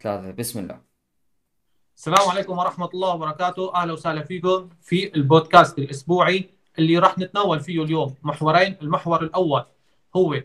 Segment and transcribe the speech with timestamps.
[0.00, 0.30] ثلاثة.
[0.30, 0.80] بسم الله.
[1.96, 3.74] السلام عليكم ورحمة الله وبركاته.
[3.74, 8.76] أهلا وسهلا فيكم في البودكاست الأسبوعي اللي راح نتناول فيه اليوم محورين.
[8.82, 9.64] المحور الأول
[10.16, 10.42] هو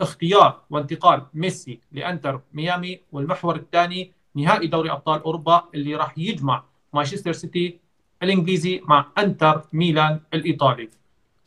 [0.00, 7.32] اختيار وانتقال ميسي لأنتر ميامي والمحور الثاني نهائي دوري أبطال أوروبا اللي راح يجمع مانشستر
[7.32, 7.80] سيتي
[8.22, 10.90] الإنجليزي مع أنتر ميلان الإيطالي.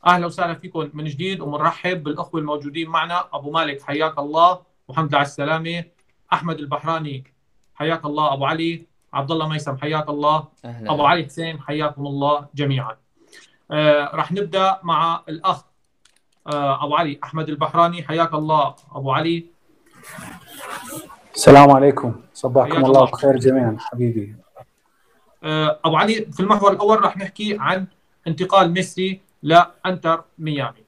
[0.08, 3.30] أهلا وسهلا فيكم من جديد ومنرحب بالأخوة الموجودين معنا.
[3.34, 4.62] أبو مالك حياك الله.
[4.88, 5.84] وحمد على السلامة.
[6.34, 7.37] أحمد البحراني
[7.78, 8.34] حياك الله.
[8.34, 10.48] أبو علي عبد الله ميسم حياك الله.
[10.66, 10.94] أهلا.
[10.94, 12.98] أبو علي حسين حياكم الله جميعا.
[13.72, 15.64] آه راح نبدأ مع الأخ
[16.48, 18.04] آه أبو علي أحمد البحراني.
[18.04, 19.46] حياك الله أبو علي.
[21.36, 22.22] السلام عليكم.
[22.34, 23.12] صباحكم الله الله.
[23.12, 24.36] بخير جميعا حبيبي.
[25.44, 27.88] آه أبو علي في المحور الأول راح نحكي عن
[28.28, 30.84] انتقال ميسي لانتر ميامي.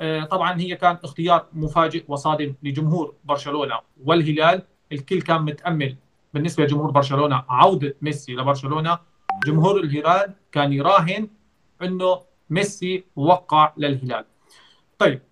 [0.00, 4.62] آه طبعا هي كان اختيار مفاجئ وصادم لجمهور برشلونة والهلال.
[4.92, 5.96] الكل كان متأمل
[6.34, 8.98] بالنسبة لجمهور برشلونة عوده ميسي لبرشلونة.
[9.46, 11.28] جمهور الهلال كان يراهن
[11.82, 14.24] إنه ميسي وقع للهلال.
[14.98, 15.22] طيب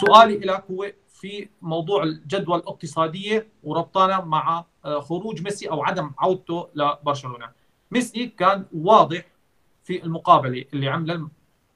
[0.00, 6.68] سؤالي لك هو في موضوع الجدوى الاقتصادية وربطنا مع آه، خروج ميسي أو عدم عودته
[6.74, 7.48] لبرشلونة.
[7.90, 9.22] ميسي كان واضح
[9.84, 11.28] في المقابلة اللي عملها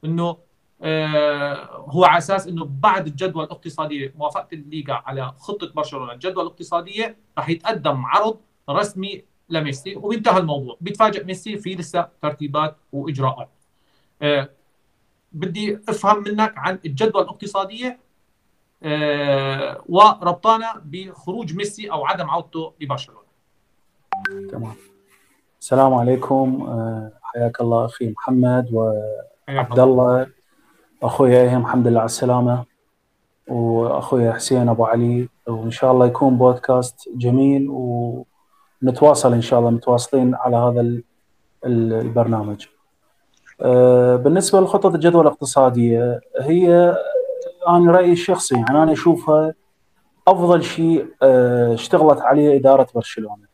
[0.04, 0.36] إنه
[0.82, 7.16] آه، هو على أساس إنه بعد الجدوى الاقتصادية موافقة الليغا على خطة برشلونة الجدوى الاقتصادية
[7.38, 10.76] راح يتقدم عرض رسمي لميسي وبينتهى الموضوع.
[10.80, 13.48] بيتفاجئ ميسي في لسه ترتيبات وإجراءات.
[14.22, 14.48] آه،
[15.32, 17.98] بدي أفهم منك عن الجدوى الاقتصادية
[18.82, 23.20] آه، وربطانا بخروج ميسي أو عدم عودته لبرشلونه
[24.50, 24.74] تمام.
[25.60, 26.66] السلام عليكم.
[26.68, 30.26] آه، حياك الله أخي محمد وعبد الله.
[31.02, 32.64] أخوي إيهم الحمد لله على السلامة.
[33.48, 35.28] وأخوي حسين أبو علي.
[35.46, 37.68] وإن شاء الله يكون بودكاست جميل
[38.82, 41.02] ونتواصل إن شاء الله متواصلين على هذا ال-
[41.66, 42.66] ال- البرنامج.
[43.62, 46.96] آه، بالنسبة لخطط الجدوى الاقتصادية هي
[47.68, 49.54] أنا رأيي الشخصي يعني أنا أشوفها
[50.28, 53.50] أفضل شيء آه، اشتغلت عليه إدارة برشلونة.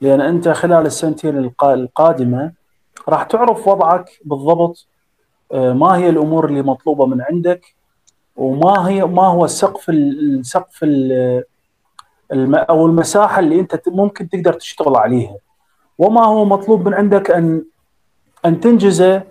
[0.00, 2.52] لأن أنت خلال السنتين القا- القادمة
[3.08, 4.86] راح تعرف وضعك بالضبط
[5.52, 7.74] آه، ما هي الأمور اللي مطلوبة من عندك
[8.36, 10.84] وما هي ما هو السقف ال- السقف
[12.32, 15.36] أو المساحة اللي أنت ممكن تقدر تشتغل عليها.
[15.98, 17.64] وما هو مطلوب من عندك ان
[18.44, 19.22] أن تنجزه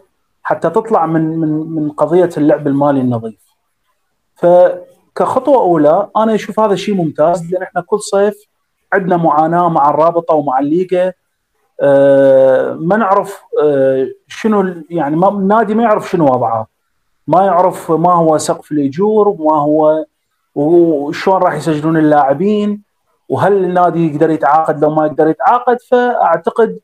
[0.44, 3.40] حتى تطلع من من من قضية اللعب المالي النظيف.
[4.36, 8.36] فكخطوه أولى أنا أشوف هذا شيء ممتاز لأن إحنا كل صيف
[8.94, 11.13] عندنا معاناة مع الرابطة ومع الليغا.
[11.81, 16.68] آه، ما نعرف آه، شنو يعني ما النادي ما يعرف شنو وضعه.
[17.28, 20.06] ما يعرف ما هو سقف الأجور وما هو
[20.56, 22.87] وشلون راح يسجلون اللاعبين.
[23.29, 26.79] وهل النادي يقدر يتعاقد؟ لو ما يقدر يتعاقد فأعتقد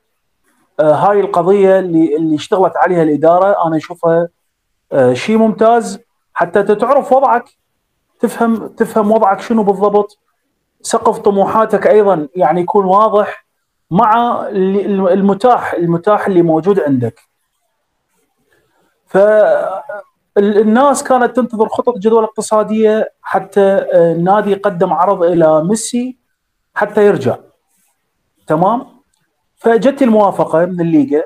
[0.80, 4.28] آه، هاي القضية اللي اللي اشتغلت عليها الإدارة أنا أشوفها
[4.92, 6.00] آه، شيء ممتاز.
[6.34, 7.44] حتى تعرف وضعك
[8.20, 10.18] تفهم تفهم وضعك شنو بالضبط.
[10.82, 13.46] سقف طموحاتك أيضا يعني يكون واضح
[13.90, 17.20] مع المتاح المتاح اللي موجود عندك.
[20.36, 26.23] فالناس كانت تنتظر خطط جدول اقتصادية حتى آه، النادي يقدم عرض إلى ميسي.
[26.74, 27.36] حتى يرجع.
[28.46, 28.86] تمام؟
[29.56, 31.22] فجت الموافقة من الليغا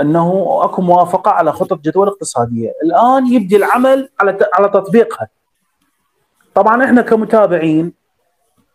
[0.00, 2.72] أنه أكو موافقة على خطط جدول اقتصادية.
[2.84, 5.28] الآن يبدي العمل على على تطبيقها.
[6.54, 7.92] طبعا إحنا كمتابعين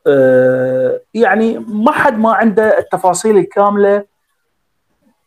[0.08, 4.06] آه، يعني ما حد ما عنده التفاصيل الكاملة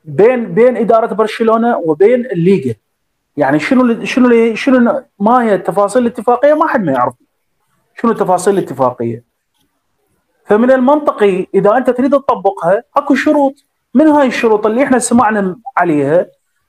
[0.05, 2.75] بين بين إدارة برشلونة وبين الليغا.
[3.37, 7.15] يعني شنو شنو شنو ما هي التفاصيل الاتفاقية؟ ما حد ما يعرف.
[8.01, 9.30] شنو التفاصيل الاتفاقية؟
[10.51, 13.55] فمن المنطقي إذا أنت تريد تطبقها أكو شروط.
[13.95, 16.27] من هاي الشروط اللي إحنا سمعنا عليها؟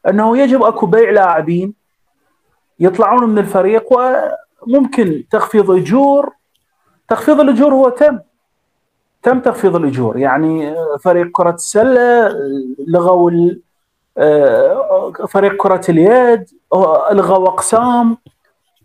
[0.09, 1.73] أنه يجب أكو بيع لاعبين
[2.79, 3.83] يطلعون من الفريق
[4.67, 6.33] وممكن تخفيض اجور
[7.07, 8.19] تخفيض الأجور هو تم.
[9.23, 10.17] تم تخفيض الأجور.
[10.17, 12.35] يعني فريق كرة السلة
[12.87, 13.31] لغوا
[15.29, 16.49] فريق كرة اليد
[17.11, 18.17] الغوا أقسام.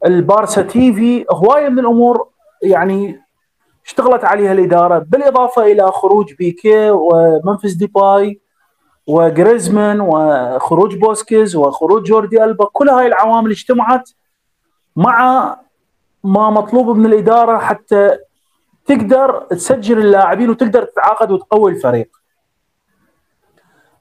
[0.06, 2.28] البارسا تي في هواية من الأمور
[2.62, 3.25] يعني
[3.86, 8.40] اشتغلت عليها الإدارة بالإضافة إلى خروج بيكي وممفيس ديباي
[9.06, 14.10] وجريزمان وخروج بوسكيتس وخروج جوردي ألبا كل هاي العوامل اجتمعت
[14.96, 15.56] مع
[16.24, 18.18] ما مطلوب من الإدارة حتى
[18.86, 22.08] تقدر تسجل اللاعبين وتقدر تتعاقد وتقوي الفريق.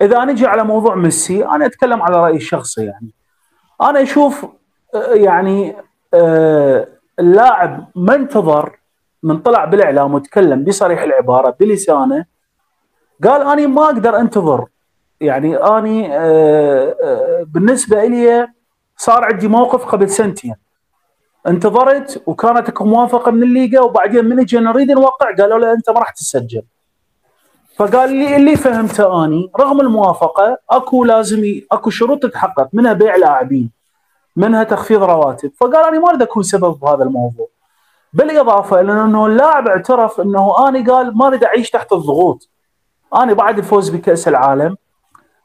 [0.01, 3.13] إذا نجي على موضوع ميسي أنا أتكلم على رأيي الشخصي يعني.
[3.81, 4.45] أنا أشوف
[4.95, 5.75] آه، يعني
[6.13, 6.87] آه،
[7.19, 8.79] اللاعب ما انتظر
[9.25, 12.25] من طلع بالإعلام وتكلم بصريح العبارة بلسانه
[13.23, 14.65] قال أنا ما أقدر أنتظر.
[15.21, 18.47] يعني أني آه، آه، بالنسبة لي
[18.97, 20.55] صار عندي موقف قبل سنتين.
[21.47, 26.09] انتظرت وكانت موافقة من الليجا وبعدين من اجينا نريد نوقع قالوا له أنت ما راح
[26.09, 26.61] تسجل.
[27.77, 33.71] فقال لي اللي فهمته أني رغم الموافقة أكو لازم أكو شروط تتحقق منها بيع لاعبين
[34.35, 35.51] منها تخفيض رواتب.
[35.59, 37.54] فقال أنا ما أريد أكون سبب بهذا الموضوع.
[38.15, 42.49] بالاضافة إلى أنه اللاعب اعترف أنه أنا قال ما أريد أعيش تحت الضغوط.
[43.15, 44.77] أنا بعد الفوز بكأس العالم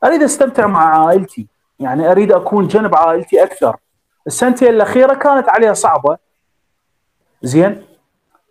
[0.04, 1.46] أريد أستمتع مع عائلتي.
[1.78, 3.76] يعني أريد أكون جنب عائلتي أكثر.
[4.26, 6.16] السنتين الأخيرة كانت عليها صعبة.
[7.42, 7.82] زين؟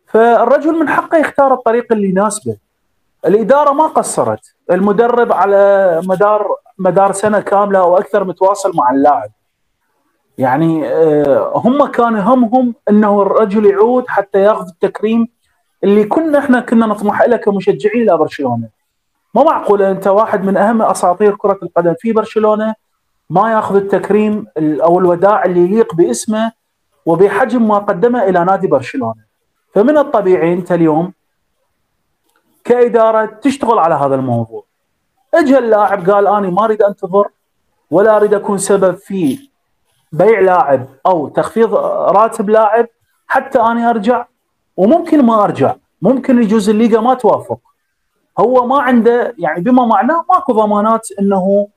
[0.08, 2.58] فالرجل من حقه يختار الطريق اللي يناسبه.
[3.26, 4.56] الإدارة ما قصرت.
[4.72, 9.32] المدرب على مدار مدار سنة كاملة أو أكثر متواصل مع اللاعب.
[10.40, 15.28] يعني آه، هم كان همهم إنه الرجل يعود حتى ياخذ التكريم
[15.84, 18.70] اللي كنا إحنا كنا نطمح له كمشجعين إلى برشلونه
[19.36, 22.76] ما معقول أنت واحد من أهم أساطير كرة القدم في برشلونة
[23.30, 26.52] ما ياخذ التكريم أو الوداع اللي يليق باسمه
[27.06, 29.24] وبحجم ما قدمه إلى نادي برشلونة.
[29.74, 31.14] فمن الطبيعي أنت اليوم
[32.64, 34.64] كإدارة تشتغل على هذا الموضوع.
[35.34, 37.28] اجى اللاعب قال أنا ما أريد أنتظر
[37.92, 39.49] ولا أريد أكون سبب في
[40.12, 41.76] بيع لاعب أو تخفيض
[42.16, 42.88] راتب لاعب
[43.28, 44.26] حتى أنا أرجع
[44.78, 47.60] وممكن ما أرجع ممكن يجوز الليغا ما توافق.
[48.40, 51.68] هو ما عنده يعني بما معناه ماكو ضمانات إنه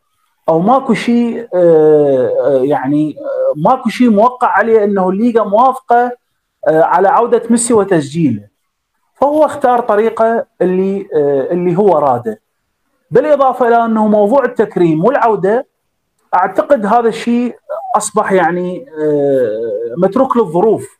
[0.49, 6.12] أو ماكو شيء آه، آه، يعني آه، ماكو شيء موقع عليه إنه الليغا موافقة
[6.69, 8.49] على عودة ميسي وتسجيله.
[9.14, 11.08] فهو اختار طريقة اللي
[11.50, 12.40] اللي هو راده.
[13.11, 15.67] بالإضافة إلى إنه موضوع التكريم والعودة
[16.34, 17.56] أعتقد هذا الشيء
[17.96, 18.87] أصبح يعني
[19.96, 20.99] متروك للظروف.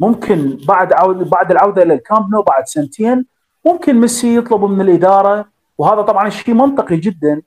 [0.00, 3.26] ممكن بعد عودة بعد العودة إلى الكامب نو بعد سنتين
[3.66, 5.44] ممكن ميسي يطلب من الإدارة
[5.78, 7.42] وهذا طبعا شيء منطقي جدا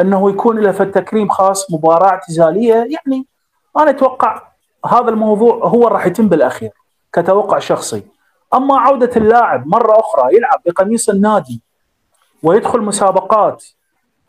[0.00, 2.74] إنه يكون له تكريم خاص مباراة اعتزالية.
[2.74, 3.26] يعني
[3.78, 4.42] أنا أتوقع
[4.86, 6.70] هذا الموضوع هو راح يتم بالأخير
[7.12, 8.02] كتوقع شخصي.
[8.54, 11.62] أما عودة اللاعب مرة أخرى يلعب بقميص النادي
[12.42, 13.64] ويدخل مسابقات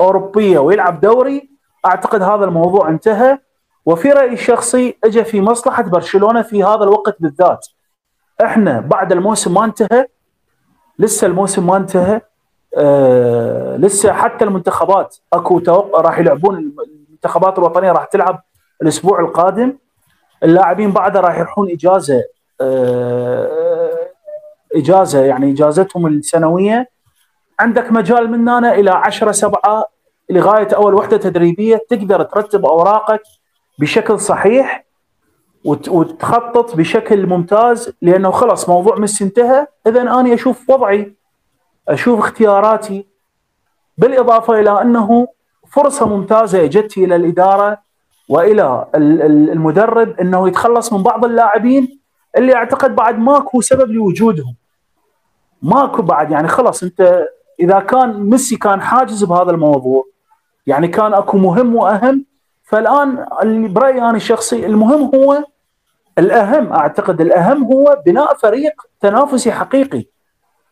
[0.01, 1.54] أوروبية ويلعب دوري
[1.85, 3.39] أعتقد هذا الموضوع انتهى
[3.85, 7.67] وفي رأيي الشخصي اجى في مصلحة برشلونة في هذا الوقت بالذات.
[8.43, 10.07] إحنا بعد الموسم ما انتهى
[10.99, 12.21] لسه الموسم ما انتهى
[12.77, 16.73] آه لسه حتى المنتخبات أكو توقع راح يلعبون
[17.09, 18.43] المنتخبات الوطنية راح تلعب
[18.81, 19.77] الأسبوع القادم.
[20.43, 22.23] اللاعبين بعدها راح يروحون إجازة
[22.61, 24.07] آه
[24.75, 26.89] إجازة يعني إجازتهم السنوية.
[27.59, 29.85] عندك مجال من هنا إلى 10 7
[30.29, 33.21] لغاية أول وحدة تدريبية تقدر ترتب أوراقك
[33.79, 34.85] بشكل صحيح
[35.65, 39.67] وتخطط بشكل ممتاز لأنه خلص موضوع ميسي انتهى.
[39.87, 41.15] اذا أنا أشوف وضعي
[41.87, 43.07] أشوف اختياراتي.
[43.97, 45.27] بالإضافة إلى أنه
[45.71, 47.77] فرصة ممتازة جت إلى الإدارة
[48.29, 51.99] وإلى المدرب إنه يتخلص من بعض اللاعبين
[52.37, 54.55] اللي أعتقد بعد ماكو سبب لوجودهم.
[55.61, 57.27] ماكو بعد يعني خلص أنت
[57.59, 60.05] إذا كان ميسي كان حاجز بهذا الموضوع
[60.67, 62.25] يعني كان اكو مهم واهم.
[62.63, 65.43] فالآن اللي برأيي أنا الشخصي المهم هو
[66.17, 70.05] الأهم أعتقد الأهم هو بناء فريق تنافسي حقيقي.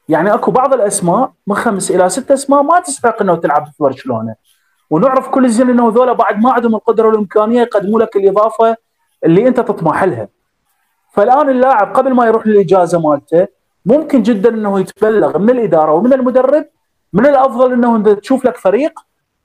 [0.10, 4.36] يعني أكو بعض الأسماء من خمس إلى ست أسماء ما تستحق إنه تلعب في برشلونة.
[4.90, 8.76] ونعرف كل الزين إنه ذولا بعد ما عندهم القدرة والإمكانية يقدموا لك الإضافة
[9.26, 10.28] اللي أنت تطمح لها.
[11.12, 13.48] فالآن اللاعب قبل ما يروح للإجازة مالته
[13.86, 16.66] ممكن جدا إنه يتبلغ من الإدارة ومن المدرب
[17.14, 19.00] من الأفضل إنه تشوف لك فريق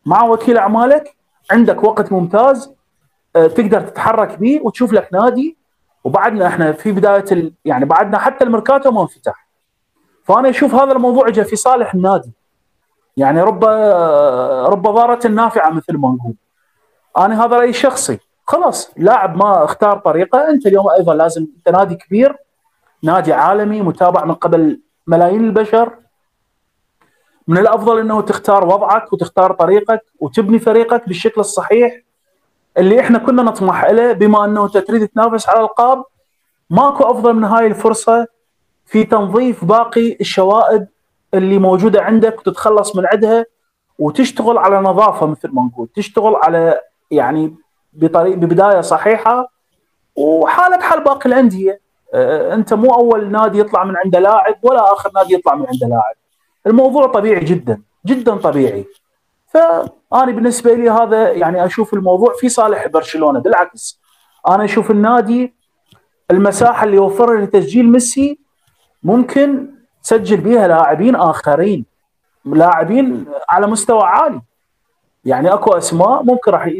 [0.08, 1.16] مع وكيل أعمالك
[1.50, 2.74] عندك وقت ممتاز
[3.36, 5.56] آه، تقدر تتحرك به وتشوف لك نادي.
[6.04, 7.52] وبعدنا إحنا في بداية ال...
[7.64, 9.48] يعني بعدنا حتى الميركاتو ما انفتح
[10.24, 12.32] فأنا أشوف هذا الموضوع جاء في صالح النادي.
[13.16, 13.64] يعني رب
[14.72, 16.34] رب ضارة نافعة مثل ما نقول.
[17.18, 18.18] أنا هذا رأيي الشخصي.
[18.46, 22.36] خلاص لاعب ما اختار طريقه أنت اليوم أيضا لازم أنت نادي كبير
[23.02, 25.98] نادي عالمي متابع من قبل ملايين البشر.
[27.48, 32.00] من الأفضل إنه تختار وضعك وتختار طريقك وتبني فريقك بالشكل الصحيح
[32.78, 36.04] اللي إحنا كنا نطمح إليه بما إنه أنت تريد تنافس على الألقاب
[36.70, 38.26] ماكو أفضل من هاي الفرصة
[38.86, 40.86] في تنظيف باقي الشوائب
[41.34, 43.44] اللي موجودة عندك وتتخلص من عندها
[43.98, 47.54] وتشتغل على نظافة مثل ما نقول تشتغل على يعني
[47.92, 49.52] بطريق ببداية صحيحة
[50.16, 51.80] وحالة بحال باقي الأندية.
[52.14, 55.86] أه، أنت مو أول نادي يطلع من عنده لاعب ولا آخر نادي يطلع من عنده
[55.86, 56.14] لاعب.
[56.68, 58.84] الموضوع طبيعي جدا جدا طبيعي.
[59.46, 64.00] فأنا بالنسبة لي هذا يعني أشوف الموضوع في صالح برشلونة بالعكس.
[64.48, 65.54] أنا أشوف النادي
[66.30, 68.38] المساحة اللي وفرها لتسجيل ميسي
[69.02, 69.70] ممكن
[70.02, 71.84] تسجل بها لاعبين آخرين
[72.44, 74.40] لاعبين على مستوى عالي.
[75.24, 76.70] يعني أكو أسماء ممكن راح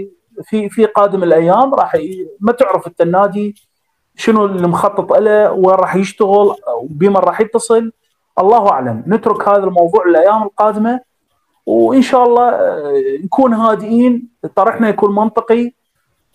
[0.43, 1.97] في في قادم الأيام راح
[2.41, 3.55] ما تعرف أنت النادي
[4.17, 7.93] شنو اللي مخطط له وين راح يشتغل بمن راح يتصل.
[8.41, 9.05] الله أعلم.
[9.07, 11.01] نترك هذا الموضوع للأيام القادمة
[11.67, 12.93] وإن شاء الله آه،
[13.25, 15.73] نكون هادئين طرحنا يكون منطقي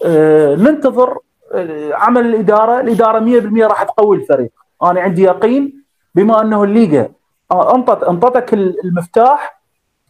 [0.05, 1.17] آه، ننتظر
[1.53, 4.51] آه، عمل الإدارة، الإدارة 100% راح تقوي الفريق،
[4.83, 5.83] أنا عندي يقين
[6.15, 7.09] بما أنه الليغا.
[7.51, 9.63] انطت أنطتك المفتاح.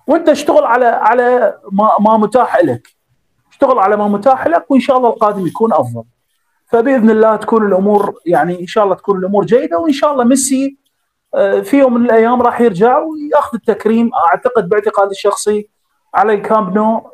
[0.07, 2.88] وأنت اشتغل على على ما, ما متاح لك.
[3.51, 6.03] اشتغل على ما متاح لك وإن شاء الله القادم يكون أفضل.
[6.65, 10.77] فبإذن الله تكون الأمور يعني إن شاء الله تكون الأمور جيدة وإن شاء الله ميسي
[11.63, 15.69] في يوم من الأيام راح يرجع ويأخذ التكريم أعتقد باعتقادي الشخصي
[16.13, 17.09] على الكامب نو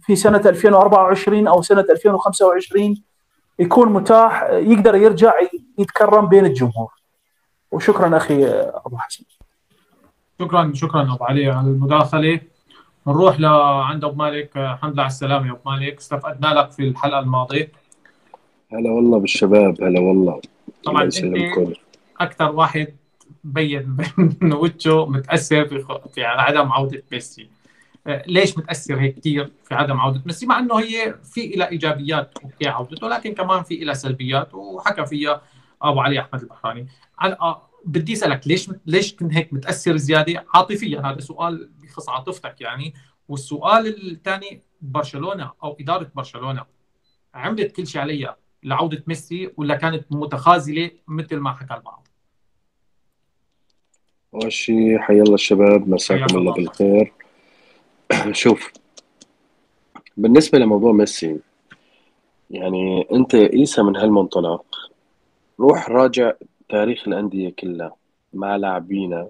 [0.00, 3.02] في سنة 2024 أو سنة 2025
[3.58, 5.32] يكون متاح يقدر يرجع
[5.78, 6.92] يتكرم بين الجمهور.
[7.70, 8.44] وشكرا أخي
[8.86, 9.24] أبو حسن.
[10.40, 12.40] شكرا شكرا أبو علي على المداخلة.
[13.06, 15.96] نروح لعند أبو مالك الحمد لله على السلامة يا أبو مالك.
[15.96, 17.72] استفدنا لك في الحلقة الماضية.
[18.72, 20.40] هلا والله بالشباب هلا والله.
[20.84, 21.76] طبعا أنت
[22.20, 22.94] أكثر واحد
[23.44, 23.96] بين
[24.42, 27.50] إنه وجهه متأثر في, في عدم عودة ميسي.
[28.06, 32.38] آه، ليش متأثر هيك كثير في عدم عودة ميسي؟ مع إنه هي في لها إيجابيات
[32.44, 35.42] أوكي عودته لكن كمان في لها سلبيات وحكى فيها
[35.82, 36.86] أبو علي أحمد البحراني.
[37.22, 42.94] آه، بدي أسألك ليش ليش كنت هيك متأثر زيادة؟ عاطفيا هذا سؤال بخص عاطفتك يعني.
[43.28, 46.64] والسؤال الثاني برشلونة أو إدارة برشلونة
[47.34, 52.07] عملت كل شيء عليها لعودة ميسي ولا كانت متخاذلة مثل ما حكى البعض؟
[54.48, 57.12] شيء حيا الله الشباب مساكم الله بالخير.
[58.32, 58.72] شوف
[60.16, 61.40] بالنسبة لموضوع ميسي
[62.50, 64.64] يعني أنت قيسها من هالمنطلق.
[65.60, 66.32] روح راجع
[66.68, 67.96] تاريخ الأندية كلها
[68.34, 69.28] مع لاعبينا.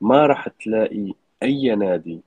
[0.00, 1.12] ما راح تلاقي
[1.42, 2.20] أي نادي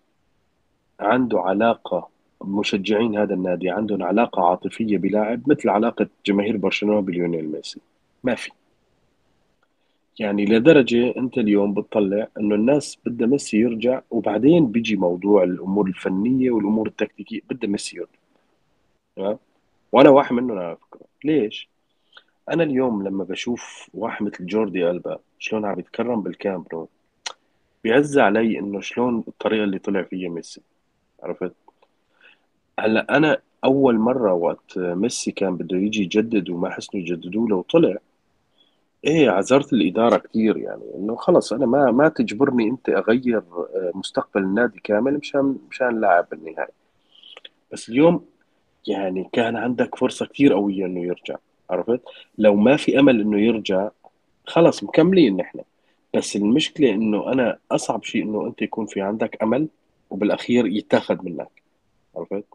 [0.99, 2.07] عنده علاقة
[2.41, 7.79] مشجعين هذا النادي عندهم علاقة عاطفية بلاعب مثل علاقة جماهير برشلونة بليونيل ميسي.
[8.23, 8.51] ما في.
[10.19, 16.51] يعني لدرجة أنت اليوم بتطلع إنه الناس بدها ميسي يرجع وبعدين بيجي موضوع الأمور الفنية
[16.51, 18.19] والأمور التكتيكية بدها ميسي يرجع
[19.15, 19.37] تمام
[19.91, 21.69] وأنا واحد منهم على فكرة ليش؟
[22.49, 26.87] أنا اليوم لما بشوف واحد مثل جوردي ألبا شلون عم يتكرم بالكامب نو
[27.83, 30.61] بيعز علي إنه شلون الطريقة اللي طلع فيها ميسي
[31.23, 31.53] عرفت؟
[32.79, 37.97] هلأ أنا أول مرة وقت ميسي كان بده يجي يجدد وما حسنوا يجددوا له وطلع
[39.05, 44.43] إيه عذرت الإدارة كثير يعني إنه خلص أنا ما ما تجبرني أنت أغير آه، مستقبل
[44.43, 46.71] النادي كامل مشان مشان لاعب بالنهاية.
[47.71, 48.25] بس اليوم
[48.87, 51.35] يعني كان عندك فرصة كثير قوية إنه يرجع
[51.69, 52.01] عرفت؟
[52.37, 53.89] لو ما في أمل إنه يرجع
[54.47, 55.59] خلص مكملين نحن.
[56.13, 59.67] بس المشكلة إنه أنا أصعب شيء إنه أنت يكون في عندك أمل
[60.09, 61.63] وبالأخير يتاخذ منك
[62.15, 62.45] عرفت؟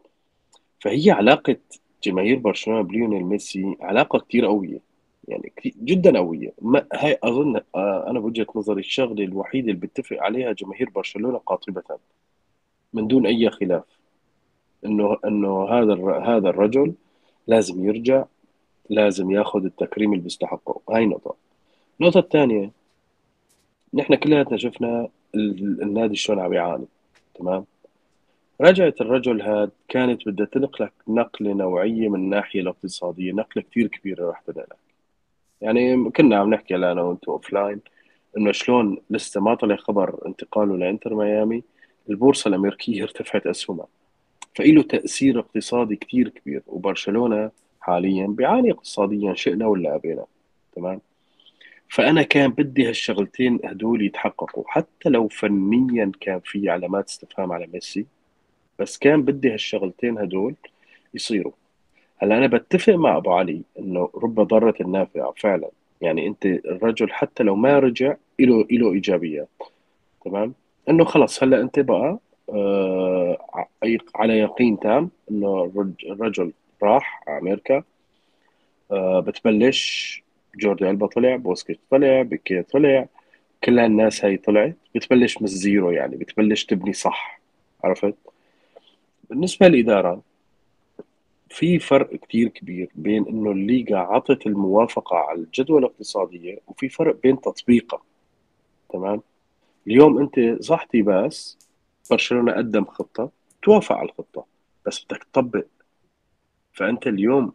[0.79, 1.57] فهي علاقة
[2.03, 4.90] جماهير برشلونة بليونيل ميسي علاقة كثير قوية.
[5.27, 6.53] يعني جدا قوية.
[6.61, 11.83] ما هاي أظن آه، أنا بوجهة نظري الشغلة الوحيدة اللي بتفق عليها جماهير برشلونة قاطبة.
[12.93, 13.83] من دون أي خلاف.
[14.85, 16.93] إنه إنه هذا هذا الرجل
[17.47, 18.25] لازم يرجع
[18.89, 20.81] لازم ياخذ التكريم اللي بيستحقه.
[20.89, 21.35] هاي نقطة.
[22.01, 22.71] النقطة الثانية
[23.93, 26.85] نحن كلياتنا شفنا النادي شلون عم يعاني.
[27.35, 27.65] تمام؟
[28.61, 33.31] رجعت الرجل هذا كانت بدها تنقلك نقلة نوعية من الناحية الاقتصادية.
[33.33, 34.80] نقلة كثير كبيرة راح تنقلك.
[35.61, 37.79] يعني كنا عم نحكي أنا وانت offline
[38.37, 41.63] إنه شلون لسه ما طلع خبر انتقاله لإنتر ميامي
[42.09, 43.87] البورصة الأمريكية ارتفعت أسهمها
[44.55, 47.51] فإله تأثير اقتصادي كثير كبير وبرشلونة
[47.81, 50.25] حاليا بيعاني اقتصاديا شئنا ولا أبينا
[50.75, 51.01] تمام؟
[51.89, 58.05] فأنا كان بدي هالشغلتين هدول يتحققوا حتى لو فنيا كان في علامات استفهام على ميسي
[58.79, 60.55] بس كان بدي هالشغلتين هدول
[61.13, 61.51] يصيروا.
[62.23, 65.69] هلا أنا بتفق مع أبو علي إنه رب ضارة النافعه فعلا.
[66.01, 69.49] يعني أنت الرجل حتى لو ما رجع له له ايجابيات
[70.25, 70.53] تمام؟
[70.89, 73.37] إنه خلص هلا أنت بقى آه
[74.15, 75.71] على يقين تام إنه
[76.05, 76.51] الرجل
[76.83, 77.83] راح على أمريكا.
[78.91, 80.23] آه بتبلش
[80.55, 83.07] جوردي ألبا طلع بوسكيتس طلع بيكي طلع
[83.63, 84.75] كل هالناس هاي طلعت.
[84.95, 87.39] بتبلش من ال zero يعني بتبلش تبني صح.
[87.83, 88.15] عرفت؟
[89.29, 90.21] بالنسبة للاداره
[91.51, 97.41] في فرق كتير كبير بين إنه الليغا عطت الموافقة على الجدوى الاقتصادية وفي فرق بين
[97.41, 98.01] تطبيقها.
[98.89, 99.21] تمام؟
[99.87, 101.57] اليوم أنت صحتي بس
[102.11, 103.29] برشلونة قدم خطة
[103.63, 104.45] توافق على الخطة
[104.85, 105.65] بس بدك تطبق.
[106.73, 107.53] فأنت اليوم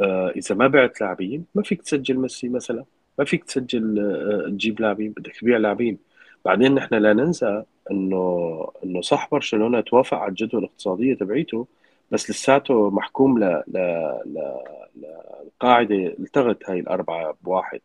[0.00, 2.84] آه إذا ما بعت لاعبين ما فيك تسجل ميسي مثلا
[3.18, 5.98] ما فيك تسجل آه تجيب لاعبين بدك تبيع لاعبين.
[6.44, 11.66] بعدين نحن لا ننسى إنه إنه صح برشلونة توافق على الجدوى الاقتصادية تبعيته
[12.10, 13.78] بس لساته محكوم ل ل
[14.26, 14.56] ل
[14.96, 17.80] للقاعده التغت هاي الأربعة بواحد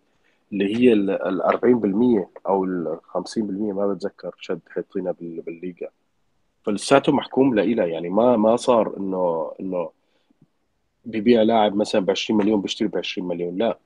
[0.53, 5.87] اللي هي ال 40% أو ال 50% ما بتذكر شد حيطينا بال- بالليغا.
[6.63, 9.89] فلساته محكوم لإلها يعني ما ما صار انه إنه
[11.05, 13.77] ببيع لاعب مثلا ب 20 مليون بيشتري ب 20 مليون لا.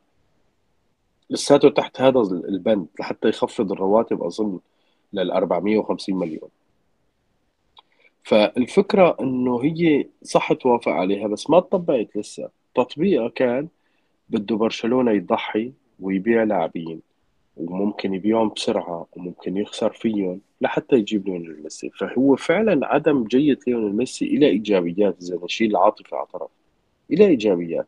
[1.29, 4.59] لساته تحت هذا البند لحتى يخفض الرواتب أظن
[5.13, 6.49] لل 450 مليون.
[8.29, 12.49] فالفكرة إنه هي صح توافق عليها بس ما تطبقت لسه.
[12.75, 13.67] تطبيقها كان
[14.29, 17.01] بده برشلونة يضحي ويبيع لاعبين
[17.57, 21.89] وممكن يبيعهم بسرعة وممكن يخسر فيهم لحتى يجيب ليونيل ميسي.
[21.89, 26.49] فهو فعلا عدم جية ليونيل ميسي له إيجابيات إذا نشيل العاطفه على طرف
[27.09, 27.87] له إيجابيات.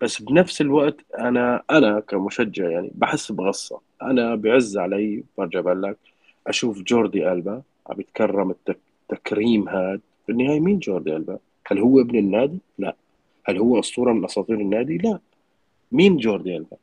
[0.00, 3.80] بس بنفس الوقت أنا أنا كمشجع يعني بحس بغصة.
[4.02, 5.98] أنا بعز علي برجع بقول لك
[6.46, 8.78] أشوف جوردي ألبا عم يتكرم التك...
[9.14, 12.96] تكريم هذا بالنهايه مين جوردي ألبا؟ هل هو ابن النادي؟ لا
[13.44, 15.18] هل هو أسطورة من أساطير النادي؟ لا
[15.92, 16.76] مين جوردي ألبا؟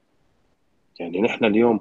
[0.99, 1.79] يعني نحن اليوم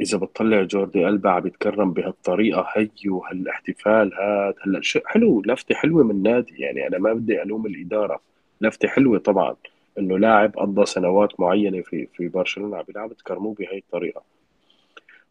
[0.00, 6.04] إذا بتطلع جوردي ألبا عم يتكرم بهالطريقة هي وهالاحتفال هذا هلا شو حلو لفتة حلوة
[6.04, 8.20] من النادي يعني أنا ما بدي ألوم الإدارة
[8.60, 9.56] لفتة حلوة طبعا
[9.98, 14.22] إنه لاعب قضى سنوات معينة في في برشلونة عم يلعب تكرموه بهي الطريقة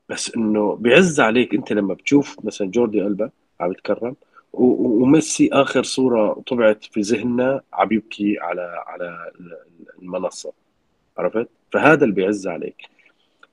[0.09, 4.15] بس إنه بيعز عليك أنت لما بتشوف مثلا جوردي ألبا عم يتكرم
[4.59, 9.31] وميسي آخر صورة طبعت في ذهننا عم يبكي على على
[10.01, 10.53] المنصة
[11.17, 12.75] عرفت؟ فهذا اللي بيعز عليك.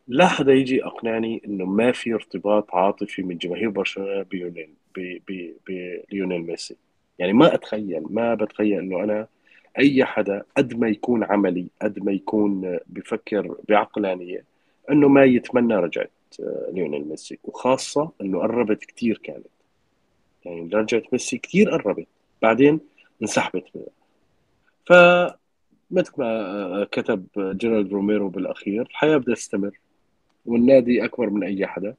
[0.09, 5.53] لا حدا يجي أقنعني إنه ما في ارتباط عاطفي من جماهير برشلونة بيونيل ب- ب-
[5.69, 6.77] بليونيل ميسي.
[7.19, 9.27] يعني ما أتخيل ما بتخيل إنه أنا
[9.79, 14.45] أي حدا قد ما يكون عملي قد ما يكون بفكر بعقلانية
[14.91, 16.09] إنه ما يتمنى رجعه
[16.41, 17.39] آه، ليونيل ميسي.
[17.45, 19.47] وخاصة إنه قربت كثير كانت.
[20.45, 22.07] يعني رجعه ميسي كثير قربت.
[22.43, 22.81] بعدين
[23.23, 23.87] انسحبت منها.
[24.87, 29.79] فمثل ما آه، كتب جيرارد روميرو بالأخير الحياة بدها تستمر
[30.47, 31.95] والنادي أكبر من أي حدا.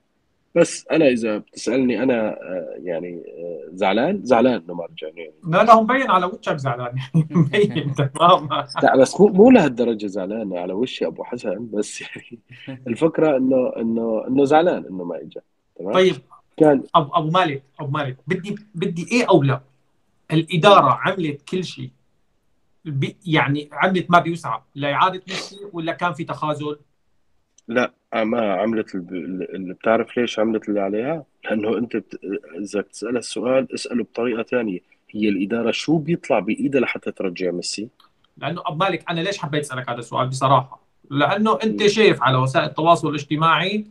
[0.55, 5.08] بس أنا إذا بتسألني أنا آه، يعني آه، زعلان؟ زعلان إنه ما رجع.
[5.08, 6.95] يعني لا لا هو مبين على وجهك زعلان.
[7.15, 8.49] يعني مبين تمام
[8.84, 11.69] لا بس مو مو لهالدرجة زعلان على وشي أبو حسن.
[11.73, 12.39] بس يعني
[12.88, 15.39] الفكرة إنه إنه إنه زعلان إنه ما اجى
[15.75, 16.15] تمام؟ طيب
[16.57, 19.61] كان ابو أبو مالك أبو مالك بدي بدي إيه اولى
[20.31, 21.89] الإدارة عملت كل شيء
[23.25, 26.77] يعني عملت ما بيوسع لاعاده ميسي ولا كان في تخاذل؟
[27.67, 32.19] لا ما عملت اللي بتعرف ليش عملت اللي عليها لأنه أنت بت...
[32.59, 37.89] إذا بتسالها السؤال اسأله بطريقة ثانية هي الإدارة شو بيطلع بإيدها لحتى ترجع ميسي
[38.37, 41.87] لأنه ابو مالك أنا ليش حبيت أسألك هذا السؤال بصراحة؟ لأنه أنت.
[41.87, 43.85] شايف على وسائل التواصل الاجتماعي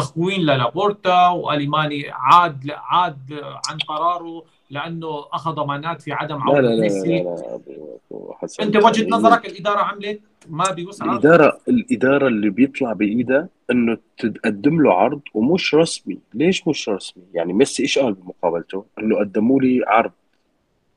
[0.00, 6.68] تخوين للابورتا واليماني عاد عاد عن قراره لأنه أخذ ضمانات في عدم لا عوده لا
[6.68, 8.62] لا لا, لا أبو حسن.
[8.62, 14.94] أنت يعني نظرك الإدارة عملت؟ ما بيوسع الإدارة الإدارة اللي بيطلع بإيدها إنه تقدم له
[14.94, 20.12] عرض ومش رسمي، ليش مش رسمي؟ يعني ميسي إيش قال بمقابلته؟ إنه قدموا لي عرض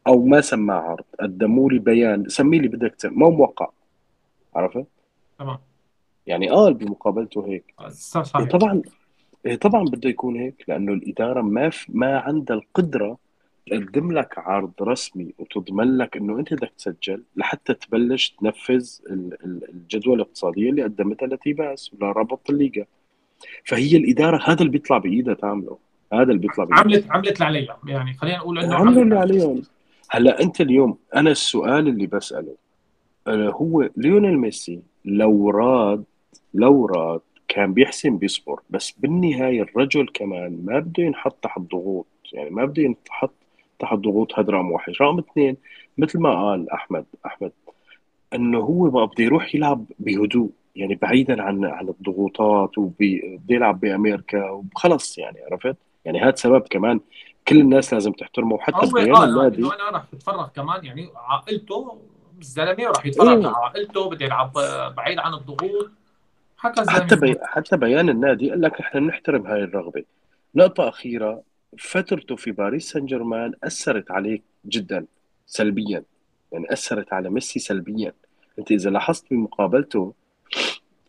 [0.08, 3.70] أو ما سماه عرض، قدموا لي بيان، سميه اللي بدك ما موقع.
[4.56, 4.86] عرفت؟
[5.40, 5.58] تمام.
[6.30, 8.50] يعني قال بمقابلته هيك، إيه صحيح.
[8.50, 8.82] طبعا
[9.46, 13.18] إيه طبعا بده يكون هيك لأنه الإدارة ما في ما عندها القدرة
[13.68, 19.70] تقدم لك عرض رسمي وتضمن لك إنه أنت بدك تسجل لحتى تبلش تنفذ ال- ال-
[19.70, 22.86] الجدوى الاقتصادية اللي قدمتها لتيباس ولرابطه الليغا.
[23.66, 25.78] فهي الإدارة هذا اللي بيطلع بإيدها تعمله.
[26.14, 26.80] هذا اللي بيطلع بإيدها.
[26.84, 27.78] عملت عملت اللي عليها.
[27.88, 29.62] يعني خلينا نقول إنه عملوا اللي عليهم.
[30.10, 32.56] هلأ أنت اليوم أنا السؤال اللي بسأله
[33.28, 36.04] آه، هو ليونيل ميسي لو راد
[36.54, 42.50] لو راد كان بيحسن بيصبر بس بالنهاية الرجل كمان ما بده ينحط تحت ضغوط يعني
[42.50, 43.34] ما بده ينحط
[43.80, 45.58] تحت ضغوط هذا رقم واحد رقم اثنين
[45.98, 47.52] مثل ما قال أحمد أحمد
[48.36, 54.50] إنه هو بقى بده يروح يلعب بهدوء يعني بعيدا عن عن الضغوطات وبده يلعب بأمريكا
[54.50, 57.00] وخلص يعني عرفت؟ يعني هذا سبب كمان
[57.48, 59.62] كل الناس لازم تحترمه وحتى لا النادي.
[59.62, 61.98] أنا راح أتفرغ كمان يعني عائلته
[62.40, 63.54] الزلمة راح يتفرغ إيه.
[63.56, 64.52] عائلته بده يلعب
[64.98, 65.92] بعيد عن الضغوط.
[66.60, 67.36] حكى حتى بي...
[67.44, 70.04] حتى بيان النادي قال لك نحن بنحترم هاي الرغبة.
[70.56, 71.42] نقطة أخيرة
[71.78, 75.06] فترته في باريس سان جيرمان أثرت عليه جدا
[75.46, 76.04] سلبيا.
[76.52, 78.14] يعني أثرت على ميسي سلبيا.
[78.60, 80.14] أنت إذا لاحظت بمقابلته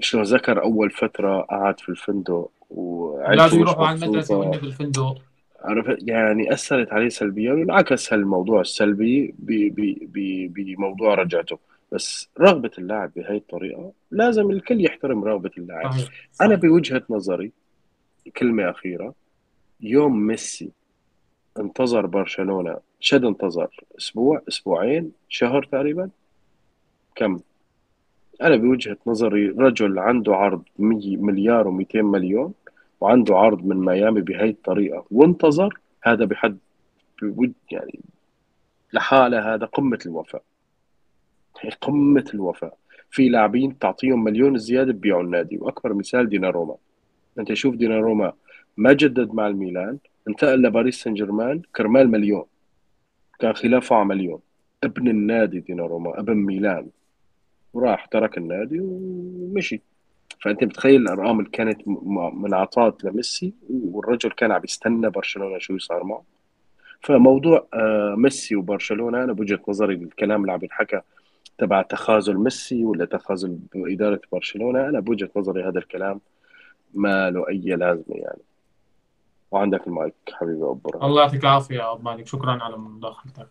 [0.01, 5.23] شلون ذكر أول فترة قعد في الفندق وعيلته مش يروحوا على المدرسة وانه بالفندق
[5.61, 9.53] عرفت؟ يعني أثرت عليه سلبيا وانعكس هالموضوع السلبي ب...
[9.53, 9.99] ب...
[10.01, 10.53] ب...
[10.55, 11.59] بموضوع رجعته.
[11.93, 15.85] بس رغبة اللاعب بهي الطريقة لازم الكل يحترم رغبة اللاعب.
[16.41, 17.53] أنا بوجهة نظري
[18.37, 19.15] كلمة أخيرة
[19.81, 20.71] يوم ميسي
[21.59, 26.11] انتظر برشلونة شد انتظر أسبوع أسبوعين شهر تقريبا
[27.17, 27.41] كم؟
[28.43, 32.55] أنا بوجهة نظري رجل عنده عرض مي- مليار و200 مليون
[33.01, 36.59] وعنده عرض من ميامي بهي الطريقة وانتظر هذا بحد
[37.23, 38.01] بود يعني
[38.93, 40.43] لحالة هذا قمة الوفاء.
[41.81, 42.77] قمة الوفاء.
[43.11, 46.77] في لاعبين تعطيهم مليون زيادة ببيعوا النادي وأكبر مثال ديناروما
[47.39, 48.33] أنت شوف ديناروما
[48.77, 52.45] ما جدد مع الميلان انتقل لباريس سان جيرمان كرمال مليون.
[53.39, 54.41] كان خلافه على مليون.
[54.85, 56.87] ابن النادي ديناروما ابن ميلان.
[57.75, 59.81] وراح ترك النادي ومشي.
[60.41, 61.89] فأنت متخيل الأرقام اللي كانت
[62.33, 66.25] منعطات لميسي؟ والرجل كان عم يستنى برشلونة شو يصير معه.
[67.01, 71.01] فموضوع آه، ميسي وبرشلونة أنا بوجهة نظري الكلام اللي عم ينحكى
[71.61, 76.21] تبع تخاذل ميسي ولا تخاذل إدارة برشلونة؟ أنا بوجهة نظري هذا الكلام
[76.95, 78.43] ما له أي لازمة يعني.
[79.51, 82.27] وعندك المايك حبيبي أبو برهان الله يعطيك العافية يا أبو مالك.
[82.27, 83.49] شكرا على مداخلتك.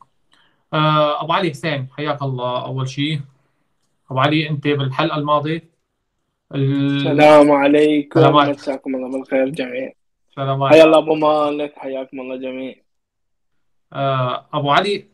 [0.74, 2.66] آه، أبو علي حسين حياك الله.
[2.66, 3.20] أول شيء
[4.12, 5.70] أبو علي أنت بالحلقة الماضية
[6.56, 8.20] ال- السلام عليكم.
[8.20, 9.92] مساكم الله بالخير جميعا.
[10.30, 12.76] السلام حيا عليكم الله أبو مالك حياكم الله جميعا.
[13.94, 15.06] آه، أبو علي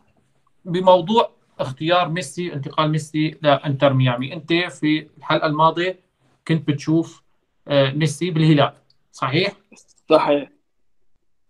[0.66, 4.34] بموضوع اختيار ميسي انتقال ميسي لانتر ميامي.
[4.34, 6.00] أنت في الحلقة الماضية
[6.48, 7.24] كنت بتشوف
[7.68, 8.74] آه، ميسي بالهلال
[9.12, 9.54] صحيح؟
[10.10, 10.50] صحيح.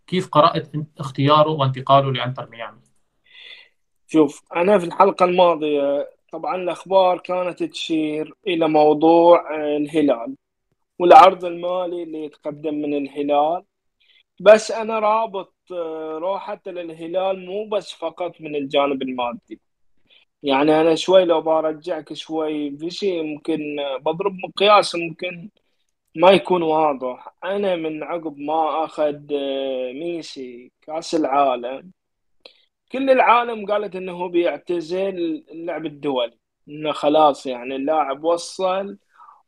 [0.08, 2.80] كيف قرأت اختياره وانتقاله لإنتر ميامي؟
[4.08, 10.36] شوف أنا في الحلقة الماضية طبعا الأخبار كانت تشير إلى موضوع آه، الهلال
[11.00, 13.64] والعرض المالي اللي يتقدم من الهلال.
[14.40, 19.60] بس أنا رابط آه، روحته للهلال مو بس فقط من الجانب المادي.
[20.46, 25.50] يعني أنا شوي لو برجعك شوي في شيء ممكن آه، بضرب مقياس ممكن
[26.16, 27.36] ما يكون واضح.
[27.44, 31.92] أنا من عقب ما أخذ آه، ميسي كأس العالم
[32.92, 36.38] كل العالم قالت إنه بيعتزل اللعب الدولي
[36.70, 38.98] إنه خلاص يعني اللاعب وصل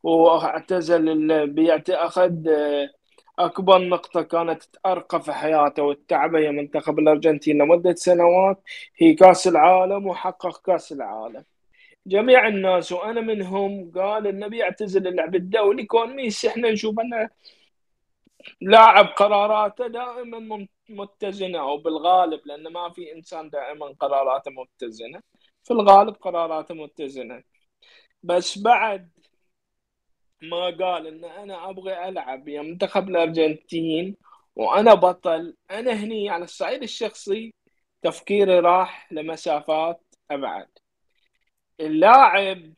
[0.02, 1.90] وأعتزل بيعت...
[1.90, 2.32] أخذ
[3.38, 8.62] أكبر نقطة كانت تأرقى في حياته والتعبه هي منتخب الأرجنتين لمدة سنوات.
[8.96, 11.44] هي كأس العالم وحقق كأس العالم.
[12.06, 16.48] جميع الناس وأنا منهم قال انه بيعتزل اللعب الدولي كون ميسي.
[16.48, 17.28] إحنا نشوف انه
[18.60, 25.20] لاعب قراراته دائما متزنة أو بالغالب لأن ما في إنسان دائما قراراته متزنة.
[25.64, 27.42] في الغالب قراراته متزنة.
[28.22, 29.10] بس بعد
[30.42, 34.16] ما قال إن أنا أبغى ألعب يا منتخب الأرجنتين
[34.56, 35.56] وأنا بطل.
[35.70, 37.54] أنا هني على الصعيد الشخصي
[38.02, 40.68] تفكيري راح لمسافات أبعد.
[41.80, 42.72] اللاعب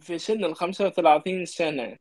[0.00, 1.98] في سن ال 35 سنة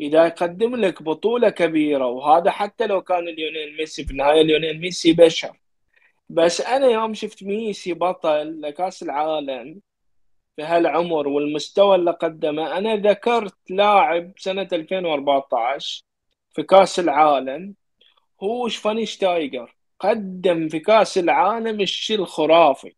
[0.00, 5.12] إذا يقدم لك بطولة كبيرة وهذا حتى لو كان ليونيل ميسي في النهاية ليونيل ميسي
[5.12, 5.60] بشر.
[6.28, 9.80] بس أنا يوم شفت ميسي بطل لكأس العالم
[10.56, 12.78] في هالعمر والمستوى اللي قدمه.
[12.78, 16.04] أنا ذكرت لاعب سنة 2014
[16.50, 17.74] في كأس العالم.
[18.42, 22.94] هو شفاينشتايجر قدم في كأس العالم الشيء الخرافي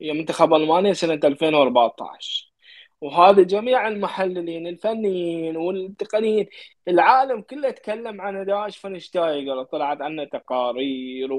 [0.00, 2.52] هي منتخب ألمانيا سنة 2014
[3.00, 6.46] وهذا جميع المحللين الفنيين والتقنيين
[6.88, 11.30] العالم كله تكلم عن اداء شفاينشتايجر طلعت عنه تقارير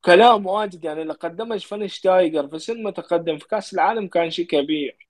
[0.00, 5.08] وكلام واجد يعني اللي قدمه شفاينشتايجر في سن متقدم في كأس العالم كان شيء كبير.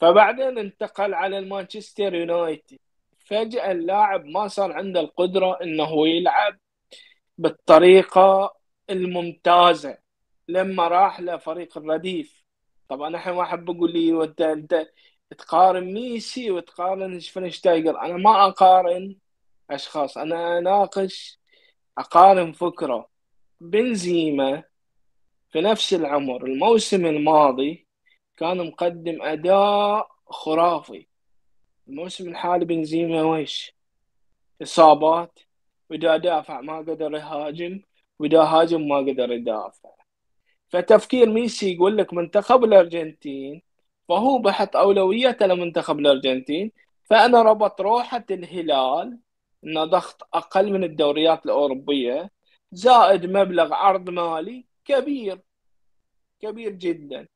[0.00, 2.78] فبعدين انتقل على مانشستر يونايتد.
[3.18, 6.58] فجأة اللاعب ما صار عنده القدرة إنه يلعب
[7.38, 8.54] بالطريقة
[8.90, 9.98] الممتازة.
[10.48, 12.44] لما راح لفريق الرديف.
[12.88, 14.86] طبعا الحين واحد بيقول لي وانت أنت
[15.38, 19.16] تقارن ميسي وتقارن شفاينشتايجر أنا ما أقارن
[19.70, 21.40] أشخاص أنا أناقش
[21.98, 23.10] أقارن فكرة.
[23.60, 24.62] بنزيما
[25.50, 27.86] في نفس العمر الموسم الماضي
[28.36, 31.06] كان مقدم أداء خرافي.
[31.88, 33.76] الموسم الحالي بنزيما ويش؟
[34.62, 35.38] إصابات
[35.90, 37.80] وإذا دافع ما قدر يهاجم
[38.18, 39.90] وإذا هاجم ما قدر يدافع.
[40.68, 43.62] فتفكير ميسي يقول لك منتخب الأرجنتين
[44.08, 46.72] فهو بحط اولويته لمنتخب الأرجنتين
[47.04, 49.18] فأنا ربط روحة الهلال
[49.64, 52.30] إنه ضغط أقل من الدوريات الأوروبية
[52.72, 55.40] زائد مبلغ عرض مالي كبير
[56.40, 57.28] كبير جدا.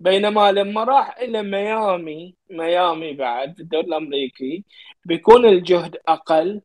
[0.00, 4.64] بينما لما راح إلى ميامي ميامي بعد في الدوري الأمريكي
[5.04, 6.62] بيكون الجهد أقل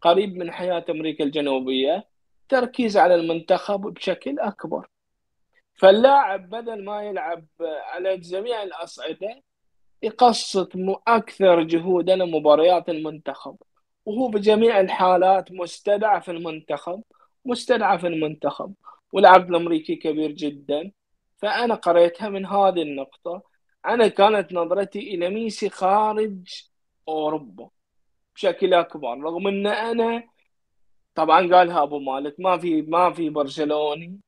[0.00, 2.06] قريب من حياة أمريكا الجنوبية
[2.48, 4.88] تركيز على المنتخب بشكل أكبر.
[5.74, 9.42] فاللاعب بدل ما يلعب على جميع الأصعدة
[10.02, 10.72] يقسط
[11.08, 13.56] أكثر جهودا لمباريات المنتخب.
[14.06, 17.02] وهو بجميع الحالات مستدعى في المنتخب
[17.44, 18.74] مستدعى في المنتخب
[19.12, 20.92] والعرض الأمريكي كبير جدا.
[21.38, 23.42] فأنا قريتها من هذه النقطة.
[23.86, 26.62] أنا كانت نظرتي إلى ميسي خارج
[27.08, 27.68] أوروبا
[28.34, 30.22] بشكل أكبر رغم إن أنا
[31.14, 34.20] طبعا قالها أبو مالك ما في ما في برشلوني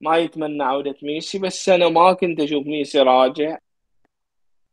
[0.00, 3.58] ما يتمنى عودة ميسي بس أنا ما كنت أشوف ميسي راجع.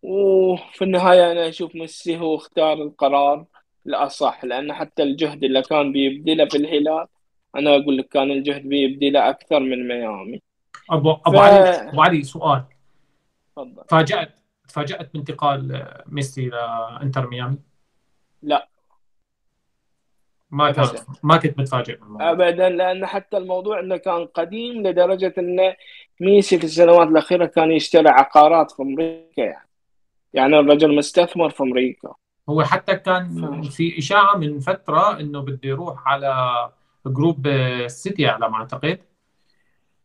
[0.04, 3.46] وفي النهاية أنا أشوف ميسي هو اختار القرار
[3.88, 7.08] الأصح لأن حتى الجهد اللي كان بيبذله في الهلال
[7.56, 10.42] أنا أقول لك كان الجهد بيبذله أكثر من ميامي
[10.90, 12.64] ابو أبو ف- علي أبو علي سؤال
[13.56, 14.36] تفضل تفاجأت
[14.68, 17.58] تفاجأت بانتقال ميسي لانتر ميامي؟
[18.42, 18.68] لا.
[20.52, 20.96] ما كنت.
[21.24, 25.74] ما كنت متفاجئ بالموضوع ابدا لأن حتى الموضوع إنه كان قديم لدرجة إن
[26.20, 29.68] ميسي في السنوات الأخيرة كان يشتري عقارات في أمريكا يعني
[30.34, 32.14] يعني الرجل مستثمر في أمريكا
[32.50, 36.36] هو حتى كان في إشاعة من فترة إنه بده يروح على
[37.08, 39.00] group آه، السيتي على ما أعتقد.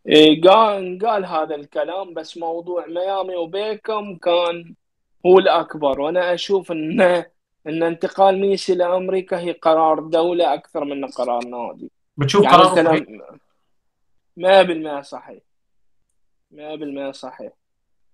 [0.09, 4.75] إيه، قال قال هذا الكلام بس موضوع ميامي وبيكهام كان
[5.27, 6.01] هو الأكبر.
[6.01, 7.01] وأنا أشوف إن
[7.67, 11.91] إن انتقال ميسي لأمريكا هي قرار دولة أكثر من قرار نادي.
[12.17, 13.39] بتشوف يعني قراره انت صحيح؟ لم-
[14.37, 15.43] 100% صحيح.
[16.51, 17.53] 100% صحيح.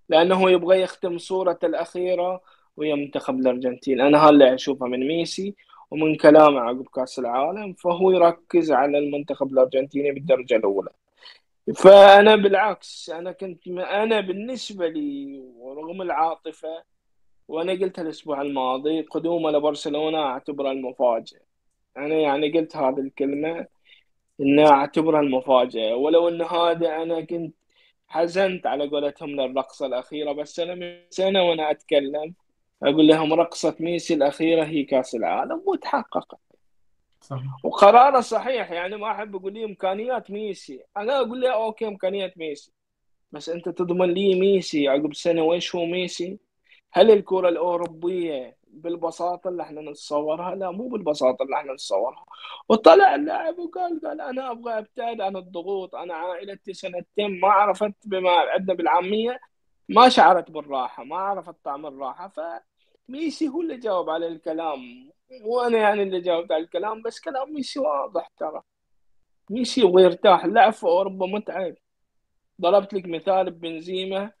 [0.09, 2.41] لأنه يبغى يختم صورته الأخيرة
[2.77, 4.01] ويا منتخب الأرجنتين.
[4.01, 5.55] أنا هذا اللي اشوفه من ميسي.
[5.93, 10.89] ومن كلامه عقب كأس العالم فهو يركز على المنتخب الأرجنتيني بالدرجة الأولى.
[11.75, 16.83] فأنا بالعكس أنا كنت أنا بالنسبة لي ورغم العاطفة
[17.47, 21.39] وأنا قلتها الأسبوع الماضي قدومه لبرشلونه اعتبرها المفاجأة.
[21.97, 23.67] أنا يعني قلت هذه الكلمة
[24.41, 25.95] ان اعتبرها المفاجأة.
[25.95, 27.55] ولو إن هذا أنا كنت
[28.07, 32.33] حزنت على قولتهم للرقصة الأخيرة بس أنا من سنة وأنا أتكلم
[32.83, 36.39] أقول لهم رقصة ميسي الأخيرة هي كأس العالم وتحققت.
[37.21, 37.43] صحيح.
[37.63, 40.83] وقراره صحيح يعني ما أحب أقول لي إمكانيات ميسي.
[40.97, 42.73] أنا أقول له okay إمكانيات ميسي.
[43.31, 46.39] بس أنت تضمن لي ميسي عقب سنة وإيش هو ميسي؟
[46.91, 52.25] هل الكرة الأوروبية بالبساطة اللي إحنا نتصورها؟ لا مو بالبساطة اللي إحنا نتصورها.
[52.69, 55.95] وطلع اللاعب وقال قال أنا أبغى أبتعد عن الضغوط.
[55.95, 59.39] أنا عائلتي سنتين ما عرفت بما عندنا بالعامية
[59.89, 62.31] ما شعرت بالراحة ما عرفت طعم الراحة.
[63.07, 65.11] فميسي هو اللي جاوب على الكلام.
[65.43, 68.61] وأنا يعني اللي جاوبت على الكلام بس كلام ميسي واضح ترى.
[69.49, 71.75] ميسي يبغى يرتاح اللعب في أوروبا متعب.
[72.61, 74.31] ضربت لك مثال ببنزيما.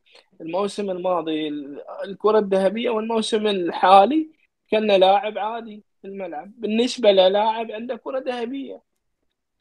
[0.41, 1.47] الموسم الماضي
[2.05, 4.29] الكرة الذهبية والموسم الحالي
[4.71, 6.51] كان لاعب عادي في الملعب.
[6.57, 8.81] بالنسبة للاعب عنده كرة ذهبية.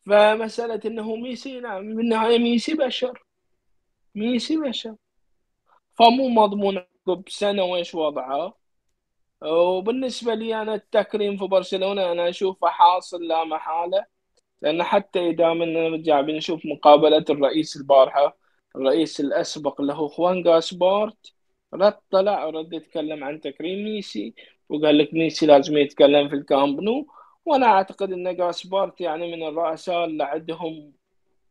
[0.06, 3.24] فمسألة إنه ميسي نعم في النهاية ميسي بشر.
[4.14, 4.96] ميسي بشر.
[5.94, 6.76] فمو مضمون
[7.08, 8.61] عقب سنة وإيش وضعه.
[9.42, 14.06] وبالنسبة لي أنا التكريم في برشلونة أنا أشوفه حاصل لا محالة
[14.62, 18.36] لأن حتى إذا من نرجع بنشوف مقابلة الرئيس البارحة
[18.76, 21.32] الرئيس الأسبق اللي هو خوان جاسبورت
[21.74, 24.34] رد طلع ورد يتكلم عن تكريم ميسي
[24.68, 27.06] وقال لك ميسي لازم يتكلم في الكامب نو.
[27.44, 30.92] وأنا أعتقد أن جاسبارت يعني من الرؤساء اللي عندهم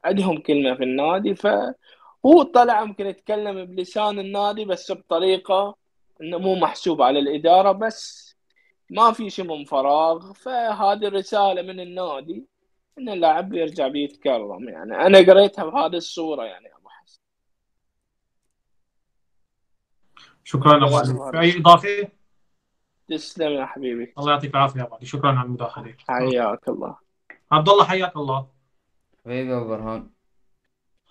[0.06, 5.77] عندهم كلمة في النادي فهو طلع ممكن يتكلم بلسان النادي بس بطريقة
[6.22, 8.32] إنه مو محسوب على الإدارة بس
[8.90, 10.34] ما في شيء من فراغ.
[10.34, 12.46] فهذه رساله من النادي
[13.00, 14.70] إن اللاعب بيرجع بيتكرم.
[14.70, 17.20] يعني أنا قريتها بهذه الصورة يعني أبو حسن.
[20.44, 22.10] شكرا ابو علي في أي إضافة؟
[23.08, 24.14] تسلم يا حبيبي.
[24.18, 25.96] الله يعطيك العافية ابو علي شكرا على المداخلة.
[26.08, 26.98] حياك الله.
[27.52, 28.48] عبد الله حياك الله.
[29.26, 30.10] حبيبي أبو برهان.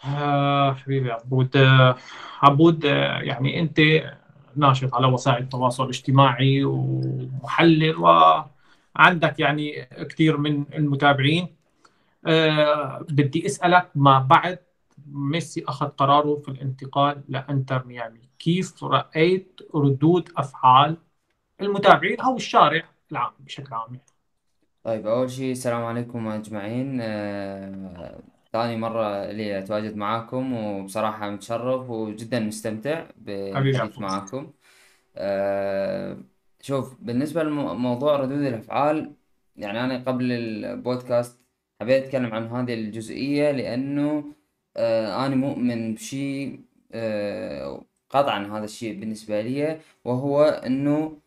[0.05, 1.57] آه حبيبي عبود.
[1.57, 1.97] آه
[2.43, 3.81] عبود آه يعني أنت
[4.57, 11.57] ناشط على وسائل التواصل الاجتماعي ومحلل وعندك يعني كثير من المتابعين.
[12.27, 14.59] أه بدي أسألك ما بعد
[15.13, 20.97] ميسي أخذ قراره في الانتقال لإنتر ميامي؟ كيف رأيت ردود أفعال
[21.61, 24.01] المتابعين أو الشارع العام بشكل عام؟
[24.85, 26.99] طيب أول شيء السلام عليكم أجمعين.
[27.01, 28.21] أه...
[28.53, 34.53] ثاني مرة لي أتواجد معاكم وبصراحة متشرف وجدا مستمتع بالحديث معاكم.
[35.17, 36.19] أه
[36.61, 39.17] شوف بالنسبة لموضوع ردود الأفعال
[39.57, 41.41] يعني أنا قبل البودكاست
[41.81, 44.35] حبيت أتكلم عن هذه الجزئية لأنه
[44.77, 51.21] أه أنا مؤمن بشيء أه قطعا هذا الشيء بالنسبة لي وهو أنه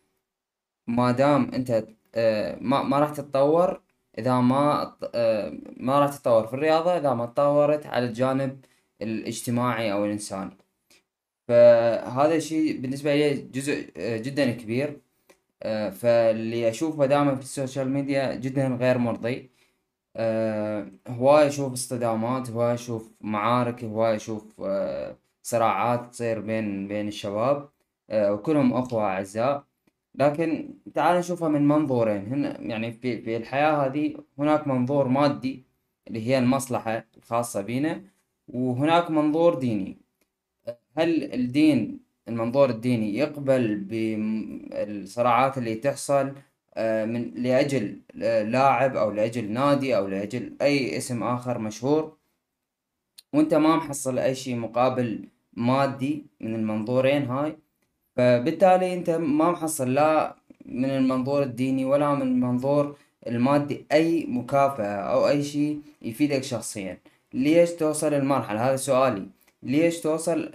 [0.86, 1.84] ما دام أنت
[2.60, 3.83] ما, ما راح تتطور
[4.18, 4.96] إذا ما
[5.76, 8.64] ما راح تتطور في الرياضة إذا ما تطورت على الجانب
[9.02, 10.56] الاجتماعي أو الإنساني.
[11.48, 15.00] فهذا الشيء بالنسبة لي جزء جدا كبير.
[15.92, 19.50] فاللي أشوفه دائما في ال social media جدا غير مرضي.
[21.08, 27.68] هواي أشوف اصطدامات هواي أشوف معارك هواي أشوف أه صراعات تصير بين بين الشباب.
[28.12, 29.64] وكلهم أخوة أعزاء.
[30.14, 32.26] لكن تعال نشوفها من منظورين.
[32.26, 35.64] هنا يعني في في الحياة هذه هناك منظور مادي
[36.08, 38.02] اللي هي المصلحة الخاصة بينا
[38.48, 39.98] وهناك منظور ديني.
[40.96, 46.34] هل الدين المنظور الديني يقبل بالصراعات اللي تحصل
[46.76, 52.16] آه، من لأجل آه، لاعب أو لأجل نادي أو لأجل أي اسم آخر مشهور؟
[53.32, 57.56] وأنت ما محصل أي شي مقابل مادي من المنظورين هاي.
[58.16, 62.96] فبالتالي أنت ما محصل لا من المنظور الديني ولا من المنظور
[63.26, 66.98] المادي أي مكافأة أو أي شي يفيدك شخصيا.
[67.34, 69.26] ليش توصل المرحلة هذا سؤالي.
[69.62, 70.50] ليش توصل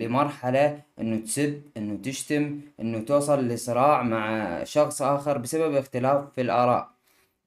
[0.00, 6.88] لمرحلة إنه تسب إنه تشتم إنه توصل لصراع مع شخص آخر بسبب اختلاف في الآراء؟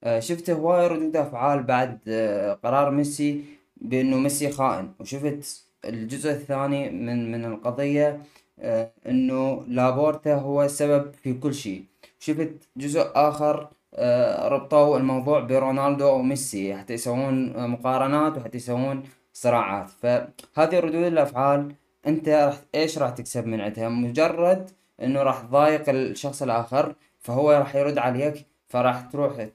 [0.04, 3.44] آه، شفت هواي ردود أفعال بعد آه، قرار ميسي
[3.78, 8.22] بإنه ميسي خائن وشفت الجزء الثاني من من القضية
[8.60, 11.84] آه، إنه لابورتا هو السبب في كل شيء.
[12.20, 13.68] شفت جزء آخر
[14.54, 16.76] ربطوا الموضوع برونالدو وميسي.
[16.76, 19.90] حتى يسوون مقارنات وحتى يسوون صراعات.
[19.90, 21.76] فهذه ردود الأفعال.
[22.08, 24.70] أنت راح إيش راح تكسب من عندها؟ مجرد
[25.04, 29.48] إنه راح تضايق الشخص الآخر فهو راح يرد عليك فراح تروح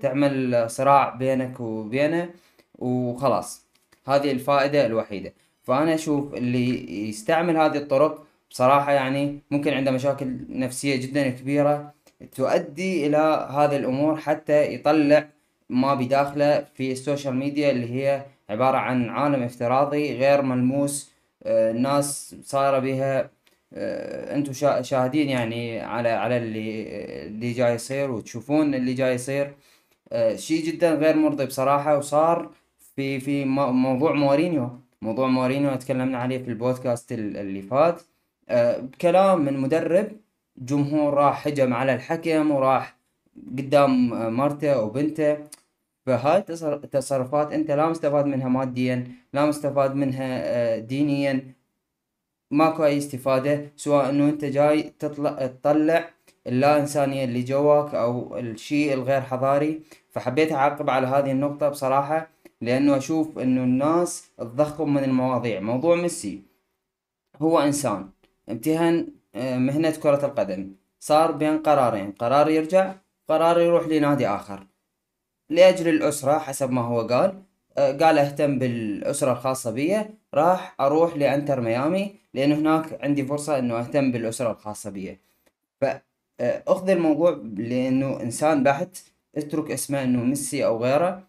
[0.00, 2.30] تعمل صراع بينك وبينه
[2.78, 3.66] وخلاص.
[4.06, 5.32] هذه الفائدة الوحيدة.
[5.62, 11.94] فأنا أشوف اللي يستعمل هذه الطرق بصراحة يعني ممكن عنده مشاكل نفسية جدا كبيرة
[12.36, 15.28] تؤدي إلى هذه الأمور حتى يطلع
[15.68, 21.10] ما بداخله في ال social media اللي هي عبارة عن عالم افتراضي غير ملموس
[21.42, 23.30] آه، الناس صايرة بها
[23.74, 26.86] آه، أنتم شاهدين يعني على على اللي
[27.26, 29.54] اللي جاي يصير وتشوفون اللي جاي يصير.
[30.12, 32.50] آه، شيء جدا غير مرضي بصراحة وصار
[32.96, 34.70] في في موضوع مورينيو.
[35.02, 38.02] موضوع مورينيو تكلمنا عليه في البودكاست اللي فات.
[38.50, 40.08] بكلام من مدرب
[40.56, 42.96] جمهور راح هجم على الحكم وراح
[43.58, 45.38] قدام مرته وبنته.
[46.06, 51.54] فهاي التصرفات انت لا مستفاد منها ماديا لا مستفاد منها آه، دينيا.
[52.50, 56.10] ماكو أي استفادة سواء إنه أنت جاي تطلع تطلع
[56.46, 59.82] اللا انسانية اللي جواك أو الشيء الغير حضاري.
[60.10, 62.30] فحبيت أعقب على هذه النقطة بصراحة
[62.60, 65.60] لأنه أشوف إنه الناس تضخم من المواضيع.
[65.60, 66.42] موضوع ميسي
[67.42, 68.10] هو إنسان.
[68.50, 70.72] امتهن آه، مهنة كرة القدم.
[71.00, 72.94] صار بين قرارين قرار يرجع
[73.28, 74.66] قرار يروح لنادي آخر.
[75.50, 77.42] لأجل الأسرة حسب ما هو قال
[77.78, 79.96] آه، قال اهتم بالأسرة الخاصة بي
[80.34, 85.18] راح أروح لأنتر ميامي لأنه هناك عندي فرصة أنه أهتم بالأسرة الخاصة بي.
[85.80, 88.98] فأخذ الموضوع لأنه إنسان بحت
[89.36, 91.28] اترك اسمه أنه ميسي أو غيره.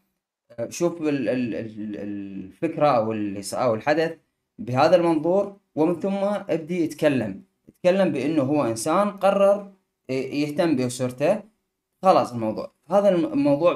[0.60, 3.14] آه، شوف الفكرة أو
[3.54, 4.18] أو الحدث
[4.60, 7.42] بهذا المنظور ومن ثم أبدي يتكلم.
[7.70, 9.72] يتكلم بأنه هو إنسان قرر
[10.10, 11.42] يهتم بأسرته.
[12.04, 12.72] خلاص الموضوع.
[12.90, 13.74] هذا الموضوع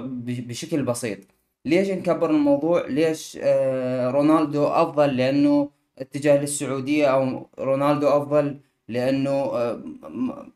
[0.49, 1.17] بشكل بسيط.
[1.65, 9.81] ليش نكبر الموضوع؟ ليش آه رونالدو أفضل لأنه اتجاه للسعودية أو رونالدو أفضل لأنه آه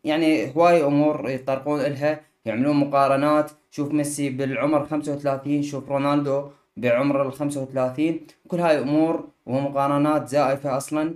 [0.04, 3.52] يعني هواي أمور يطرقون لها يعملون مقارنات.
[3.72, 11.16] شوف ميسي بالعمر 35 شوف رونالدو بعمر ال 35 كل هاي أمور ومقارنات زائفة أصلا.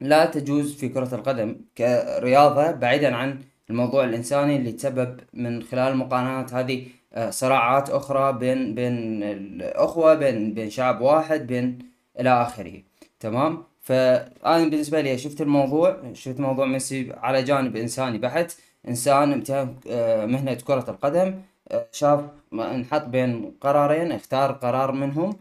[0.00, 6.54] لا تجوز في كرة القدم كرياضة بعيدا عن الموضوع الإنساني اللي تسبب من خلال المقارنات.
[6.54, 11.78] هذه آه، صراعات أخرى بين بين الأخوة بين بين شعب واحد بين
[12.20, 12.82] إلى آخره.
[13.20, 18.18] تمام؟ فأنا بالنسبة لي شفت الموضوع شفت موضوع ميسي على جانب إنساني.
[18.18, 18.56] بحت
[18.88, 21.34] إنسان امتهن آه، مهنة كرة القدم
[21.70, 22.20] آه، شاف
[22.52, 25.36] انحط بين قرارين اختار قرار منهم.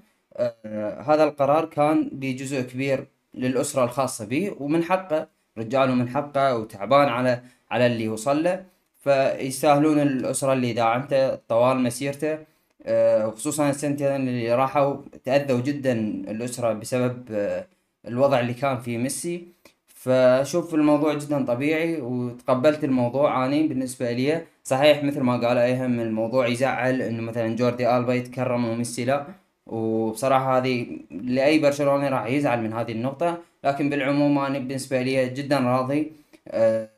[1.07, 7.41] هذا القرار كان بجزء كبير للأسرة الخاصة به ومن حقه رجاله من حقه وتعبان على
[7.71, 8.65] على اللي وصل له
[9.03, 12.37] فيستاهلون الأسرة اللي داعمته طوال مسيرته
[12.85, 15.93] آه، خصوصا السنتين اللي راحوا تأذوا جدا
[16.27, 17.67] الأسرة بسبب آه،
[18.07, 19.47] الوضع اللي كان فيه ميسي.
[19.87, 24.41] فشوف الموضوع جدا طبيعي وتقبلت الموضوع اني بالنسبة لي.
[24.63, 29.25] صحيح مثل ما قال أيهم الموضوع يزعل إنه مثلا جوردي آلبا يتكرم وميسي لا.
[29.67, 35.59] وبصراحة هذه لأي برشلوني راح يزعل من هذه النقطة لكن بالعموم أنا بالنسبة لي جدا
[35.59, 36.11] راضي
[36.47, 36.89] أه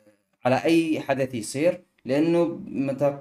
[0.46, 2.60] على أي حدث يصير لأنه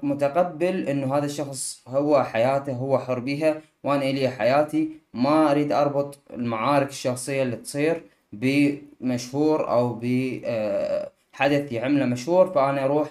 [0.03, 4.89] متقبل إنه هذا الشخص هو حياته هو حر بيها وأنا إلي حياتي.
[5.13, 8.01] ما أريد أربط المعارك الشخصية اللي تصير
[8.33, 13.09] بمشهور أو بحدث يعمله مشهور فأنا أروح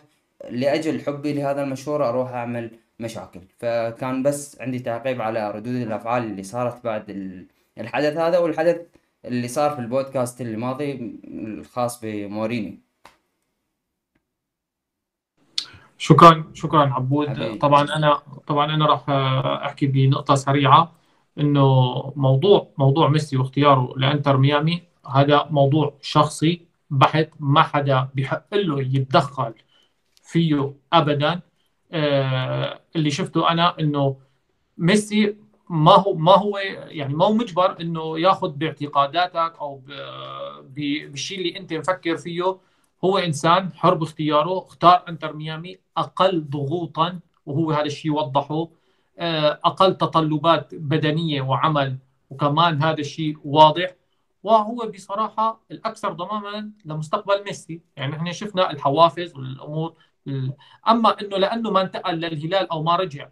[0.50, 2.70] لأجل حبي لهذا المشهور أروح أعمل
[3.00, 3.40] مشاكل.
[3.58, 7.10] فكان بس عندي تعقيب على ردود الأفعال اللي صارت بعد
[7.78, 8.80] الحدث هذا والحدث
[9.24, 12.78] اللي صار في البودكاست اللي ماضي الخاص بمورينيو.
[15.98, 17.28] شكرا شكرا عبود.
[17.28, 17.60] حبيب.
[17.60, 19.10] طبعا أنا طبعا أنا راح
[19.64, 20.92] أحكي بنقطة سريعة
[21.38, 21.62] إنه
[22.16, 24.82] موضوع موضوع ميسي واختياره لإنتر ميامي
[25.14, 29.54] هذا موضوع شخصي بحت ما حدا بحق له يتدخل
[30.22, 31.40] فيه ابدا.
[31.94, 34.16] اللي شفته أنا إنه
[34.78, 35.36] ميسي
[35.70, 39.82] ما هو ما هو يعني ما هو مجبر إنه ياخذ باعتقاداتك أو
[40.62, 42.58] بالشيء اللي أنت مفكر فيه.
[43.04, 48.68] هو إنسان حر باختياره اختار إنتر ميامي أقل ضغوطا وهو هذا الشيء وضحه.
[49.18, 51.98] آه، أقل تطلبات بدنية وعمل
[52.30, 53.94] وكمان هذا الشيء واضح.
[54.42, 57.80] وهو بصراحة الأكثر ضمانا لمستقبل ميسي.
[57.96, 59.94] يعني إحنا شفنا الحوافز والأمور
[60.88, 63.28] أما إنه لأنه ما انتقل للهلال أو ما رجع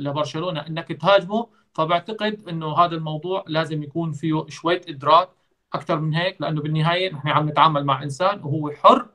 [0.00, 5.28] لبرشلونة إنك تهاجمه فبعتقد إنه هذا الموضوع لازم يكون فيه شوية إدراك
[5.74, 9.08] أكثر من هيك لأنه بالنهاية نحن عم نتعامل مع إنسان وهو حر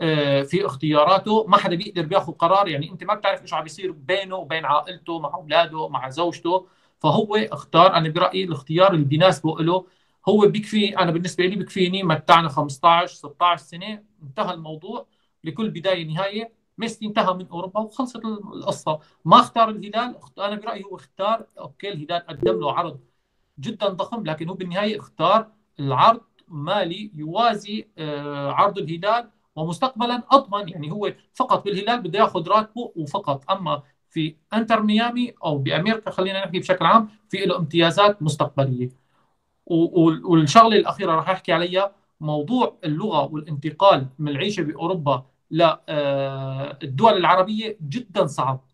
[0.00, 3.92] آه، في اختياراته ما حدا بيقدر بياخذ قرار يعني أنت ما بتعرف إيش عم بيصير
[3.92, 6.68] بينه وبين عائلته مع أولاده مع زوجته
[7.00, 9.86] فهو اختار أنا برأيي الاختيار اللي بيناسبه له
[10.28, 15.06] هو بيكفي أنا بالنسبة لي بيكفيني متعنا 15 16 سنة انتهى الموضوع.
[15.44, 19.00] لكل بداية نهايه ميسي انتهى من أوروبا وخلصت القصة.
[19.24, 23.00] ما اختار الهلال أنا برأيي هو اختار أوكي الهلال قدم له عرض
[23.60, 30.68] جدا ضخم لكن هو بالنهاية اختار العرض مالي يوازي آه، عرض الهلال ومستقبلا أضمن.
[30.68, 33.50] يعني هو فقط بالهلال بده ياخذ راتبه وفقط.
[33.50, 38.90] أما في إنتر ميامي أو بامريكا خلينا نحكي بشكل عام في له امتيازات مستقبلية.
[39.66, 48.26] والشغلة الأخيرة راح أحكي عليها موضوع اللغة والانتقال من العيشه بأوروبا للدول آه، العربية جدا
[48.26, 48.64] صعب.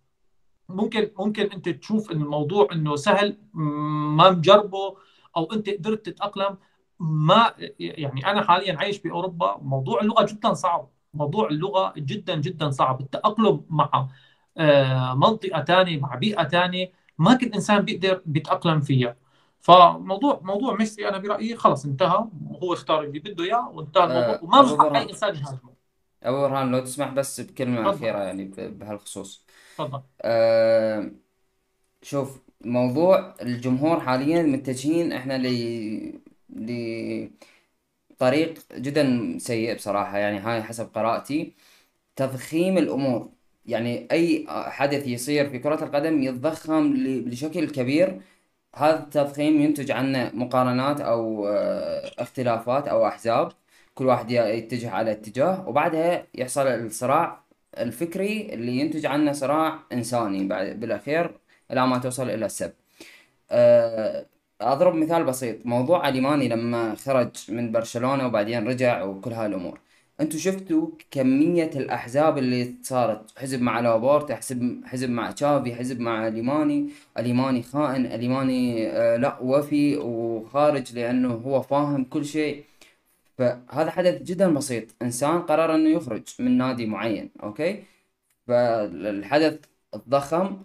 [0.68, 4.96] ممكن ممكن أنت تشوف ان الموضوع إنه سهل ما مجربه
[5.36, 6.56] أو أنت قدرت تتأقلم.
[7.00, 10.88] ما يعني أنا حاليا عايش بأوروبا موضوع اللغة جدا صعب.
[11.14, 13.00] موضوع اللغة جدا جدا صعب.
[13.00, 14.08] التأقلم مع
[14.58, 19.16] آه، منطقة ثانية مع بيئة ثانية ما كل إنسان بيقدر بيتأقلم فيها.
[19.60, 22.26] فموضوع موضوع ميسي أنا برأيي خلص انتهى.
[22.50, 24.34] وهو اختار اللي بده إياه وانتهى الموضوع.
[24.34, 25.75] آه، وما حق أي إنسان يهاجمه.
[26.22, 27.96] أبو برهان لو تسمح بس بكلمة فضل.
[27.96, 29.44] أخيرة يعني بهالخصوص.
[29.78, 30.02] تفضل.
[30.22, 31.10] أه
[32.02, 35.46] شوف موضوع الجمهور حاليا متجهين إحنا ل
[38.10, 41.54] لطريق جدا سيء بصراحة يعني هاي حسب قراءتي.
[42.16, 43.30] تضخيم الأمور
[43.66, 46.94] يعني أي حدث يصير في كرة القدم يتضخم
[47.24, 48.20] بشكل كبير.
[48.76, 53.52] هذا التضخيم ينتج عنه مقارنات أو آه، اختلافات أو أحزاب.
[53.96, 57.40] كل واحد يتجه على اتجاه وبعدها يحصل الصراع
[57.78, 61.30] الفكري اللي ينتج عنه صراع إنساني بعد بالأخير
[61.70, 62.72] إلى ما توصل إلى السب.
[63.50, 64.26] أه
[64.60, 65.66] أضرب مثال بسيط.
[65.66, 69.80] موضوع أليماني لما خرج من برشلونة وبعدين رجع وكل هالأمور.
[70.20, 76.28] أنتم شفتوا كمية الأحزاب اللي صارت؟ حزب مع لابورتا حزب حزب مع تشافي حزب مع
[76.28, 76.90] أليماني.
[77.18, 82.64] أليماني خائن أليماني آه لا وفي وخارج لأنه هو فاهم كل شيء.
[83.38, 84.84] فهذا حدث جدا بسيط.
[85.02, 87.84] إنسان قرر إنه يخرج من نادي معين okay؟
[88.46, 89.58] فالحدث
[89.92, 90.62] تضخم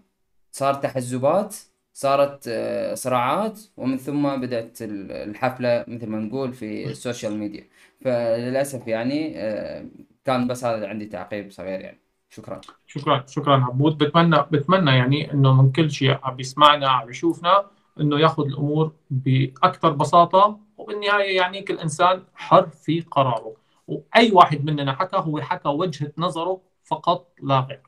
[0.52, 1.56] صار تحزبات
[1.94, 7.68] صارت آه، صراعات ومن ثم بدأت الحفلة مثل ما نقول في ال social media.
[8.02, 9.86] فللأسف يعني آه،
[10.26, 11.98] كان بس هذا عندي تعقيب صغير يعني.
[12.30, 12.62] شكرا.
[12.88, 13.98] شكرا شكرا عبود.
[13.98, 17.66] بتمنى بتمنى يعني إنه من كل شيء عم يسمعنا عم يشوفنا
[18.00, 20.60] إنه ياخذ الأمور بأكثر بساطة.
[20.82, 23.54] وبالنهاية يعني كل إنسان حر في قراره.
[23.88, 27.82] وأي واحد مننا حكى هو حكى وجهة نظره فقط لا غير.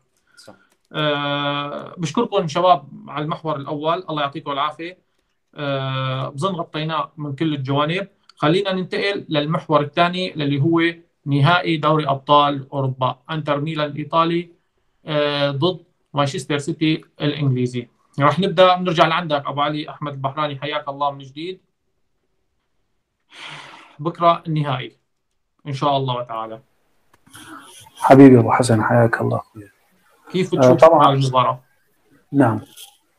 [0.93, 4.05] أه بشكركم شباب على المحور الأول.
[4.09, 4.97] الله يعطيكم العافية.
[5.55, 8.07] أه بظن غطيناه من كل الجوانب.
[8.35, 10.81] خلينا ننتقل للمحور الثاني اللي هو
[11.25, 13.19] نهائي دوري أبطال أوروبا.
[13.31, 14.49] إنتر ميلان الإيطالي
[15.05, 15.83] أه ضد
[16.13, 17.87] مانشستر سيتي الإنجليزي.
[18.19, 20.59] راح نبدأ بنرجع لعندك أبو علي أحمد البحراني.
[20.59, 21.59] حياك الله من جديد.
[23.99, 24.97] بكرة النهائي
[25.67, 26.59] إن شاء الله تعالى.
[27.95, 29.41] حبيبي أبو حسن حياك الله.
[30.31, 31.13] كيف آه، تشوف طبعا.
[31.13, 31.59] المباراة؟
[32.31, 32.59] نعم.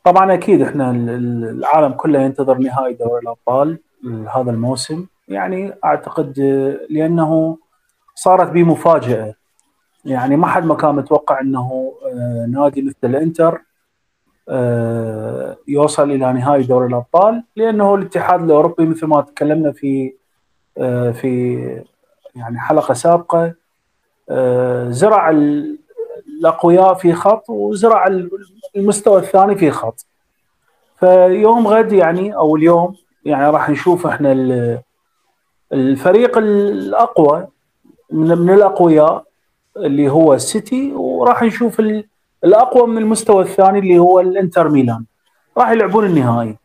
[0.03, 3.79] طبعا أكيد إحنا العالم كله ينتظر نهائي دوري الأبطال
[4.35, 5.05] هذا الموسم.
[5.27, 6.39] يعني أعتقد
[6.89, 7.57] لأنه
[8.15, 9.33] صارت بمفاجأة.
[10.05, 13.64] يعني ما حد ما كان متوقع إنه آه، نادي مثل الانتر آه،
[15.67, 20.13] يوصل إلى نهائي دوري الأبطال لأنه الاتحاد الأوروبي مثل ما تكلمنا في
[21.13, 21.55] في
[22.35, 23.53] يعني حلقة سابقة
[24.89, 28.07] زرع الأقوياء في خط وزرع
[28.75, 30.05] المستوى الثاني في خط.
[30.99, 34.31] فيوم غد يعني أو اليوم يعني راح نشوف إحنا
[35.73, 37.47] الفريق الأقوى
[38.11, 39.23] من, الأقوياء
[39.77, 41.81] اللي هو السيتي وراح نشوف
[42.45, 45.05] الأقوى من المستوى الثاني اللي هو الإنتر ميلان.
[45.57, 46.57] راح يلعبون النهائي.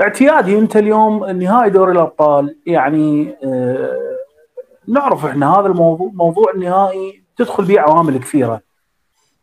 [0.00, 2.56] اعتيادي انت اليوم نهائي دوري الأبطال.
[2.66, 3.98] يعني آه
[4.88, 8.60] نعرف إحنا هذا الموضوع موضوع النهائي تدخل به عوامل كثيرة.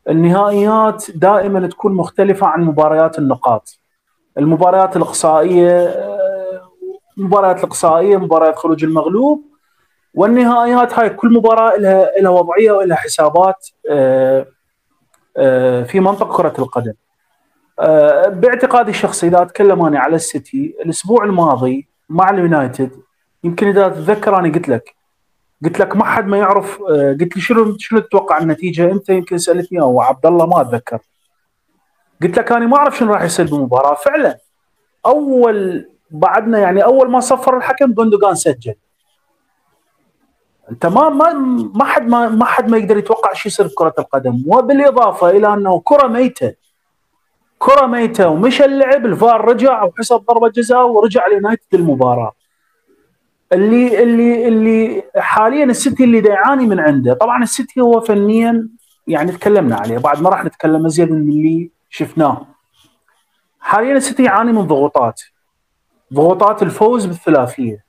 [0.09, 3.79] النهائيات دائما تكون مختلفة عن مباريات النقاط.
[4.37, 5.95] المباريات الإقصائية
[7.17, 9.41] المباريات الإقصائية مباريات خروج المغلوب.
[10.13, 13.67] والنهائيات هاي كل مباراة لها لها وضعية ولها حسابات
[15.85, 16.93] في منطقه كرة القدم.
[18.29, 22.91] باعتقادي الشخصي إذا اتكلم أنا على السيتي الأسبوع الماضي مع اليونايتد
[23.43, 24.95] يمكن إذا تتذكر أنا قلت لك
[25.63, 26.81] قلت لك ما حد ما يعرف
[27.19, 30.99] قلت لي شنو شنو تتوقع النتيجة؟ أنت يمكن سألتني أو عبد الله ما أتذكر.
[32.23, 33.93] قلت لك أنا ما أعرف شنو راح يصير بالمباراة.
[33.93, 34.37] فعلا
[35.05, 38.75] أول بعدنا يعني أول ما صفر الحكم جوندوجان سجل.
[40.71, 41.33] أنت ما ما
[41.75, 44.43] ما حد ما ما حد ما يقدر يتوقع شو يصير بكرة القدم.
[44.47, 46.53] وبالإضافة إلى أنه كرة ميتة.
[47.57, 52.31] كرة ميتة ومشى اللعب الفار رجع وحسب ضربة جزاء ورجع اليونايتد المباراة.
[53.53, 57.13] اللي اللي اللي حاليا السيتي اللي يعاني من عنده.
[57.13, 58.69] طبعا السيتي هو فنيا
[59.07, 59.97] يعني تكلمنا عليه.
[59.97, 62.45] بعد ما راح نتكلم ازيد من اللي شفناه.
[63.59, 65.21] حاليا السيتي يعاني من ضغوطات.
[66.13, 67.88] ضغوطات الفوز بالثلاثية.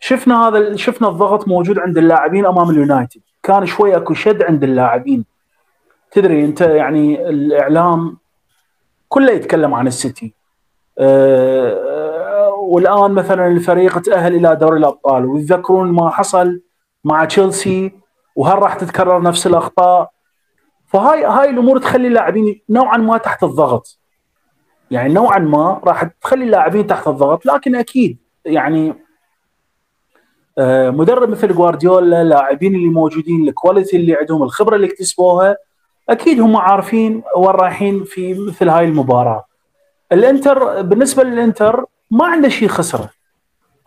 [0.00, 3.20] شفنا هذا شفنا الضغط موجود عند اللاعبين أمام اليونايتد.
[3.42, 5.24] كان شوي أكو شد عند اللاعبين.
[6.10, 8.16] تدري أنت يعني الإعلام
[9.08, 10.34] كله يتكلم عن السيتي.
[10.98, 16.60] أه والآن مثلا الفريق تأهل إلى دوري الأبطال ويتذكرون ما حصل
[17.04, 17.92] مع تشيلسي
[18.36, 20.10] وهل راح تتكرر نفس الأخطاء؟
[20.86, 23.98] فهاي هاي الأمور تخلي اللاعبين نوعا ما تحت الضغط.
[24.90, 28.94] يعني نوعا ما راح تخلي اللاعبين تحت الضغط لكن أكيد يعني
[30.58, 35.56] مدرب مثل جوارديولا اللاعبين اللي موجودين الكواليتي اللي عندهم الخبرة اللي اكتسبوها
[36.08, 39.44] أكيد هم عارفين وين رايحين في مثل هاي المباراة.
[40.12, 43.10] الانتر بالنسبة للإنتر ما عنده شيء خسرة.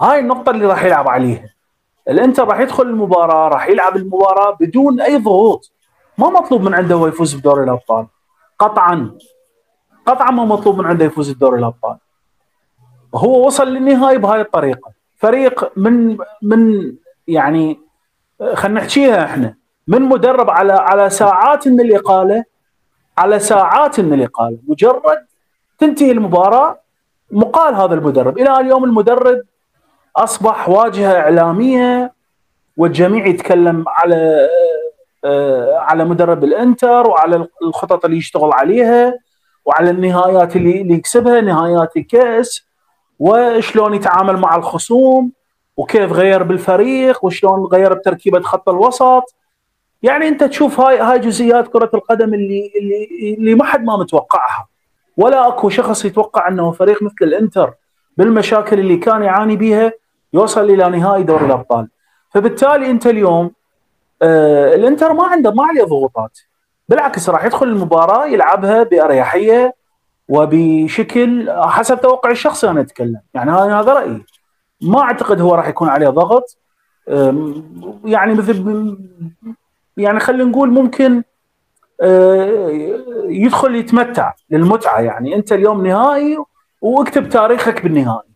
[0.01, 1.49] هاي النقطة اللي راح يلعب عليها.
[2.09, 5.71] الإنتر راح يدخل المباراة راح يلعب المباراة بدون أي ضغوط.
[6.17, 8.07] ما مطلوب من عنده هو يفوز بدوري الأبطال.
[8.59, 9.17] قطعا.
[10.05, 11.97] قطعا ما مطلوب من عنده يفوز بدوري الأبطال.
[13.15, 14.98] هو وصل للنهائي بهاي الطريقة.
[15.19, 16.93] فريق من من
[17.27, 17.79] يعني
[18.53, 19.55] خلينا نحكيها إحنا
[19.87, 22.43] من مدرب على على ساعات من الاقاله
[23.17, 25.25] على ساعات من الاقاله مجرد
[25.77, 26.79] تنتهي المباراة
[27.31, 28.37] مقال هذا المدرب.
[28.37, 29.41] إلى اليوم المدرب
[30.15, 32.13] أصبح واجهة إعلامية
[32.77, 34.49] والجميع يتكلم على
[35.77, 39.13] على مدرب الإنتر وعلى الخطط اللي يشتغل عليها
[39.65, 42.68] وعلى النهايات اللي اللي يكسبها نهايات الكأس.
[43.19, 45.31] وشلون يتعامل مع الخصوم
[45.77, 49.35] وكيف غير بالفريق وشلون غير بتركيبة خط الوسط.
[50.01, 54.67] يعني أنت تشوف هاي هاي جزئيات كرة القدم اللي اللي اللي ما حد ما متوقعها.
[55.17, 57.73] ولا أكو شخص يتوقع أنه فريق مثل الإنتر
[58.17, 59.91] بالمشاكل اللي كان يعاني بها
[60.33, 61.87] يوصل إلى نهائي دوري الأبطال.
[62.29, 63.51] فبالتالي أنت اليوم
[64.21, 66.39] آه الإنتر ما عنده ما عليه ضغوطات.
[66.89, 69.78] بالعكس راح يدخل المباراة يلعبها بأريحية
[70.29, 73.21] وبشكل حسب توقعي الشخصي أنا أتكلم.
[73.33, 74.25] يعني هذا رأيي.
[74.81, 76.57] ما أعتقد هو راح يكون عليه ضغط.
[78.05, 78.97] يعني مثل
[79.97, 81.23] يعني خلينا نقول ممكن
[83.25, 84.99] يدخل يتمتع للمتعة.
[84.99, 86.37] يعني أنت اليوم نهائي
[86.81, 88.29] واكتب تاريخك بالنهائي.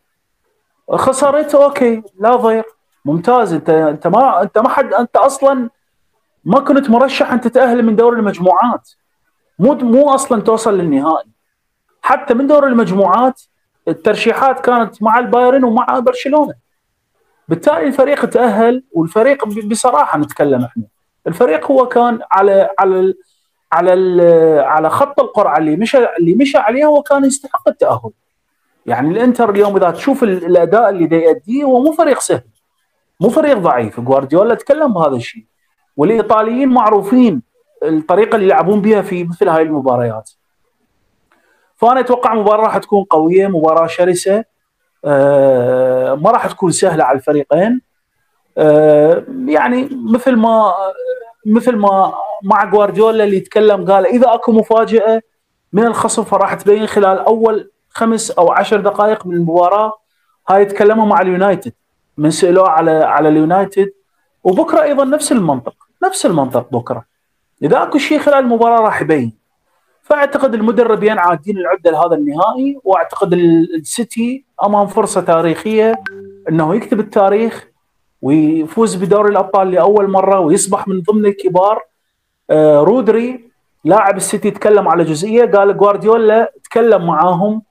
[0.91, 2.63] خسرت أوكي لا ضير.
[3.05, 3.53] ممتاز.
[3.53, 5.69] انت أنت ما أنت ما حد أنت أصلا
[6.45, 8.89] ما كنت مرشح أن تتأهل من دور المجموعات.
[9.59, 11.32] مو مو أصلا توصل للنهائي.
[12.03, 13.41] حتى من دور المجموعات
[13.87, 16.53] الترشيحات كانت مع البايرن ومع برشلونة.
[17.47, 20.83] بالتالي الفريق تأهل والفريق بصراحة نتكلم إحنا.
[21.27, 23.13] الفريق هو كان على على
[23.71, 24.21] على
[24.61, 28.11] على خط القرعة اللي مشى اللي مشى عليها هو كان يستحق التأهل.
[28.85, 32.41] يعني الإنتر اليوم إذا تشوف الأداء اللي دا يأديه هو مو فريق سهل.
[33.19, 33.99] مو فريق ضعيف.
[33.99, 35.45] جوارديولا تكلم بهذا الشيء.
[35.97, 37.41] والإيطاليين معروفين
[37.83, 40.31] الطريقة اللي يلعبون بها في مثل هاي المباريات.
[41.75, 44.43] فأنا أتوقع مباراة راح تكون قوية مباراة شرسة.
[45.05, 47.81] آه ما راح تكون سهلة على الفريقين.
[48.57, 50.73] آه يعني مثل ما
[51.45, 52.13] مثل ما
[52.43, 55.21] مع جوارديولا اللي يتكلم قال إذا أكو مفاجأة
[55.73, 59.93] من الخصم فراح تبين خلال أول خمس أو عشر دقائق من المباراة.
[60.49, 61.73] هاي تكلموا مع اليونايتد.
[62.17, 63.93] من سألوه على على اليونايتد.
[64.43, 67.05] وبكرة أيضا نفس المنطق نفس المنطق بكرة.
[67.63, 69.42] إذا أكو شيء خلال المباراة راح يبين.
[70.03, 76.03] فأعتقد المدربين عادين العده لهذا النهائي وأعتقد السيتي أمام فرصة تاريخية
[76.49, 77.67] إنه يكتب التاريخ
[78.21, 81.81] ويفوز بدوري الأبطال لأول مرة ويصبح من ضمن الكبار.
[82.49, 83.49] آه رودري
[83.85, 87.61] لاعب السيتي تكلم على جزئية قال جوارديولا تكلم معاهم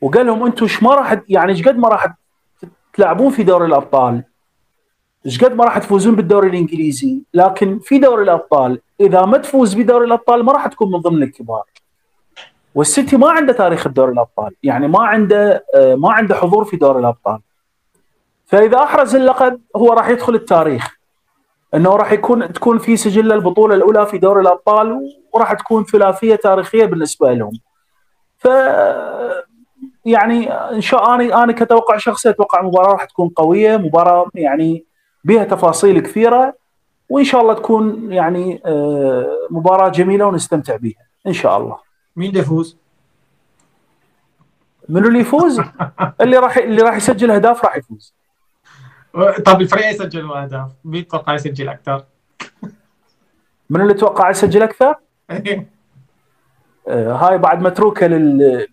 [0.00, 2.14] وقال لهم أنتم إيش ما راح يعني إيش قد ما راح
[2.94, 4.24] تلعبون في دوري الأبطال؟
[5.26, 10.06] إيش قد ما راح تفوزون بالدوري الإنجليزي؟ لكن في دوري الأبطال إذا ما تفوز بدوري
[10.06, 11.64] الأبطال ما راح تكون من ضمن الكبار.
[12.74, 17.00] والسيتي ما عنده تاريخ الدوري الأبطال يعني ما عنده آه، ما عنده حضور في دوري
[17.00, 17.38] الأبطال.
[18.46, 20.96] فإذا أحرز اللقب هو راح يدخل التاريخ
[21.74, 25.00] إنه راح يكون تكون في سجل البطولة الأولى في دوري الأبطال
[25.32, 27.52] وراح تكون ثلاثية تاريخية بالنسبة لهم.
[28.38, 28.48] ف
[30.04, 34.84] يعني إن شاء أنا أنا كتوقع شخصي أتوقع المباراه راح تكون قوية مباراة يعني
[35.26, 36.54] بها تفاصيل كثيرة
[37.08, 41.78] وإن شاء الله تكون يعني آه، مباراة جميلة ونستمتع بها إن شاء الله
[42.16, 42.76] مين يفوز؟
[44.88, 45.60] منو اللي يفوز؟
[46.20, 48.14] اللي راح اللي راح يسجل اهداف راح يفوز
[49.44, 52.04] طب الفريق يسجلوا اهداف مين تتوقع يسجل أكثر؟
[53.70, 54.94] من اللي توقع يسجل أكثر؟
[56.88, 58.66] آه هاي بعد متروكه لل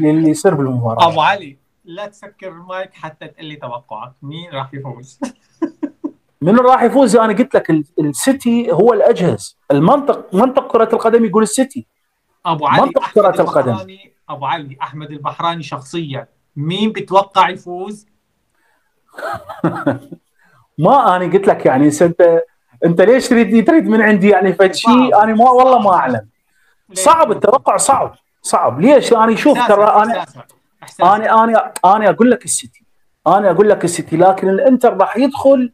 [0.00, 5.20] للي يصير بالمباراه أبو علي لا تسكر المايك حتى تقول لي توقعك مين راح يفوز؟
[6.40, 9.58] من راح يفوز؟ أنا قلت لك السيتي هو الأجهز.
[9.70, 11.86] المنطق منطق كرة القدم يقول السيتي.
[12.46, 13.76] أبو علي منطق كرة القدم.
[14.28, 18.06] أبو علي أحمد البحراني شخصيا مين بتوقع يفوز؟
[20.78, 22.42] ما أنا قلت لك يعني انت
[22.84, 26.28] أنت ليش تريد تريد من عندي يعني فد شيء أنا ما والله ما أعلم.
[26.92, 28.14] صعب التوقع صعب.
[28.42, 28.80] صعب.
[28.80, 30.26] ليش؟ أنا شوف ترى أنا
[31.02, 32.84] أنا أنا أنا أقول لك السيتي.
[33.28, 35.72] أنا أقول لك السيتي لكن الإنتر راح يدخل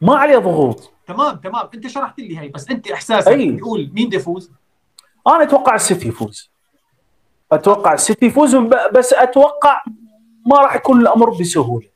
[0.00, 0.92] ما عليه ضغوط.
[1.06, 1.68] تمام تمام.
[1.74, 3.50] أنت شرحت لي هي بس أنت إحساسك أي.
[3.50, 4.52] بيقول مين يفوز؟
[5.26, 6.50] أنا أتوقع السيتي يفوز.
[7.52, 8.56] أتوقع السيتي يفوز
[8.94, 9.82] بس أتوقع
[10.46, 11.88] ما راح يكون الأمر بسهولة.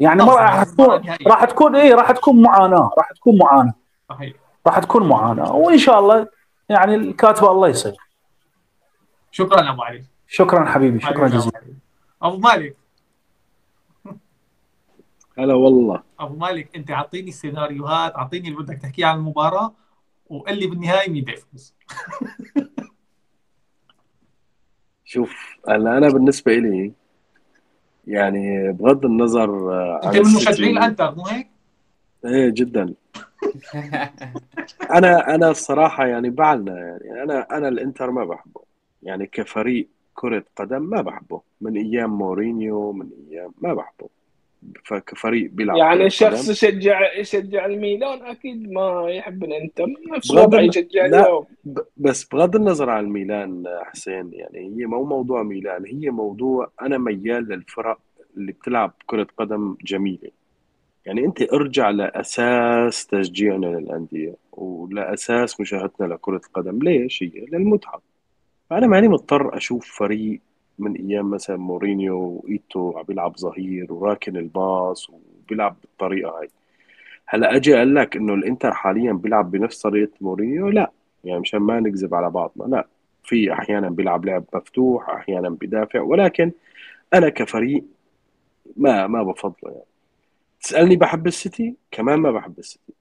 [0.00, 3.74] يعني ما راح تكون راح تكون اي راح تكون معاناة راح تكون معاناة.
[4.08, 4.32] صحيح.
[4.66, 6.28] راح تكون معاناة وإن شاء الله
[6.68, 7.96] يعني الكاتبه الله يصير
[9.30, 10.04] شكرا أبو علي.
[10.28, 11.60] شكرا حبيبي شكرا جزيلا.
[12.22, 12.76] أبو مالك.
[15.38, 16.02] هلا والله.
[16.20, 19.74] أبو مالك أنت أعطيني السيناريوهات أعطيني اللي بدك تحكيه عن المباراة
[20.26, 21.74] وقل لي بالنهاية مين يفوز
[25.04, 25.34] شوف
[25.68, 26.92] هلا أنا بالنسبة لي
[28.06, 29.74] يعني بغض النظر
[30.04, 31.48] أنت من مشجعين الانتر مو هيك؟
[32.24, 32.94] إيه جدا.
[34.90, 38.60] أنا أنا الصراحة يعني بعلنا يعني أنا أنا الإنتر ما بحبه.
[39.02, 41.42] يعني كفريق كرة قدم ما بحبه.
[41.60, 44.08] من أيام مورينيو من أيام ما بحبه.
[44.84, 49.86] فكفريق بيلعب يعني شخص يشجع يشجع الميلان أكيد ما يحب الإنتر.
[50.16, 51.46] نفس وضع يشجع اليوم.
[51.96, 57.48] بس بغض النظر عن الميلان حسين يعني هي مو موضوع ميلان هي موضوع أنا ميال
[57.48, 57.98] للفرق
[58.36, 60.30] اللي بتلعب كرة قدم جميلة.
[61.06, 68.02] يعني أنت ارجع لأساس تشجيعنا للأندية ولأساس مشاهدتنا لكرة القدم ليش هي؟ للمتعة.
[68.70, 70.40] فأنا ماني مضطر أشوف فريق
[70.78, 76.48] من أيام مثلا مورينيو وإيتو عم بيلعب ظهير وراكن الباص وبيلعب بالطريقة هاي.
[77.26, 80.90] هلأ أجي أقول لك إنه الإنتر حاليا بيلعب بنفس طريقة مورينيو؟ لا.
[81.24, 82.64] يعني مشان ما نكذب على بعضنا.
[82.76, 82.86] لا.
[83.24, 86.00] في أحيانا بيلعب لعب مفتوح أحيانا بيدافع.
[86.00, 86.52] ولكن
[87.14, 87.84] أنا كفريق
[88.76, 89.84] ما ما بفضله يعني.
[90.60, 92.92] تسألني بحب السيتي؟ كمان ما بحب السيتي.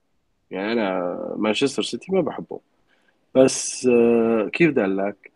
[0.51, 2.59] يعني أنا مانشستر سيتي ما بحبه.
[3.35, 5.31] بس آه، كيف بدي أقول لك؟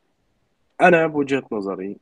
[0.82, 1.98] أنا بوجهة نظري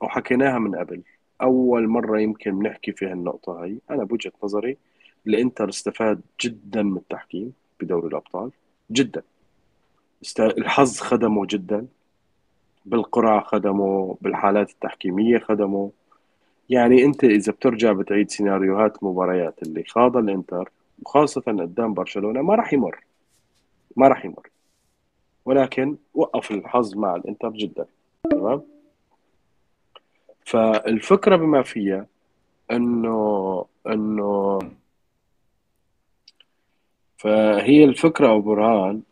[0.00, 1.02] وحكيناها من قبل.
[1.42, 4.76] أول مرة يمكن بنحكي في هالنقطه هي أنا بوجهة نظري
[5.26, 8.50] الإنتر استفاد جدا من التحكيم بدوري الأبطال
[8.90, 9.22] جدا.
[10.40, 11.86] الحظ خدمه جدا
[12.86, 15.90] بالقرعة خدمه بالحالات التحكيمية خدمه.
[16.70, 20.70] يعني أنت إذا بترجع بتعيد سيناريوهات مباريات اللي خاض الإنتر
[21.02, 23.04] وخاصة قدام برشلونة ما راح يمر.
[23.96, 24.48] ما راح يمر.
[25.44, 27.86] ولكن وقف الحظ مع الإنتر جدا.
[28.30, 28.62] تمام؟
[30.48, 32.06] فالفكرة بما فيها
[32.70, 34.58] إنه إنه
[37.16, 39.02] فهي الفكرة ابو برهان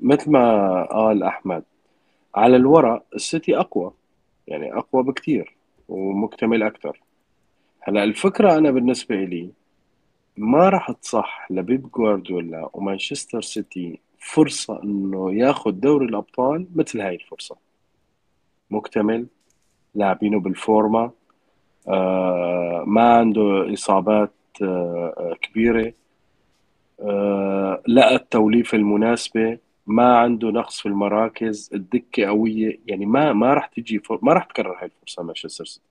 [0.00, 1.64] مثل ما قال أحمد
[2.34, 3.92] على الورق السيتي أقوى
[4.46, 5.56] يعني أقوى بكثير
[5.88, 7.00] ومكتمل أكثر
[7.80, 9.50] هلأ الفكرة أنا بالنسبة لي
[10.36, 17.56] ما راح تصح لبيب جوارديولا ومانشستر سيتي فرصة إنه ياخذ دوري الأبطال مثل هاي الفرصة.
[18.70, 19.26] مكتمل
[19.94, 21.10] لاعبينه بالفورمة.
[21.88, 24.32] آه ما عنده إصابات
[24.62, 25.92] آه كبيرة.
[27.00, 29.58] آه لقى التوليفة المناسبة.
[29.86, 31.70] ما عنده نقص في المراكز.
[31.74, 32.78] الدكة قوية.
[32.86, 34.02] يعني ما ما راح تجي.
[34.22, 35.86] ما راح تكرر هاي الفرصة مانشستر سيتي.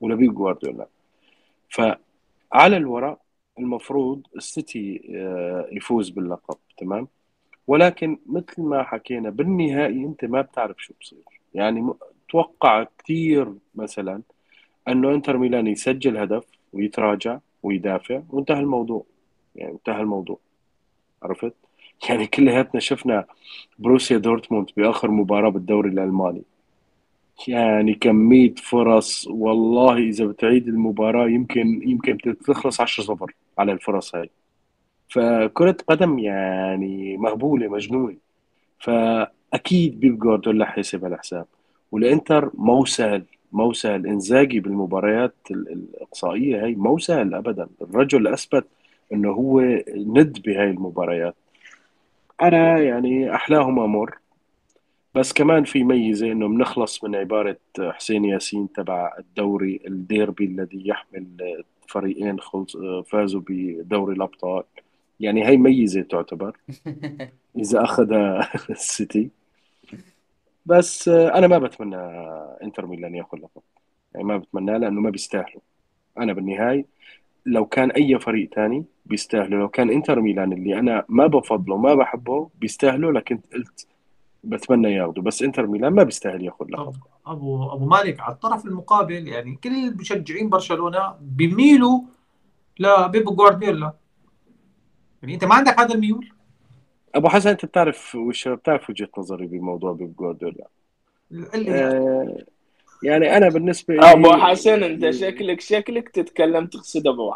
[0.00, 0.86] ولا بيب جوارديولا.
[1.68, 3.18] فعلى الورق
[3.58, 5.00] المفروض السيتي
[5.72, 6.56] يفوز باللقب.
[6.76, 7.08] تمام؟
[7.66, 11.24] ولكن مثل ما حكينا بالنهائي أنت ما بتعرف شو بصير.
[11.54, 11.94] يعني
[12.32, 14.22] توقع كثير مثلا
[14.88, 19.04] أنه إنتر ميلان يسجل هدف ويتراجع ويدافع وانتهى الموضوع.
[19.56, 20.38] يعني انتهى الموضوع.
[21.22, 21.54] عرفت؟
[22.08, 23.24] يعني كلياتنا شفنا
[23.78, 26.42] بروسيا دورتموند بآخر مباراة بالدوري الألماني.
[27.48, 34.30] يعني كمية فرص والله إذا بتعيد المباراة يمكن يمكن تخلص 10 0 على الفرص هاي.
[35.08, 38.16] فكرة قدم يعني مغبولة مجنونة.
[38.78, 41.46] فأكيد بيب جوارديولا حيسب الحساب
[41.92, 44.06] والإنتر مو سهل مو سهل.
[44.06, 47.68] إنزاجي بالمباريات الإقصائية هاي مو سهل أبدا.
[47.82, 48.66] الرجل أثبت
[49.12, 49.60] إنه هو
[49.96, 51.34] ند بهاي المباريات.
[52.42, 54.18] أنا يعني أحلاهم أمر
[55.14, 61.64] بس كمان في ميزة إنه بنخلص من عبارة حسين ياسين تبع الدوري الديربي الذي يحمل
[61.88, 62.36] فريقين
[63.06, 64.62] فازوا بدوري الأبطال.
[65.20, 66.56] يعني هي ميزة تعتبر.
[67.62, 69.41] إذا اخذها السيتي.
[70.66, 71.96] بس أنا ما بتمنى
[72.62, 73.62] إنتر ميلان ياخذ لقب
[74.14, 75.60] يعني ما بتمناه لأنه ما بيستاهلوا
[76.18, 76.86] أنا بالنهاية
[77.46, 81.94] لو كان أي فريق تاني بيستاهلوا لو كان إنتر ميلان اللي أنا ما بفضله ما
[81.94, 83.86] بحبه بيستاهلوا لكن قلت
[84.44, 86.94] بتمنى ياخذوا بس إنتر ميلان ما بيستاهل ياخذ لقب
[87.26, 92.00] ابو أبو مالك على الطرف المقابل يعني كل مشجعين برشلونة بيميلوا
[92.78, 93.92] لبيب جوارديولا.
[95.22, 96.32] يعني أنت ما عندك هذا الميول؟
[97.14, 100.66] أبو حسن أنت بتعرف وش بتعرف وجهة نظري بموضوع بيب جوارديولا
[101.68, 102.38] آه
[103.02, 107.34] يعني أنا بالنسبة لي أبو حسن أنت شكلك شكلك تتكلم تقصد أبو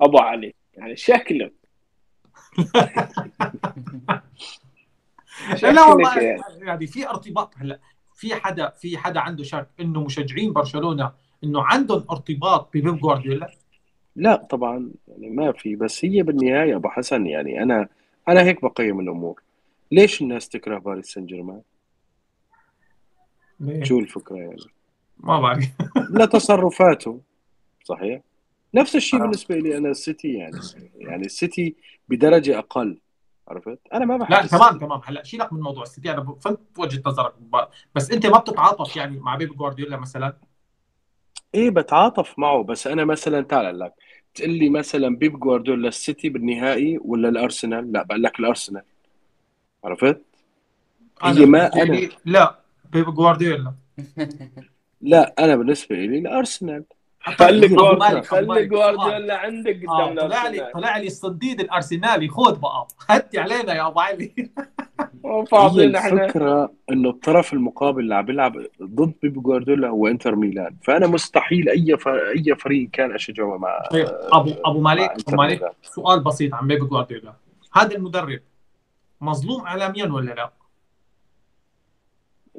[0.00, 0.54] أبو علي.
[0.74, 1.52] يعني شكلك.
[5.62, 6.42] لا والله يعني.
[6.60, 7.54] يعني في ارتباط.
[7.56, 7.78] هلا
[8.14, 11.12] في حدا في حدا عنده شك إنه مشجعين برشلونة
[11.44, 13.50] إنه عندهم ارتباط ببيب جوارديولا؟
[14.16, 15.76] لا طبعا يعني ما في.
[15.76, 17.88] بس هي بالنهاية أبو حسن يعني أنا
[18.28, 19.42] أنا هيك بقيم الأمور.
[19.92, 21.62] ليش الناس تكره باريس سان جيرمان؟
[23.82, 24.56] شو الفكرة يعني؟
[25.18, 25.64] ما بعرف.
[26.18, 27.20] لا تصرفاته
[27.84, 28.20] صحيح؟
[28.74, 29.22] نفس الشيء آه.
[29.22, 30.60] بالنسبة لي أنا السيتي يعني.
[30.96, 31.76] يعني السيتي
[32.08, 32.98] بدرجة أقل.
[33.48, 35.00] عرفت؟ أنا ما بحب لا تمام تمام.
[35.04, 37.34] هلأ شيلك من موضوع السيتي أنا فهمت وجهة نظرك.
[37.94, 40.36] بس أنت ما بتتعاطف يعني مع بيب جوارديولا مثلا؟
[41.54, 42.62] إيه بتعاطف معه.
[42.62, 43.94] بس أنا مثلا تعال لك
[44.34, 48.82] تقول لي مثلا بيب جوارديولا السيتي بالنهائي ولا الأرسنال؟ لا بقول لك الأرسنال.
[49.84, 50.20] عرفت؟
[51.22, 52.58] هي ما أنا لا
[52.92, 53.74] بيب جوارديولا.
[55.00, 56.84] لا أنا بالنسبة لي الأرسنال.
[57.20, 62.86] خلي جوارديولا خلي جوارديولا عندك قدام آه طلع لي طلع لي الصديد الأرسنالي خذ بقى.
[63.08, 64.50] هدي علينا يا ابو علي
[65.50, 66.24] فاضيين إحنا.
[66.24, 68.52] الفكرة إنه الطرف المقابل اللي عم بيلعب
[68.82, 70.76] ضد بيب جوارديولا هو إنتر ميلان.
[70.84, 73.82] فأنا مستحيل أي أي فريق كان اشجعه مع
[74.32, 77.34] ابو أبو مالك أبو مالك سؤال بسيط عن بيب جوارديولا.
[77.74, 78.40] هذا المدرب
[79.20, 80.50] مظلوم اعلاميا ولا لا؟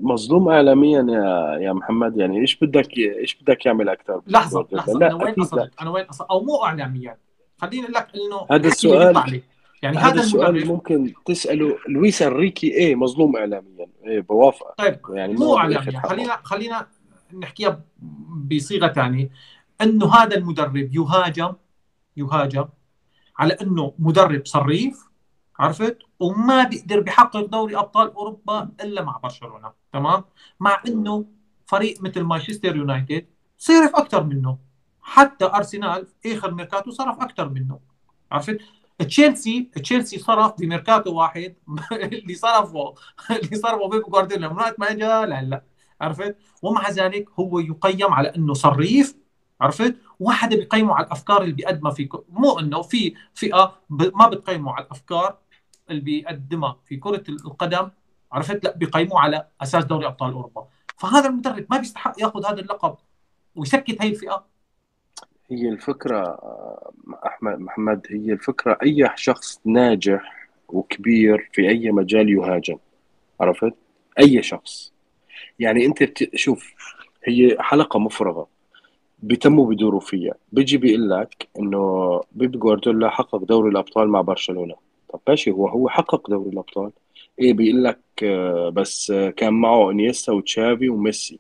[0.02, 5.16] مظلوم اعلاميا يا يا محمد يعني إيش بدك إيش بدك يعمل أكثر لحظة لحظة أنا
[5.16, 7.18] وين قصدت أنا وين قصدت أو مو اعلاميا.
[7.58, 9.42] خليني أقول لك إنه هذا السؤال
[9.82, 13.88] يعني هذا السؤال ممكن تسأله لويس أنريكي إيه مظلوم اعلاميا.
[14.06, 16.02] إيه بوافق طيب يعني مو اعلاميا.
[16.02, 16.88] خلينا خلينا
[17.34, 17.82] نحكيها
[18.52, 19.30] بصيغة ثانية
[19.82, 21.54] إنه هذا المدرب يهاجم
[22.18, 22.66] يهاجم
[23.40, 25.09] على إنه مدرب صريف
[25.60, 30.24] عرفت؟ وما بيقدر بيحقق دوري أبطال أوروبا إلا مع برشلونة تمام؟
[30.60, 31.26] مع إنه
[31.66, 34.58] فريق مثل مانشستر يونايتد صرف أكثر منه.
[35.02, 37.80] حتى أرسنال آخر ميركاتو صرف أكثر منه.
[38.32, 38.58] عرفت؟
[39.00, 41.56] تشيلسي تشيلسي صرف بميركاتو واحد
[41.92, 42.94] اللي صرفه
[43.44, 45.64] اللي صرفه بيب جوارديولا من وقت ما اجى لهلا
[46.02, 49.16] عرفت؟ ومع ذلك هو يقيم على إنه صريف.
[49.62, 54.86] عرفت؟ واحد بيقيمه على الأفكار اللي بيقدمها في مو إنه في فئة ما بتقيمه على
[54.86, 55.38] الأفكار.
[55.92, 57.90] اللي بيقدمها في كرة القدم
[58.32, 60.68] عرفت؟ لا بيقيموه على أساس دوري أبطال أوروبا.
[60.98, 62.96] فهذا المدرب ما بيستحق ياخذ هذا اللقب
[63.56, 64.46] ويسكت هي الفئة.
[65.52, 66.40] هي الفكرة
[67.26, 72.78] أحمد محمد هي الفكرة أي شخص ناجح وكبير في أي مجال يهاجم
[73.42, 73.74] عرفت؟
[74.20, 74.94] أي شخص.
[75.60, 76.04] يعني أنت
[76.36, 76.74] شوف
[77.24, 78.48] هي حلقة مفرغة.
[79.20, 80.34] بيتموا بيدوروا فيها.
[80.52, 84.76] بيجي بيقول لك إنه بيب جوارديولا حقق دوري الأبطال مع برشلونة.
[85.14, 86.92] طب ماشي هو هو حقق دوري الأبطال.
[87.40, 91.40] إيه بيقول لك آه، بس آه، كان معه إنيستا وتشافي وميسي.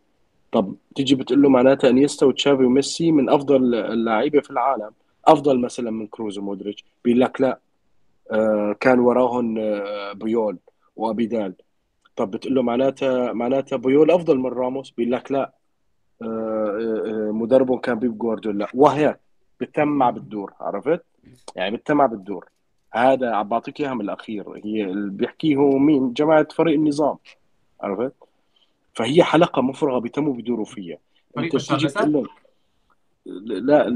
[0.52, 4.92] طب تيجي بتقول له معناتها إنيستا وتشافي وميسي من أفضل اللعيبة في العالم
[5.26, 7.60] أفضل مثلا من كروز ومودريتش بيقول لك لا
[8.32, 9.54] آه، كان وراهم
[10.14, 10.58] بويول
[10.96, 11.54] وأبيدال.
[12.16, 15.54] طب بتقول له معناتها معناتها بويول أفضل من راموس؟ بيقول لك لا
[17.32, 18.68] مدربه كان بيب جوارديولا.
[18.74, 19.20] وهيك
[19.60, 21.02] بتم مع بالدور عرفت؟
[21.56, 22.46] يعني بتمع بالدور.
[22.94, 24.62] هذا عم بعطيك إياها من الأخير.
[24.66, 27.18] هي اللي بيحكيه هو مين؟ جماعة فريق النظام.
[27.82, 28.14] عرفت؟
[28.94, 30.98] فهي حلقة مفرغة بيتموا بيدوروا فيها.
[31.38, 32.28] أنت بتيجي له
[33.26, 33.88] لا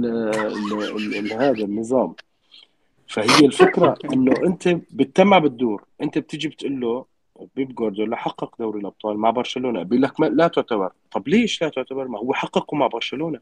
[1.40, 2.16] هذا النظام.
[3.08, 5.84] فهي الفكرة إنه أنت بتتمع بالدور.
[6.02, 7.06] أنت بتيجي بتقول له
[7.56, 9.84] بيب جوارديولا حقق دوري الأبطال مع برشلونة.
[9.84, 10.92] بيقول لك ما لا تعتبر.
[11.12, 13.40] طب ليش لا تعتبر؟ ما هو حققه مع برشلونة.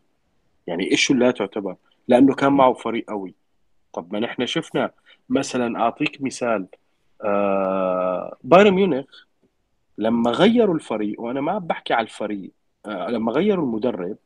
[0.68, 1.76] يعني إيش لا تعتبر؟
[2.08, 3.34] لأنه كان معه فريق قوي.
[3.94, 4.92] طب ما نحن شفنا
[5.30, 6.68] مثلا أعطيك مثال
[7.24, 9.06] آه بايرن ميونخ
[9.98, 12.52] لما غيروا الفريق وأنا ما عم بحكي على الفريق
[12.86, 14.18] آه لما غيروا المدرب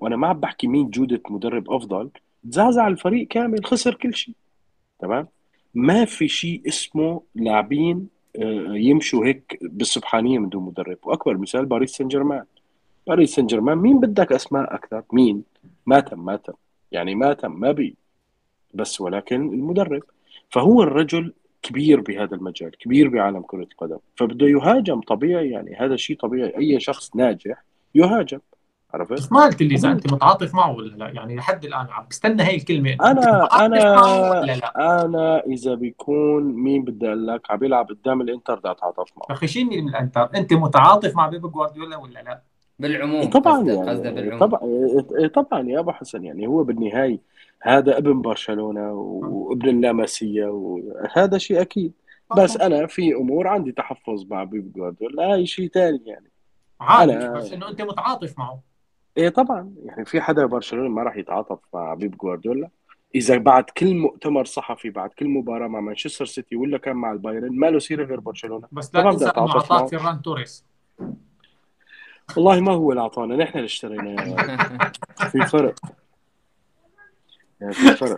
[0.00, 2.10] وأنا ما عم بحكي مين جودة مدرب أفضل
[2.50, 4.34] تزعزع الفريق كامل خسر كل شيء.
[4.98, 5.28] تمام؟
[5.74, 10.98] ما في شيء اسمه لاعبين آه، يمشوا هيك بالسبحانية من دون مدرب.
[11.02, 12.44] وأكبر مثال باريس سان جيرمان.
[13.06, 15.42] باريس سان جيرمان مين بدك أسماء أكثر؟ مين؟
[15.86, 16.52] ماتم ماتم
[16.92, 17.96] يعني ماتم ما بي.
[18.74, 20.02] بس ولكن المدرب.
[20.50, 23.98] فهو الرجل كبير بهذا المجال كبير بعالم كرة القدم.
[24.16, 26.56] فبده يهاجم طبيعي يعني هذا شيء طبيعي.
[26.58, 27.64] أي شخص ناجح
[27.94, 28.38] يهاجم.
[28.94, 31.08] عرفت؟ بس ما قلت لي إذا أنت متعاطف معه ولا لا.
[31.08, 32.96] يعني لحد الآن عم بستنى هي الكلمة.
[33.00, 38.70] معه ولا لا؟ أنا إذا بيكون مين بدي أقول لك عم بيلعب قدام الإنتر بدي
[38.70, 39.36] أتعاطف معه.
[39.36, 42.42] فخشيني من الإنتر؟ أنت متعاطف مع بيب جوارديولا ولا لا؟
[42.78, 44.22] بالعموم طبعا قصده يعني.
[44.22, 44.38] بالعموم.
[44.38, 44.60] طبعا
[45.34, 46.24] طبعا يا أبو حسن.
[46.24, 47.18] يعني هو بالنهاية
[47.62, 51.92] هذا ابن برشلونة وابن اللاماسية وهذا شيء أكيد.
[52.36, 56.30] بس أنا في أمور عندي تحفظ مع بيب جوارديولا هاي شيء ثاني يعني.
[56.82, 58.60] أنا- بس إنه أنت متعاطف معه.
[59.16, 62.68] إيه طبعا يعني في حدا برشلونه ما راح يتعاطف مع بيب جوارديولا؟
[63.14, 67.58] إذا بعد كل مؤتمر صحفي بعد كل مباراة مع مانشستر سيتي ولا كان مع البايرن
[67.58, 68.68] ما له سيرة غير برشلونة.
[68.72, 69.86] بس لا تنسى أنه معه.
[69.86, 70.64] فيران توريس.
[72.36, 74.34] والله ما هو اللي أعطانا نحن اللي اشتريناه
[75.30, 75.74] في فرق.
[77.62, 78.16] يعني في فرق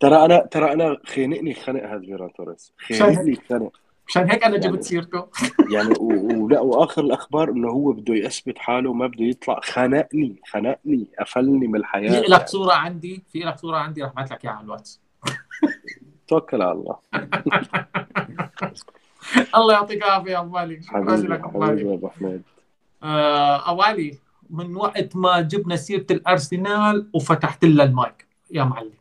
[0.00, 2.72] ترى أنا ترى أنا خانقني خنق هذا فيران توريس.
[2.98, 3.72] خانقني خنق
[4.08, 5.26] مشان هيك أنا يعني- جبت سيرته.
[5.72, 9.60] يعني ولا وآخر الأخبار إنه هو بده يثبت حاله وما بده يطلع.
[9.62, 12.10] خنقني خنقني قفلني من الحياة.
[12.10, 12.46] في لك يعني.
[12.46, 15.00] صورة عندي في لك صورة عندي رح ابعث لك إياها على الواتس.
[16.28, 16.96] توكل على الله.
[19.56, 22.42] الله يعطيك العافية يا أبو علي شكرا لك أبو علي أبو حميد
[23.02, 24.18] آه، أبو علي.
[24.50, 28.26] من وقت ما جبنا سيرة الأرسنال وفتحت لها المايك.
[28.50, 28.92] يا معلم.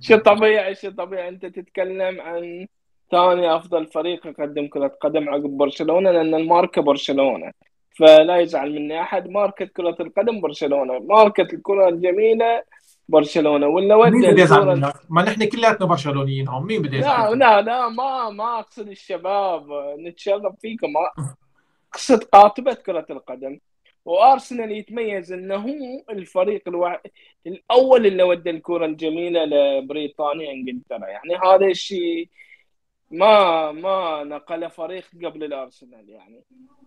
[0.00, 1.28] شيء طبيعي شيء طبيعي.
[1.28, 2.66] أنت تتكلم عن
[3.10, 7.52] ثاني أفضل فريق يقدم كرة قدم عقب برشلونة لأن الماركة برشلونة.
[7.98, 10.98] فلا يزعل مني أحد ماركة كرة القدم برشلونة.
[10.98, 12.62] ماركة الكرة الجميلة
[13.08, 13.66] برشلونة.
[13.66, 17.38] ولا مين ودي بده يزعل منك؟ ما نحن كلياتنا برشلونيين هون مين بده لا يزعل
[17.38, 19.66] لا لا ما ما أقصد الشباب.
[19.98, 20.88] نتشرف فيكم.
[21.94, 23.58] أقصد قاطبة كرة القدم
[24.04, 27.02] وأرسنال يتميز أنه هو الفريق الوع...
[27.46, 31.06] الأول اللي ودى الكرة الجميلة لبريطانيا إنجلترا.
[31.06, 32.28] يعني هذا الشيء
[33.10, 36.44] ما ما نقل فريق قبل الأرسنال يعني.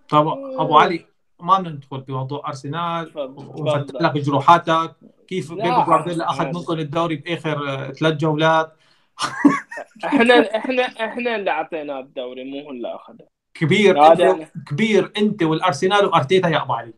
[0.10, 0.28] طب
[0.60, 1.06] ابو علي
[1.40, 3.62] ما ندخل بموضوع أرسنال تفضل.
[3.62, 4.06] وفتح تفضل.
[4.06, 4.96] لك جروحاتك.
[5.28, 6.30] كيف لا، بيب جوارديولا.
[6.30, 8.74] أخذ منكم الدوري بآخر آه، ثلاث جولات؟
[10.06, 13.37] إحنا إحنا إحنا اللي أعطيناه الدوري مو هو اللي أخذه.
[13.60, 16.94] كبير انت كبير انت والأرسنال وأرتيتا يا أبو علي.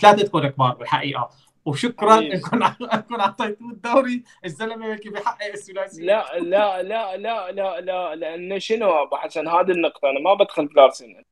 [0.00, 1.30] ثلاثتكم كبار بالحقيقة.
[1.64, 2.18] وشكرا.
[2.18, 2.62] إنكم
[2.94, 4.22] إنكم أعطيتوه الدوري.
[4.44, 9.70] الزلمة هيك بيحقق الثلاثيه لا لا لا لا لا لا لأن شنو أبو حسن؟ هذه
[9.70, 10.10] النقطة.
[10.10, 11.24] أنا ما بدخل في الأرسنال.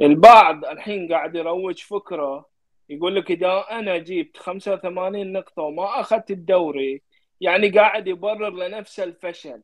[0.00, 2.46] البعض الحين قاعد يروج فكره
[2.88, 7.02] يقول لك إذا أنا جبت 85 نقطة وما أخذت الدوري
[7.40, 9.62] يعني قاعد يبرر لنفسه الفشل.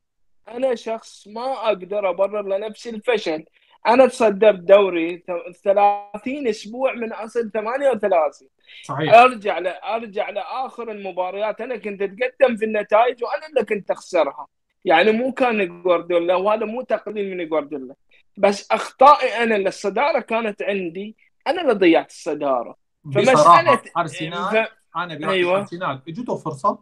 [0.49, 3.45] أنا شخص ما أقدر أبرر لنفسي الفشل.
[3.87, 5.24] أنا تصدرت دوري
[5.64, 8.49] 30 أسبوع من أصل 38
[8.85, 9.14] صحيح.
[9.14, 9.66] أرجع ل...
[9.66, 11.61] أرجع لآخر المباريات.
[11.61, 14.47] أنا كنت أتقدم في النتائج وأنا اللي كنت أخسرها.
[14.85, 17.95] يعني مو كان جوارديولا وهذا مو تقليل من جوارديولا
[18.39, 21.16] بس أخطائي أنا اللي الصداره كانت عندي.
[21.47, 22.76] أنا اللي ضيعت الصدارة.
[23.14, 24.72] فمساله أرسنال ف...
[24.97, 25.59] أنا برايي أيوة.
[25.59, 26.03] أرسنال.
[26.09, 26.78] إجته فرصة؟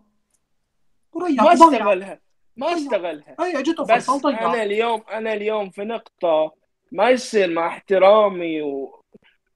[1.13, 1.53] وريح ما.
[1.53, 2.21] استغلها.
[2.57, 3.37] ما استغلها.
[3.41, 6.60] أي إجته بس فرصة وضيع أنا اليوم أنا اليوم في نقطة
[6.93, 9.03] ما يصير مع احترامي و...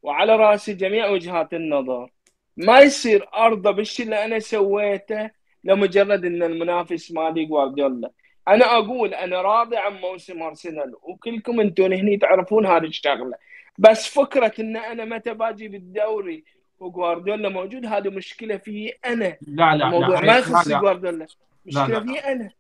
[0.03, 2.11] وعلى رأسي جميع وجهات النظر.
[2.57, 5.31] ما يصير أرضى بالشيء اللي أنا سويته
[5.65, 8.11] لمجرد إن المنافس مالي جوارديولا
[8.49, 13.37] أنا أقول أنا راضي عن موسم أرسنال وكلكم أنتم هني تعرفون هذه الشغلة.
[13.79, 16.45] بس فكرة إن أنا متى باجي بالدوري
[16.79, 19.37] وجوارديولا موجود هذه مشكلة في أنا.
[19.47, 20.81] لا لا الموضوع لا ما لا يخص لا.
[20.81, 21.27] جوارديولا
[21.67, 22.01] مشكلة لا.
[22.01, 22.51] في أنا.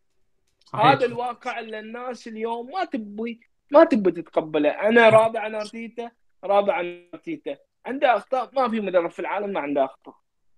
[0.64, 0.86] صحيح.
[0.86, 3.40] هذا الواقع اللي الناس اليوم ما تبي
[3.70, 4.68] ما تبي تتقبله.
[4.68, 6.10] أنا راضي عن أرتيتا
[6.44, 7.56] راضي عن أرتيتا.
[7.86, 10.14] عنده أخطاء ما في مدرب في العالم ما عنده أخطاء.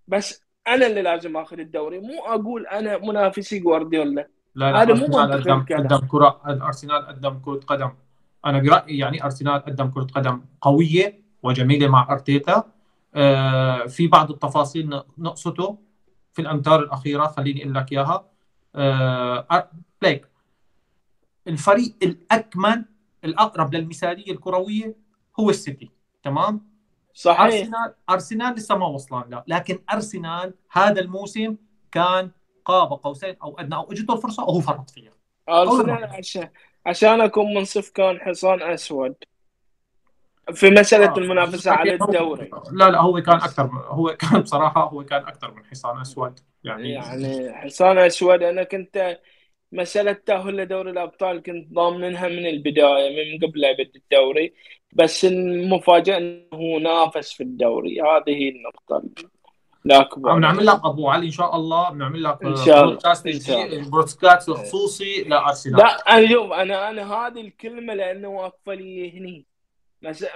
[0.07, 1.99] بس أنا اللي لازم آخذ الدوري.
[1.99, 4.27] مو أقول أنا منافسي جوارديولا.
[4.55, 7.91] لا لا هذا مو منطقي قدم قدم كرة أرسنال قدم كرة قدم.
[8.45, 12.63] أنا برأيي يعني أرسنال قدم كرة قدم قوية وجميلة مع أرتيتا.
[13.15, 15.77] آه في بعض التفاصيل نقصته
[16.33, 18.25] في الأمتار الأخيرة خليني أقول لك إياها.
[18.75, 19.69] آه
[20.01, 20.27] بليك
[21.47, 22.85] الفريق الأكمل
[23.27, 24.95] الأقرب للمثالية الكروية
[25.39, 25.89] هو السيتي.
[26.23, 26.67] تمام؟
[27.13, 27.41] صحيح.
[27.41, 29.43] ارسنال أرسنال لسه ما وصلان لا.
[29.47, 31.55] لكن أرسنال هذا الموسم
[31.91, 32.31] كان
[32.65, 35.11] قاب قوسين أو أدنى أو اجته الفرصة وهو فرط فيها.
[35.49, 36.49] أرسنال عشان
[36.85, 39.15] عشان أكون منصف كان حصان أسود.
[40.53, 41.17] في مسألة آه.
[41.17, 42.51] المنافسة على الدوري.
[42.71, 46.39] لا لا هو كان أكثر هو كان بصراحة هو كان أكثر من حصان أسود.
[46.63, 49.19] يعني يعني حصان أسود أنا كنت
[49.71, 54.53] مسألة تأهل لدوري الأبطال كنت ضامنها من البداية من قبل يبدا الدوري.
[54.93, 58.01] بس المفاجأة إنه نافس في الدوري.
[58.01, 59.03] هذه النقطة
[59.85, 60.35] الأكبر.
[60.35, 61.89] بنعمل لك أبو علي إن شاء الله.
[61.89, 63.27] بنعمل لك بودكاست
[63.89, 65.77] بودكاست خصوصي لأرسنال.
[65.77, 69.45] لا أنا أنا أنا هذه الكلمة لأنه واقفة لي هني.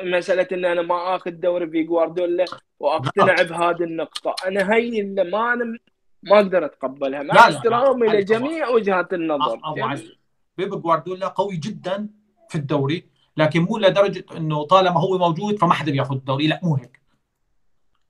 [0.03, 2.45] مسألة إن أنا ما آخذ دوري في جوارديولا
[2.79, 4.35] وأقتنع بهذه النقطة.
[4.47, 5.77] أنا هي اللي ما أنا
[6.23, 7.23] ما أقدر أتقبلها.
[7.23, 9.59] مع احترامي لجميع وجهات النظر.
[9.63, 10.17] ابو علي
[10.57, 12.09] بيب جوارديولا قوي جدا
[12.49, 13.05] في الدوري
[13.37, 16.47] لكن مو لدرجة إنه طالما هو موجود فما حدا بياخذ الدوري.
[16.47, 17.01] لا مو هيك.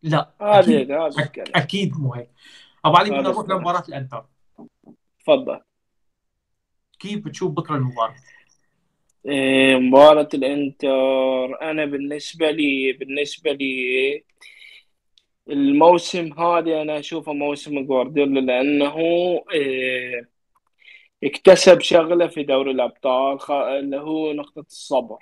[0.03, 2.29] لا أكيد أكيد, أكيد مو هيك.
[2.85, 4.25] أبو علي بدنا نروح لمباراة الإنتر.
[5.19, 5.59] تفضل.
[6.99, 8.15] كيف بتشوف بكرة المباراة؟
[9.25, 14.23] إيه مباراة الإنتر أنا بالنسبة لي بالنسبة لي
[15.51, 18.95] الموسم هذا أنا اشوفه موسم جوارديولا لأنه
[19.53, 20.29] إيه
[21.23, 25.17] اكتسب شغلة في دوري الأبطال اللي هو نقطة الصبر.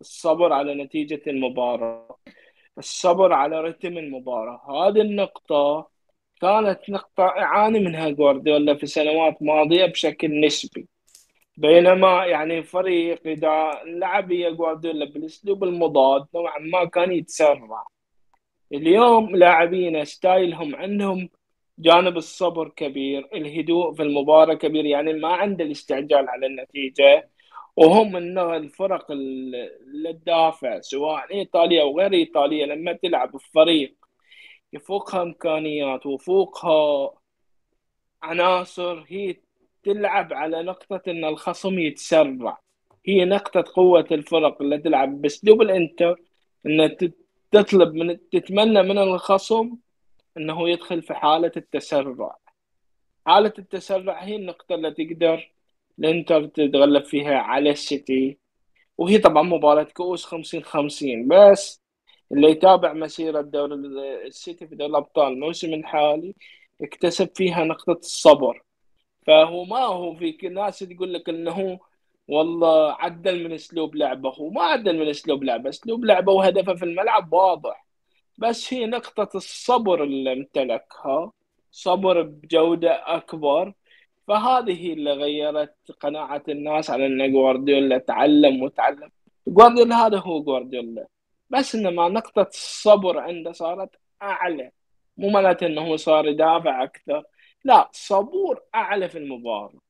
[0.00, 2.18] الصبر على نتيجة المباراة.
[2.78, 4.88] الصبر على رتم المباراة.
[4.88, 5.90] هذه النقطة
[6.40, 10.88] كانت نقطة يعاني منها جوارديولا في سنوات ماضيه بشكل نسبي.
[11.56, 17.86] بينما يعني فريق إذا لعب يا جوارديولا بالأسلوب المضاد نوعا ما كان يتسرع.
[18.72, 21.28] اليوم لاعبين ستايلهم عندهم
[21.78, 27.30] جانب الصبر كبير الهدوء في المباراة كبير يعني ما عنده الاستعجال على النتيجة.
[27.76, 33.94] وهم من الفرق اللي تدافع سواء إيطاليا أو غير إيطاليا لما تلعب بفريق
[34.72, 37.12] يفوقها إمكانيات وفوقها
[38.22, 39.36] عناصر هي
[39.82, 42.60] تلعب على نقطة إن الخصم يتسرع.
[43.06, 46.20] هي نقطة قوة الفرق اللي تلعب باسلوب الإنتر
[46.66, 46.80] إن
[47.50, 49.76] تطلب من تتمنى من الخصم
[50.36, 52.36] إنه يدخل في حالة التسرع.
[53.26, 55.52] حالة التسرع هي النقطة اللي تقدر
[55.98, 58.38] الإنتر تتغلب فيها على السيتي.
[58.98, 61.82] وهي طبعا مباراة كؤوس 50 50 بس
[62.32, 63.74] اللي يتابع مسيرة دوري
[64.26, 66.34] السيتي في دوري الأبطال الموسم الحالي
[66.82, 68.62] اكتسب فيها نقطة الصبر.
[69.26, 71.80] فهو ما هو في ناس تقول لك إنه
[72.28, 76.84] والله عدل من اسلوب لعبه هو ما عدل من اسلوب لعبه اسلوب لعبه وهدفه في
[76.84, 77.86] الملعب واضح.
[78.38, 81.32] بس هي نقطة الصبر اللي امتلكها
[81.70, 83.72] صبر بجودة أكبر.
[84.28, 89.10] فهذه اللي غيرت قناعة الناس على أن جوارديولا تعلم وتعلم.
[89.48, 91.06] جوارديولا هذا هو جوارديولا.
[91.50, 93.90] بس إنما نقطة الصبر عنده صارت
[94.22, 94.70] أعلى.
[95.16, 97.24] مو معناته أنه صار يدافع أكثر.
[97.64, 99.87] لا صبور أعلى في المباراة.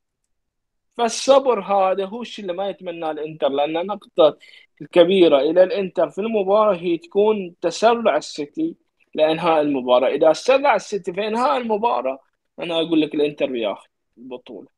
[0.99, 4.39] فالصبر هذا هو الشيء اللي ما يتمناه الإنتر لأن نقطة
[4.83, 8.77] الكبيرة إلى الإنتر في المباراة هي تكون تسرع السيتي
[9.15, 12.19] لإنهاء المباراة، إذا سرع السيتي في إنهاء المباراة
[12.59, 13.87] أنا أقول لك الإنتر بياخذ
[14.19, 14.69] البطولة.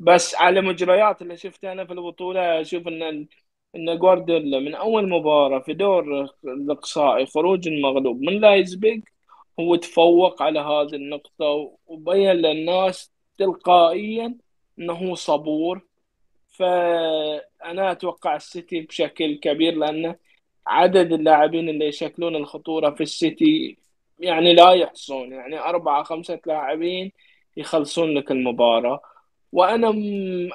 [0.00, 3.26] بس على مجريات اللي شفتها أنا في البطولة أشوف إن
[3.76, 9.02] إن جوارديولا من أول مباراة في دور الاقصائي خروج المغلوب من لايبزيج
[9.60, 14.38] هو تفوق على هذه النقطة وبين للناس تلقائيا
[14.78, 15.82] إنه صبور.
[16.48, 20.16] فأنا أتوقع السيتي بشكل كبير لأنه
[20.66, 23.76] عدد اللاعبين اللي يشكلون الخطورة في السيتي
[24.20, 25.32] يعني لا يحصون.
[25.32, 27.12] يعني أربعة خمسة لاعبين
[27.56, 29.00] يخلصون لك المباراة.
[29.52, 29.88] وأنا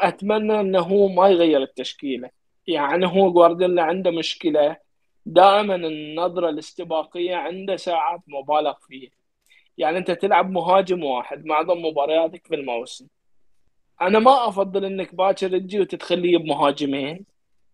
[0.07, 2.29] أتمنى أنه ما يغير التشكيلة.
[2.67, 4.77] يعني هو جوارديولا عنده مشكلة
[5.25, 9.11] دائما النظرة الاستباقية عنده ساعات مبالغ فيها.
[9.77, 13.07] يعني أنت تلعب مهاجم واحد معظم مبارياتك في الموسم.
[14.01, 17.25] أنا ما أفضل إنك باكر تجي وتدخل لي بمهاجمين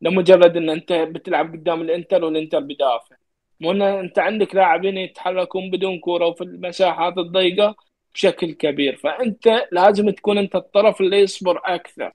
[0.02, 3.16] لمجرد إن أنت بتلعب قدام الإنتر والإنتر بدافع.
[3.60, 7.76] مو إن أنت عندك لاعبين يتحركون بدون كورة وفي المساحات الضيقة
[8.14, 8.96] بشكل كبير.
[8.96, 12.12] فأنت لازم تكون أنت الطرف اللي يصبر أكثر.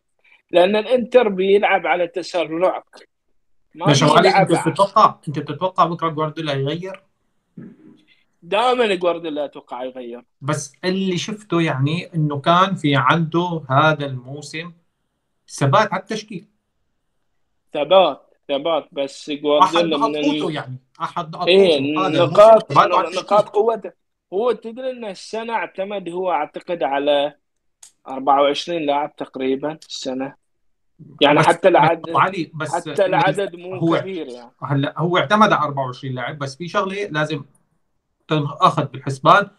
[0.50, 3.08] لأن الإنتر بيلعب على تسرعك.
[3.74, 7.09] ما بيلعب أنت بتتوقع أنت بتتوقع بكرة جوارديولا يغير؟
[8.42, 10.24] دائما جوارديولا أتوقع يغير.
[10.40, 14.72] بس اللي شفته يعني إنه كان في عنده هذا الموسم
[15.48, 16.48] ثبات على التشكيل.
[17.72, 20.54] ثبات ثبات بس جوارديولا من ال...
[20.54, 22.72] يعني أحد إيه نقاط
[23.16, 23.92] نقاط قوته.
[24.32, 27.34] هو تدري إن السنة اعتمد هو أعتقد على
[28.08, 30.34] 24 لاعب تقريبا السنة.
[31.20, 34.50] يعني بس حتى العدد علي بس حتى العدد مو هو كبير يعني.
[34.62, 37.44] هلا هو اعتمد على 24 لاعب بس في شغلة لازم
[38.60, 39.50] تاخذ بالحسبان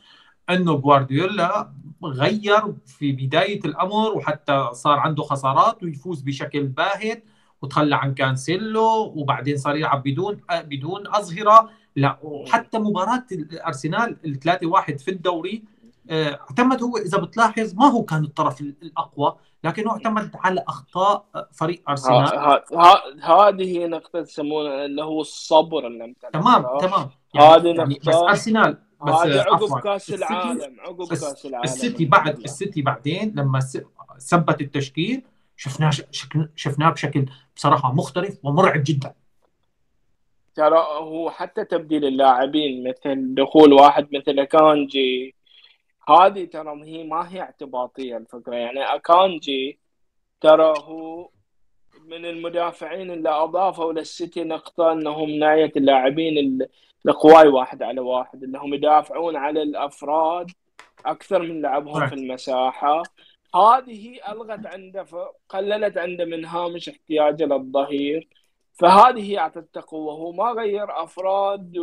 [0.50, 1.72] أنه جوارديولا
[2.04, 7.24] غير في بداية الأمر وحتى صار عنده خسارات ويفوز بشكل باهت
[7.62, 11.70] وتخلى عن كانسيلو وبعدين صار يلعب بدون بدون أظهرة.
[11.96, 15.64] لا وحتى مباراة الأرسنال ال 3-1 في الدوري
[16.10, 21.90] آه، اعتمد هو إذا بتلاحظ ما هو كان الطرف الأقوى لكنه اعتمد على أخطاء فريق
[21.90, 22.62] أرسنال.
[23.22, 27.10] هذه هي نقطة يسمونها اللي هو الصبر اللي تمام تمام.
[27.36, 28.78] يعني هذه يعني بس أرسنال
[29.08, 31.64] بس عقب كأس العالم عقب كأس العالم.
[31.64, 33.60] السيتي بعد السيتي بعدين لما
[34.20, 35.24] ثبت التشكيل
[35.58, 35.92] شفناه
[36.56, 37.26] شفناه بشكل
[37.56, 39.14] بصراحة مختلف ومرعب جدا.
[40.56, 45.36] ترى هو حتى تبديل اللاعبين مثل دخول واحد مثل كانجي
[46.10, 48.56] هذه ترى هي ما هي اعتباطية الفكرة.
[48.56, 49.80] يعني أكانجي
[50.42, 51.30] ترى هو
[52.06, 56.68] من المدافعين اللي أضافوا للسيتي نقطة إنهم نوعيه اللاعبين
[57.08, 60.52] القواي واحد على واحد إنهم يدافعون على الأفراد
[61.06, 63.04] أكثر من لعبهم في المساحة.
[63.56, 65.06] هذه ألغت عنده
[65.50, 68.28] قللت عنده من هامش احتياجه للظهير.
[68.74, 71.78] فهذه اعطته قوه هو ما غير أفراد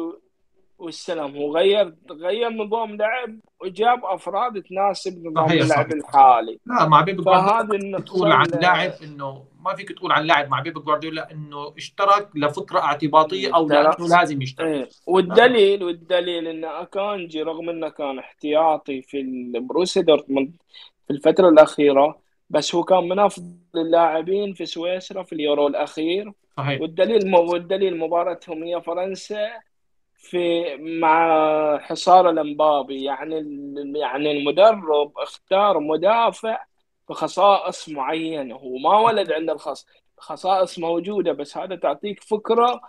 [0.78, 6.58] والسلام هو غير غير نظام لعب وجاب أفراد تناسب نظام اللعب الحالي.
[6.66, 10.84] لا مع بيب جوارديولا تقول عن لاعب إنه ما فيك تقول عن لاعب مع بيب
[10.84, 14.66] جوارديولا إنه اشترك لفتره اعتباطية أو لأنه لازم يشترك.
[14.66, 14.88] إيه.
[15.06, 19.22] والدليل والدليل إن أكانجي رغم إنه كان احتياطي في
[19.60, 20.52] بروسيا دورتموند
[21.06, 22.18] في الفترة الأخيرة
[22.50, 26.32] بس هو كان من أفضل اللاعبين في سويسرا في اليورو الأخير.
[26.56, 26.80] صحيح.
[26.80, 29.48] والدليل والدليل مباراتهم هي فرنسا
[30.14, 33.04] في مع حصار الأمبابي.
[33.04, 33.34] يعني
[33.94, 36.58] يعني المدرب اختار مدافع
[37.08, 39.86] بخصائص معينة هو ما ولد عنده الخص
[40.18, 42.80] خصائص موجودة بس هذا تعطيك فكرة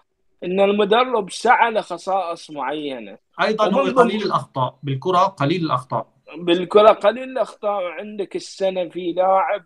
[0.43, 6.07] إن المدرب سعى لخصائص معينة أيضا هو قليل الأخطاء بالكرة قليل الأخطاء
[6.37, 9.65] بالكرة قليل الأخطاء عندك السنة في لاعب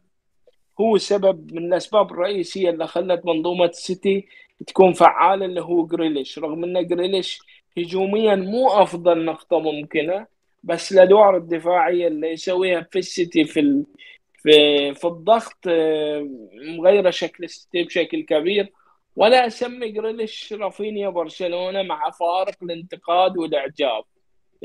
[0.82, 4.28] هو سبب من الأسباب الرئيسية اللي خلت منظومة السيتي
[4.68, 7.40] تكون فعالة اللي هو جريليش رغم إن جريليش
[7.78, 10.28] هجوميا مو أفضل نقطة ممكنة
[10.64, 13.84] بس الأدوار الدفاعية اللي يسويها في السيتي في.
[14.44, 16.28] في في الضغط آه،
[16.78, 18.74] مغيرة شكل السيتي بشكل كبير.
[19.16, 24.04] ولا أسمي جريليش رافينيا برشلونة مع فارق الانتقاد والإعجاب.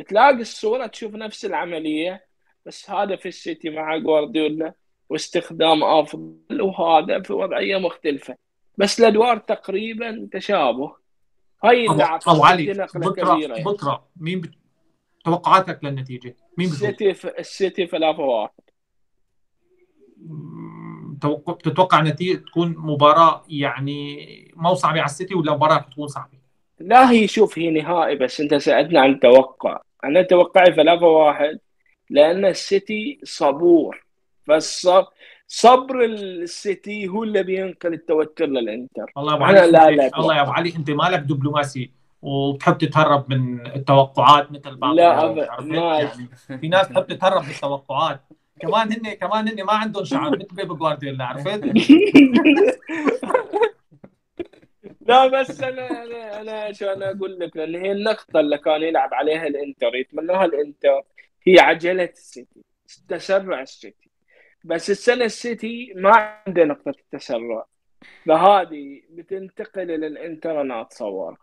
[0.08, 2.26] تلاقي الصورة تشوف نفس العملية
[2.66, 4.72] بس هذا في السيتي مع جوارديولا
[5.10, 8.36] واستخدام أفضل وهذا في وضعية مختلفة.
[8.78, 10.96] بس الأدوار تقريبا تشابه.
[11.64, 13.64] هاي اللي ابو علي بكرة يعني.
[13.64, 14.50] بكرة مين بت...
[15.24, 17.26] توقعاتك للنتيجة؟ مين بتقول؟ السيتي ف...
[17.26, 18.67] السيتي 3 1 توقع
[21.62, 26.38] تتوقع نتيجه تكون مباراة يعني مو صعبة على السيتي ولا مباراة تكون صعبة؟
[26.80, 31.58] لا هي شوف هي نهائي بس أنت سألتنا عن توقع أنا توقعي 3 1
[32.10, 34.04] لأن السيتي صبور.
[34.48, 34.88] بس
[35.46, 39.12] صبر السيتي هو اللي بينقل التوتر للإنتر.
[39.18, 41.90] الله يا ابو علي لا لا الله يا أبو علي أنت مالك دبلوماسي
[42.22, 46.28] وبتحب تتهرب من التوقعات مثل بعض لا ما يعني
[46.60, 48.20] في ناس تحب تتهرب من التوقعات.
[48.60, 51.64] كمان هن كمان هن ما عندهم شعر مثل بيب جوارديولا عرفت؟
[55.00, 59.14] لا بس أنا أنا أنا شو أنا أقول لك لأن هي النقطه اللي كان يلعب
[59.14, 61.02] عليها الإنتر يتمناها الإنتر
[61.46, 62.60] هي عجلة السيتي
[63.08, 64.10] تسرع السيتي.
[64.64, 66.10] بس السنة السيتي ما
[66.46, 67.66] عنده نقطة التسرع.
[68.26, 71.38] فهذه بتنتقل إلى الإنتر أنا أتصور.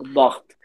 [0.00, 0.56] الضغط.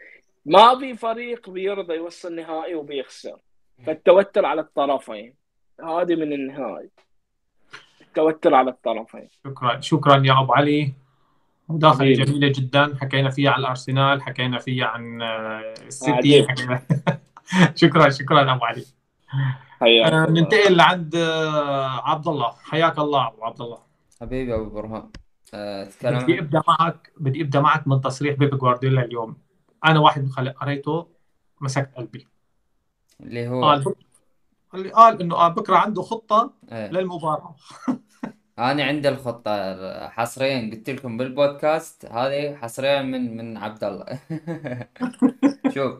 [0.46, 3.38] ما في فريق بيرضى يوصل نهائي وبيخسر.
[3.86, 5.34] فالتوتر على الطرفين.
[5.84, 6.90] هذه من النهائي
[8.00, 9.28] التوتر على الطرفين.
[9.44, 9.80] شكرا.
[9.80, 10.92] شكرا يا أبو علي.
[11.68, 12.96] مداخلة جميلة جدا.
[13.00, 16.82] حكينا فيها عن الأرسنال حكينا فيها عن آه، السيتي حكينا
[17.80, 18.84] شكرا شكرا أبو علي.
[19.80, 22.52] حياك آه ننتقل لعند آه عبد الله.
[22.62, 23.78] حياك الله أبو عبد الله.
[24.20, 25.10] حبيبي أبو برهان.
[25.54, 29.36] آه بدي أبدأ معك بدي أبدأ معك من تصريح بيب جوارديولا اليوم.
[29.84, 31.06] أنا واحد من خلق قريته
[31.60, 32.26] مسكت قلبي.
[33.20, 33.94] اللي هو قال
[34.74, 36.88] اللي قال إنه آه بكرة عنده خطة إيه.
[36.90, 37.56] للمباراة.
[38.58, 39.50] أنا عندي الخطة
[40.08, 44.20] حصريا قلت لكم بالبودكاست هذه حصريا من من عبد الله.
[45.68, 45.94] شوف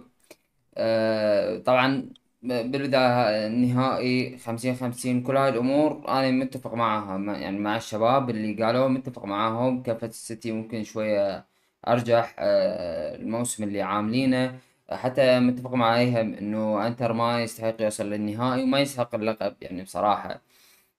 [0.76, 2.10] آه طبعا
[2.42, 8.64] بالبداية النهائي خمسين خمسين كل هاي الأمور أنا متفق معها مع- يعني مع الشباب اللي
[8.64, 11.46] قالوا متفق معاهم كفة السيتي ممكن شوية
[11.88, 14.60] أرجح آه الموسم اللي عاملينه.
[14.90, 20.42] حتى متفق مع إنه أنتر ما يستحق يوصل للنهائي وما يستحق اللقب يعني بصراحة.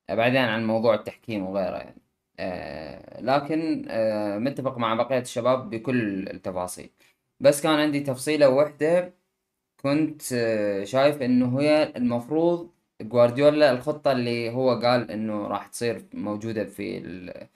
[0.10, 2.02] بعيدا عن موضوع التحكيم وغيره يعني.
[2.40, 6.90] آه لكن آه متفق مع بقية الشباب بكل التفاصيل.
[7.40, 9.14] بس كان عندي تفصيلة واحدة
[9.84, 12.72] كنت آه شايف إنه هي المفروض
[13.02, 17.48] جوارديولا الخطة اللي هو قال إنه راح تصير موجودة في ال-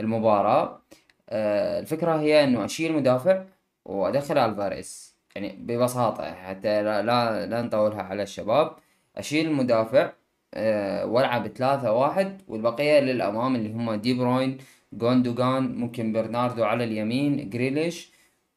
[0.00, 0.82] المباراة.
[1.30, 3.44] آه الفكرة هي إنه أشيل مدافع
[3.84, 5.05] وأدخل ألفاريز.
[5.36, 8.76] يعني ببساطة حتى لا لا, لا نطولها على الشباب.
[9.16, 10.12] أشيل المدافع
[10.54, 14.58] آه، وألعب ثلاثة واحد والبقية للأمام اللي هم دي بروين
[14.92, 18.12] جوندوجان ممكن برناردو على اليمين جريليش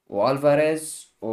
[0.07, 1.29] وألفاريز و...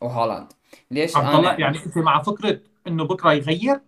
[0.00, 0.52] وهالاند.
[0.90, 3.80] ليش عبد الله أنا يعني أنت مع فكرة إنه بكرة يغير؟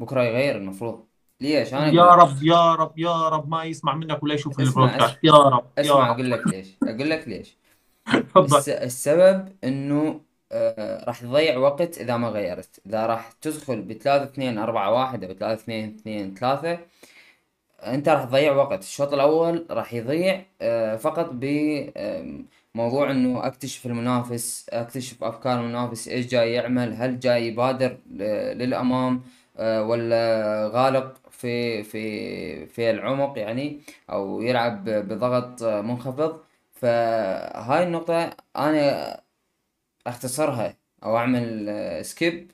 [0.00, 1.04] بكرة يغير المفروض.
[1.40, 5.32] ليش؟ أنا يا رب يا رب يا رب ما يسمع منك ولا يشوف اسمع يا
[5.32, 6.14] رب يا اسمع رب.
[6.14, 7.56] أقول لك ليش أقول لك ليش.
[8.40, 8.68] الس...
[8.68, 10.20] السبب إنه
[10.52, 12.80] آه راح تضيع وقت إذا ما غيرت.
[12.86, 16.78] إذا راح تدخل بثلاثة اثنين أربعة واحد أو ثلاثة اثنين اثنين ثلاثة
[17.82, 18.78] أنت راح تضيع وقت.
[18.82, 26.52] الشوط الأول راح يضيع آه، فقط بموضوع إنه أكتشف المنافس أكتشف أفكار المنافس إيش جاي
[26.52, 28.22] يعمل هل جاي يبادر ل-
[28.58, 29.22] للأمام
[29.56, 33.80] آه، ولا غالق في في في العمق يعني
[34.10, 36.40] أو يلعب بضغط آه، منخفض.
[36.76, 39.20] فهاي النقطة أنا
[40.06, 41.70] أختصرها أو أعمل
[42.04, 42.50] skip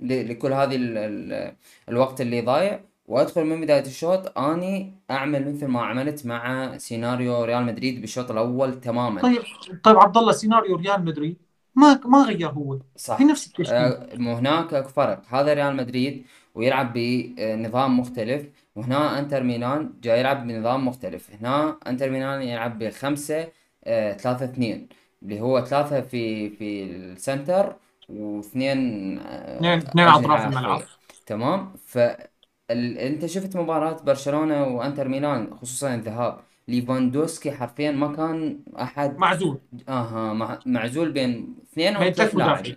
[0.00, 1.54] لكل هذه ال- ال-
[1.88, 4.38] الوقت اللي ضايع وأدخل من بداية الشوط.
[4.38, 9.20] أني أعمل مثل ما عملت مع سيناريو ريال مدريد بالشوط الأول تماما.
[9.22, 9.42] طيب
[9.84, 11.36] طيب عبد الله سيناريو ريال مدريد
[11.74, 12.78] ما ما غير هو.
[12.96, 13.16] صح.
[13.16, 15.22] في نفس التشكيل آه، مو هناك أكو فرق.
[15.28, 18.46] هذا ريال مدريد ويلعب بنظام مختلف.
[18.76, 21.30] وهنا إنتر ميلان جاي يلعب بنظام مختلف.
[21.40, 23.48] هنا إنتر ميلان يلعب بخمسة آه،
[24.18, 24.88] ثلاثة اثنين
[25.22, 27.76] اللي هو ثلاثة في في السنتر
[28.08, 28.78] واثنين
[29.18, 30.82] آه، اثنين اثنين اطراف الملعب.
[31.26, 31.98] تمام؟ ف
[32.70, 32.98] ال...
[32.98, 36.40] انت شفت مباراة برشلونة وانتر ميلان خصوصا الذهاب.
[36.68, 39.58] ليفاندوسكي حرفيا ما كان أحد معزول.
[39.88, 40.58] أها مع...
[40.66, 42.76] معزول بين اثنين أو بين ثلاث ثلاث مدافعين لاعبين.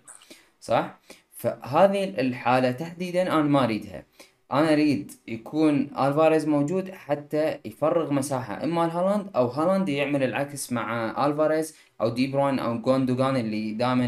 [0.59, 0.99] صح؟
[1.31, 4.03] فهذه الحالة تحديدا أنا ما أريدها.
[4.51, 11.25] أنا أريد يكون ألفاريز موجود حتى يفرغ مساحة إما لهالاند أو هالاند يعمل العكس مع
[11.25, 14.05] ألفاريز أو دي بروين أو جوندوجان اللي دائما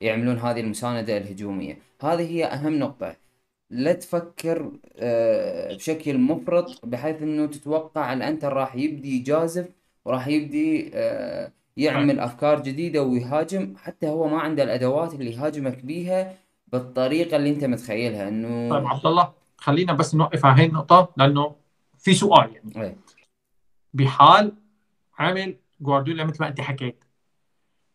[0.00, 1.78] يعملون هذه المساندة الهجومية.
[2.02, 3.16] هذه هي أهم نقطة.
[3.70, 9.68] لا تفكر آه، بشكل مفرط بحيث إنه تتوقع الأنتر راح يبدي جازف
[10.04, 15.78] وراح يبدي آه، طيب يعمل أفكار جديدة ويهاجم حتى هو ما عنده الأدوات اللي يهاجمك
[15.84, 18.28] بيها بالطريقة اللي أنت متخيلها
[18.68, 19.34] طيب انه عبد الله.
[19.62, 21.56] خلينا بس نوقف على هاي النقطة لأنه
[21.98, 22.82] في سؤال يعني.
[22.82, 22.96] إيه.
[23.94, 24.52] بحال
[25.18, 27.04] عمل جوارديولا مثل ما أنت حكيت.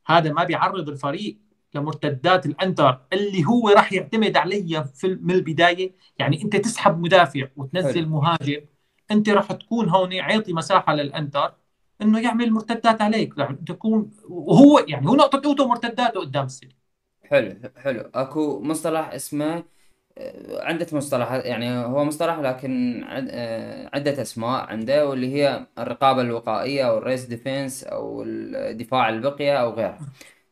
[0.05, 1.37] هذا ما بيعرض الفريق
[1.73, 5.91] لمرتدات الأنتر اللي هو راح يعتمد عليها في من البداية.
[6.19, 7.49] يعني أنت تسحب مدافع حلو.
[7.55, 8.61] وتنزل مهاجم.
[9.11, 11.53] أنت راح تكون هون عاطي مساحة للأنتر
[12.01, 13.37] إنه يعمل مرتدات عليك.
[13.37, 16.75] راح تكون وهو يعني هو نقطة قوته مرتداته قدام السيتي
[17.23, 18.01] حلو حلو.
[18.13, 19.63] أكو مصطلح اسمه
[20.51, 26.83] عدة مصطلحات يعني هو مصطلح لكن عد- آه، عدة أسماء عنده واللي هي الرقابة الوقائية
[26.89, 29.99] أو ال rest defence أو الدفاع البقية أو غيره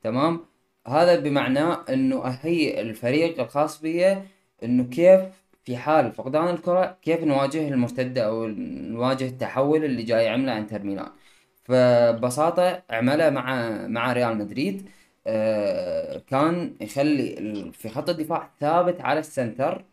[0.03, 0.39] تمام؟
[0.87, 4.17] هذا بمعناه إنه اهيئ الفريق الخاص بي
[4.63, 5.21] إنه كيف
[5.63, 11.09] في حال فقدان الكرة كيف نواجه المرتدة أو نواجه التحول اللي جاي يعمله إنتر ميلان.
[11.63, 14.89] فببساطة عمله مع مع ريال مدريد.
[15.27, 19.83] آه، كان يخلي في خط الدفاع ثابت على السنتر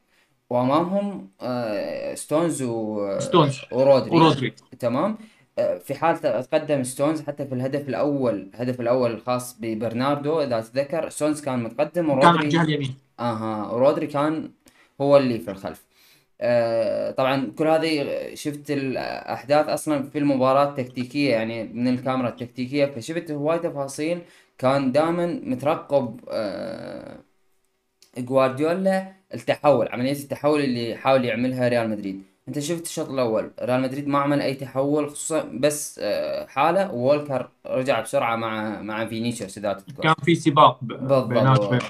[0.51, 5.17] وأمامهم آه، ستونز و- ستونز ورودري ورودري تمام؟
[5.59, 11.09] آه، في حال تقدم ستونز حتى في الهدف الأول الهدف الأول الخاص ببرناردو إذا تتذكر
[11.09, 12.95] ستونز كان متقدم كان على ورودري الجهه اليمين.
[13.21, 14.51] أها ورودري كان
[15.01, 15.83] هو اللي في الخلف.
[16.41, 23.31] آه، طبعا كل هذه شفت الأحداث أصلا في المباراة تكتيكية يعني من الكاميرا التكتيكية فشفت
[23.31, 24.19] هواي تفاصيل
[24.63, 27.19] كان دائما مترقب آه،
[28.19, 32.23] جوارديولا التحول عملية التحول اللي حاول يعملها ريال مدريد.
[32.49, 37.49] أنت شفت الشوط الأول ريال مدريد ما عمل أي تحول خصوصا بس آه، حالة وولكر
[37.67, 40.03] رجع بسرعة مع مع فينيسيوس إذا تذكر.
[40.03, 41.83] كان في سباق بالضبط.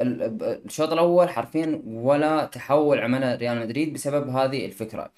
[0.00, 5.10] الشوط الأول حرفيا ولا تحول عمله ريال مدريد بسبب هذه الفكرة.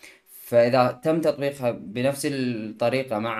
[0.46, 3.36] فإذا تم تطبيقها بنفس الطريقة مع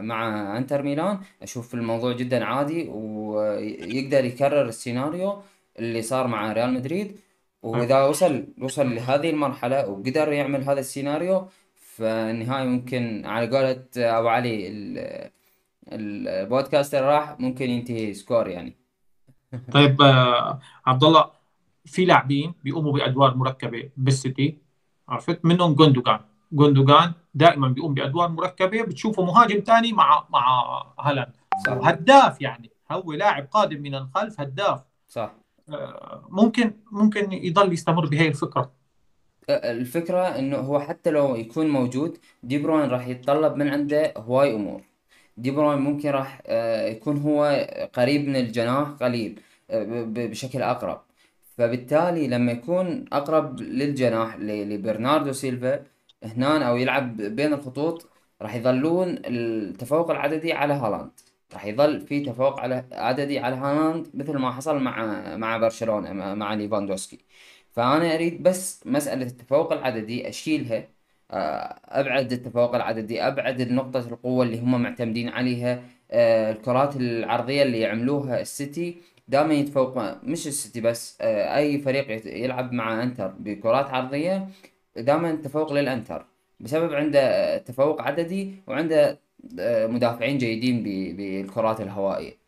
[0.00, 5.42] مع إنتر ميلان أشوف الموضوع جدا عادي ويقدر يكرر السيناريو
[5.78, 7.18] اللي صار مع ريال مدريد.
[7.62, 14.68] وإذا وصل وصل لهذه المرحلة وقدر يعمل هذا السيناريو فالنهاية ممكن على قولة أبو علي
[15.92, 18.76] البودكاست راح ممكن ينتهي score يعني.
[19.72, 21.30] طيب آه عبد الله
[21.84, 24.58] في لاعبين بيقوموا بأدوار مركبة بالسيتي
[25.08, 26.29] عرفت؟ منهم جوندوجان.
[26.52, 31.32] جوندوجان دائما بيقوم بأدوار مركبة بتشوفه مهاجم ثاني مع مع هالاند.
[31.68, 34.80] هداف يعني هو لاعب قادم من الخلف هداف.
[35.08, 35.32] صح.
[35.68, 38.72] آه، ممكن ممكن يضل يستمر بهي الفكرة.
[39.50, 44.82] الفكرة إنه هو حتى لو يكون موجود دي بروين راح يتطلب من عنده هواي أمور.
[45.36, 49.40] دي بروين ممكن راح آه، يكون هو قريب من الجناح قليل
[49.70, 51.00] بشكل أقرب.
[51.56, 55.84] فبالتالي لما يكون أقرب للجناح لبرناردو سيلفا
[56.24, 58.08] هنا أو يلعب بين الخطوط
[58.42, 61.10] راح يظلون التفوق العددي على هالاند.
[61.52, 66.54] راح يظل في تفوق على عددي على هالاند مثل ما حصل مع مع برشلونة مع
[66.54, 67.18] ليفاندوسكي.
[67.72, 70.88] فأنا أريد بس مسألة التفوق العددي أشيلها.
[71.30, 75.82] آه، أبعد التفوق العددي أبعد النقطة القوة اللي هم معتمدين عليها.
[76.10, 78.96] آه، الكرات العرضية اللي يعملوها السيتي
[79.28, 84.48] دائما يتفوق مش السيتي بس آه، أي فريق يلعب مع أنتر بكرات عرضية
[84.96, 86.26] دائما تفوق للأنتر.
[86.60, 89.20] بسبب عنده تفوق عددي وعنده
[89.86, 90.82] مدافعين جيدين
[91.16, 92.40] بالكرات الهوائية.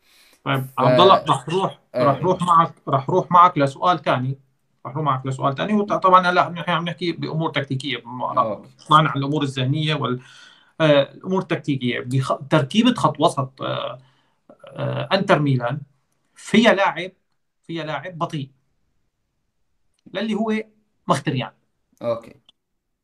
[0.43, 0.79] طيب ف...
[0.79, 2.03] عبد الله راح روح آه.
[2.03, 4.39] راح روح معك راح روح معك لسؤال ثاني
[4.85, 9.43] راح روح معك لسؤال ثاني وطبعا هلا نحن عم نحكي بأمور تكتيكية طبعا عن الأمور
[9.43, 10.21] الذهنية وال
[10.81, 11.99] آه، الأمور التكتيكية.
[11.99, 12.37] بخ...
[12.49, 15.81] تركيبة خط وسط آه، إنتر ميلان
[16.35, 17.11] فيها لاعب
[17.63, 18.49] فيها لاعب بطيء.
[20.13, 20.63] للي هو
[21.07, 21.51] مختريان.
[22.03, 22.35] أوكي.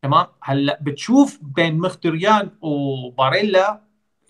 [0.01, 3.81] تمام؟ هلا بتشوف بين مختريان وباريلا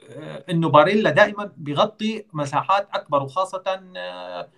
[0.09, 3.63] آه، إنه باريلا دائما بيغطي مساحات أكبر وخاصة
[3.97, 4.49] آه،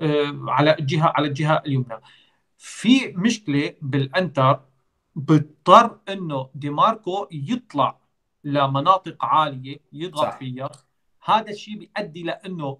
[0.00, 2.00] آه، على الجهة على الجهة اليمنى.
[2.58, 4.60] في مشكلة بالأنتر
[5.16, 7.98] بيضطر إنه دي ماركو يطلع
[8.44, 10.38] لمناطق عالية يضغط صح.
[10.38, 10.70] فيها.
[11.24, 12.78] هذا الشيء بيؤدي لإنه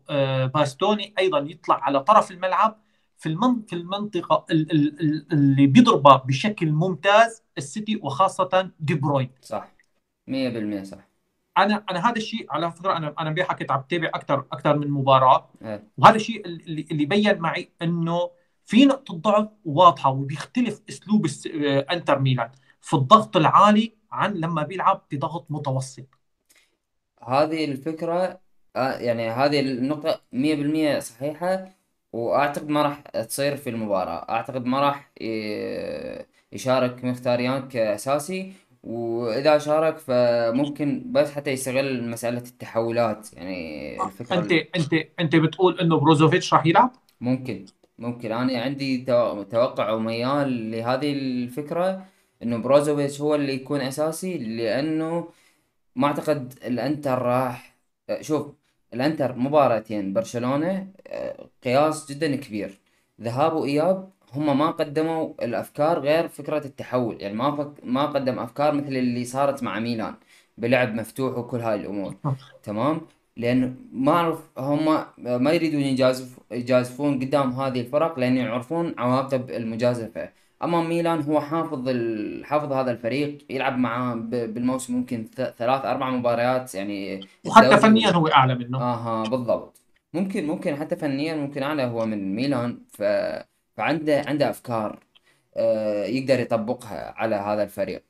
[0.55, 2.79] باستوني أيضا يطلع على طرف الملعب
[3.19, 3.37] في
[3.69, 9.31] في المنطقة اللي بيضربها بشكل ممتاز السيتي وخاصة دي بروين.
[9.43, 9.69] صح.
[10.27, 11.09] 100% صح.
[11.59, 14.91] أنا أنا هذا الشيء على فكرة أنا أنا امبارح كنت عم بتابع أكثر أكثر من
[14.91, 15.51] مباراة.
[15.63, 15.83] آه.
[15.99, 18.31] وهذا الشيء اللي, اللي بين معي إنه
[18.65, 22.51] في نقطة ضعف واضحة وبيختلف أسلوب آه، إنتر ميلان
[22.81, 26.07] في الضغط العالي عن لما بيلعب بضغط متوسط.
[27.23, 28.41] هذه الفكرة
[28.77, 31.78] آه، يعني هذه النقطة 100% صحيحة.
[32.13, 34.27] وأعتقد ما راح تصير في المباراة.
[34.31, 35.11] أعتقد ما راح
[36.53, 38.53] يشارك مختاريان كأساسي
[38.83, 43.33] وإذا شارك فممكن بس حتى يستغل مسألة التحولات.
[43.33, 47.65] يعني الفكرة أنت أنت أنت بتقول إنه بروزوفيتش راح يلعب؟ ممكن
[47.99, 48.33] ممكن.
[48.33, 48.99] أنا عندي
[49.51, 52.05] توقع وميال لهذه الفكرة
[52.43, 55.29] إنه بروزوفيتش هو اللي يكون أساسي لأنه
[55.97, 57.77] ما أعتقد الإنتر راح
[58.21, 58.58] شوف
[58.95, 62.81] الانتر مباراتين برشلونة آه، قياس جدا كبير.
[63.21, 67.21] ذهاب وإياب هم ما قدموا الأفكار غير فكرة التحول.
[67.23, 67.85] يعني ما فك...
[67.85, 70.15] ما قدم أفكار مثل اللي صارت مع ميلان
[70.59, 72.17] بلعب مفتوح وكل هاي الأمور.
[72.63, 73.01] تمام؟
[73.37, 80.33] لأن ما اعرف هم ما يريدون يجازف يجازفون قدام هذه الفرق لأن يعرفون عواقب المجازفة.
[80.63, 82.45] اما ميلان هو حافظ ال...
[82.45, 84.31] حافظ هذا الفريق يلعب معاه ب...
[84.31, 85.25] بالموسم ممكن.
[85.35, 89.83] ثلاث أربع مباريات يعني وحتى فنيا هو أعلى منه آها بالضبط
[90.15, 93.03] ممكن ممكن حتى فنيا ممكن أعلى هو من ميلان ف...
[93.77, 95.05] فعنده عنده أفكار
[95.57, 98.05] آه يقدر يطبقها على هذا الفريق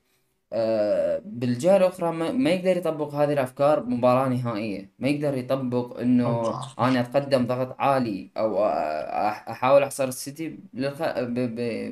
[1.24, 4.90] بالجهة الأخرى ما يقدر يطبق هذه الأفكار بمباراة نهائية.
[4.98, 8.64] ما يقدر يطبق إنه أنا أتقدم ضغط عالي أو
[9.50, 10.58] أحاول أحصر السيتي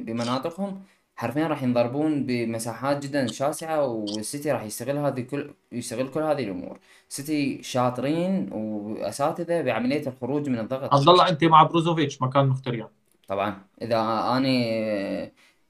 [0.06, 0.82] بمناطقهم
[1.16, 6.78] حرفيا راح ينضربون بمساحات جدا شاسعة والسيتي راح يستغل هذه كل يستغل كل هذه الأمور.
[7.08, 10.94] سيتي شاطرين وأساتذة بعملية الخروج من الضغط.
[10.94, 12.88] عبد الله أنت مع بروزوفيتش مكان مختريان.
[13.28, 13.56] طبعا.
[13.82, 14.00] إذا
[14.36, 14.50] أنا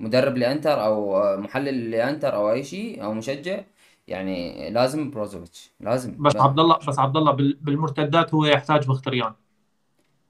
[0.00, 3.60] مدرب لانتر أو محلل لانتر أو اي شيء أو مشجع
[4.08, 6.22] يعني لازم بروزوفيتش لازم.
[6.22, 9.32] بس عبد الله بس عبد الله بالمرتدات هو يحتاج مخيتاريان.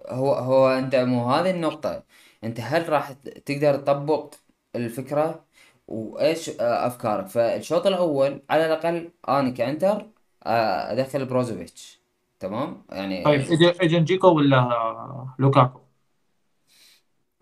[0.09, 2.03] هو هو انت مو هذه النقطة.
[2.45, 3.13] انت هل راح
[3.47, 4.35] تقدر تطبق
[4.77, 5.45] الفكرة؟
[5.89, 10.07] وايش افكارك؟ فالشوط الأول على الاقل أنا كانتر
[10.45, 12.01] آه، ادخل بروزوفيتش
[12.41, 13.41] تمام؟ يعني طيب
[13.81, 15.86] اجى جيكو ولا لوكاكو؟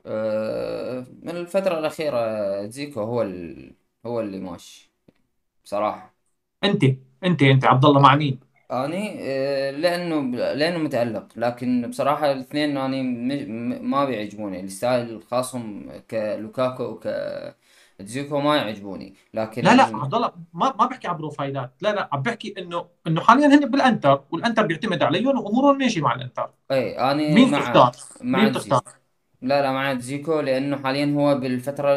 [0.06, 2.18] آه، من الفترة الأخيرة
[2.66, 3.74] جيكو هو ال...
[4.06, 4.92] هو اللي ماشي
[5.64, 6.16] بصراحة
[6.64, 6.84] أنت
[7.24, 8.40] أنت أنت عبد الله مع مين؟
[8.70, 10.20] أني آه، لأنه
[10.54, 11.28] لأنه متألق.
[11.36, 13.28] لكن بصراحة الاثنين م-
[13.70, 14.60] م- ما بيعجبوني.
[14.60, 17.08] ال style الخاصهم كلوكاكو وك
[18.00, 19.14] جيكو ما يعجبوني.
[19.34, 21.74] لكن لا لا عبد الله ما ما بحكي عن بروفايلات.
[21.82, 26.14] لا لا عم بحكي إنه إنه حاليا هن بالأنتر والأنتر بيعتمد عليهم وامورهم ماشي مع
[26.14, 26.50] الأنتر.
[26.70, 28.82] اي أني مين مع تختار؟ مع مين تختار؟
[29.44, 31.88] لا لا مع زيكو لأنه حاليا هو بالفترة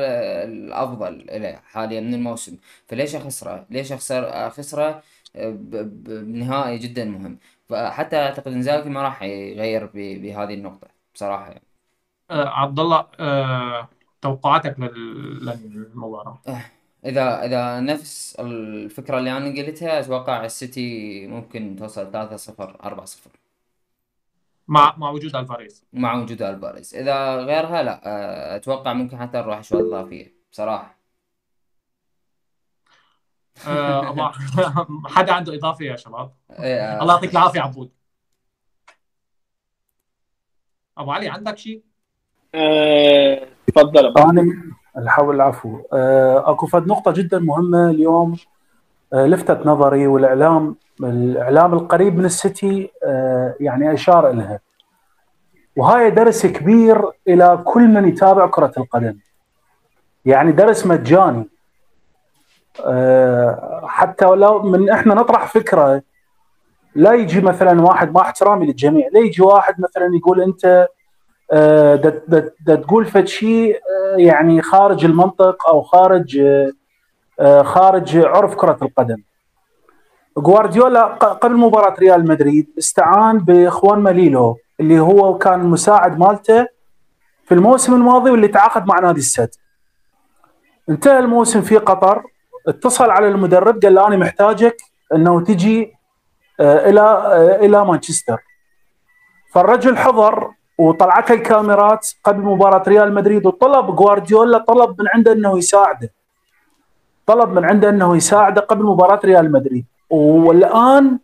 [0.43, 2.57] الأفضل له حاليا من الموسم.
[2.87, 5.03] فليش أخسره؟ ليش اخسر أخسره؟
[5.35, 7.37] بنهائي جدا مهم.
[7.69, 11.47] فحتى أعتقد انزاغي ما راح يغير بهذه النقطة بصراحة.
[11.47, 11.63] يعني.
[12.31, 13.89] آه عبد الله آه
[14.21, 16.41] توقعاتك لل- للمباراة؟
[17.05, 23.29] إذا إذا نفس الفكرة اللي أنا قلتها أتوقع السيتي ممكن توصل 3-0 4-0
[24.67, 25.85] مع مع وجود ألفاريز.
[25.93, 30.97] مع وجود الباريس إذا غيرها لا أه، أتوقع ممكن حتى نروح اشواط إضافية بصراحة.
[33.67, 34.37] آه أبو-
[35.15, 37.91] حدا عنده اضافه يا شباب؟ إيه، الله يعطيك العافية عبود.
[40.97, 41.83] أبو علي عندك شيء؟
[42.55, 44.17] آه، تفضل.
[44.17, 44.53] أنا
[44.97, 45.81] الحول العفو.
[45.93, 48.37] آه، أكو فد نقطة جدا مهمة اليوم.
[49.13, 54.59] آه، لفتت نظري والإعلام الإعلام القريب من السيتي آه، يعني أشار لها
[55.75, 59.17] وهاي درس كبير إلى كل من يتابع كرة القدم.
[60.25, 61.49] يعني درس مجاني.
[62.85, 66.01] آه، حتى لو من إحنا نطرح فكرة
[66.95, 70.87] لا يجي مثلا واحد مع احترامي للجميع لا يجي واحد مثلا يقول أنت
[71.51, 73.79] آه، دا- تقول فد شيء
[74.17, 76.41] يعني خارج المنطق أو خارج
[77.61, 79.21] خارج عرف كرة القدم.
[80.37, 86.67] جوارديولا ق- قبل مباراة ريال مدريد استعان بإخوان ماليلو اللي هو كان المساعد مالته
[87.45, 89.49] في الموسم الماضي واللي تعاقد مع نادي السد.
[90.89, 92.23] انتهى الموسم في قطر
[92.67, 94.77] اتصل على المدرب قال له أنا محتاجك
[95.15, 95.93] إنه تجي
[96.59, 98.37] آه، إلى آه، إلى مانشستر.
[99.53, 106.09] فالرجل حضر وطلعته الكاميرات قبل مباراة ريال مدريد وطلب جوارديولا طلب من عنده إنه يساعده
[107.25, 111.19] طلب من عنده إنه يساعده قبل مباراة ريال مدريد والآن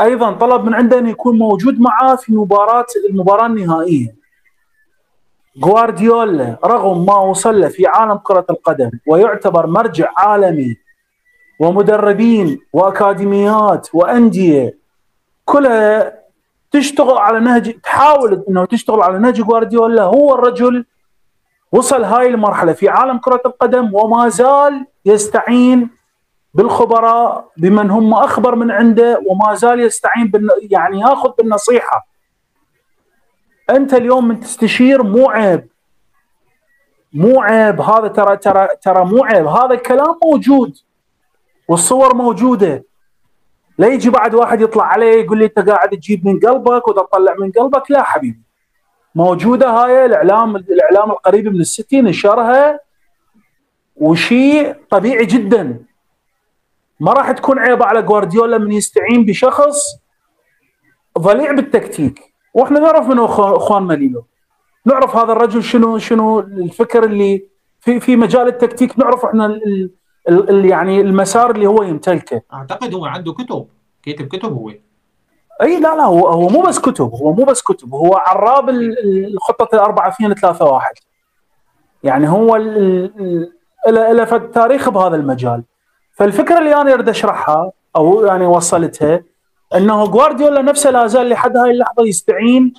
[0.00, 4.14] أيضا طلب من عنده انه يكون موجود معاه في مباراة المباراة النهائية.
[5.56, 10.76] جوارديولا رغم ما وصل له في عالم كرة القدم ويعتبر مرجع عالمي
[11.60, 14.78] ومدربين وأكاديميات وأندية
[15.44, 16.20] كلها
[16.70, 20.84] تشتغل على نهج تحاول إنه تشتغل على نهج جوارديولا هو الرجل
[21.72, 25.90] وصل هاي المرحلة في عالم كرة القدم وما زال يستعين
[26.54, 30.48] بالخبراء بمن هم أخبر من عنده وما زال يستعين بالن...
[30.70, 32.06] يعني ياخذ بالنصيحة.
[33.70, 35.68] أنت اليوم من تستشير مو عيب.
[37.12, 37.80] مو عيب.
[37.80, 39.46] هذا ترى ترى ترى مو عيب.
[39.46, 40.76] هذا الكلام موجود.
[41.68, 42.84] والصور موجودة.
[43.78, 47.52] لا يجي بعد واحد يطلع عليه يقول لي أنت قاعد تجيب من قلبك وتطلع من
[47.52, 47.90] قلبك.
[47.90, 48.42] لا حبيبي.
[49.14, 52.80] موجودة هاي الإعلام الإعلام القريب من السيتي نشرها
[53.96, 55.89] وشيء طبيعي جدا.
[57.00, 59.80] ما راح تكون عيبه على جوارديولا من يستعين بشخص
[61.18, 62.20] ضليع بالتكتيك.
[62.54, 64.26] وإحنا نعرف منه أخو- اخوان ماليلو
[64.86, 67.46] نعرف هذا الرجل شنو شنو الفكر اللي
[67.80, 68.98] في في مجال التكتيك.
[68.98, 69.90] نعرف إحنا ال
[70.28, 72.42] ال ال يعني المسار اللي هو يمتلكه.
[72.52, 73.66] أعتقد هو عنده كتب.
[74.02, 74.70] كاتب كتب هو.
[75.62, 77.10] أي لا لا هو هو مو بس كتب.
[77.14, 77.94] هو مو بس كتب.
[77.94, 80.94] هو عراب ال- ال- الخطة الأربعة اثنين ثلاثة واحد.
[82.02, 83.48] يعني هو ال-
[83.88, 85.64] ال- له تاريخ بهذا المجال.
[86.20, 89.22] فالفكرة اللي أنا أريد أشرحها أو يعني وصلتها
[89.76, 92.74] إنه جوارديولا نفسه لا زال لحد هاي اللحظة يستعين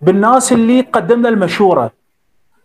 [0.00, 1.90] بالناس اللي قدم له المشورة.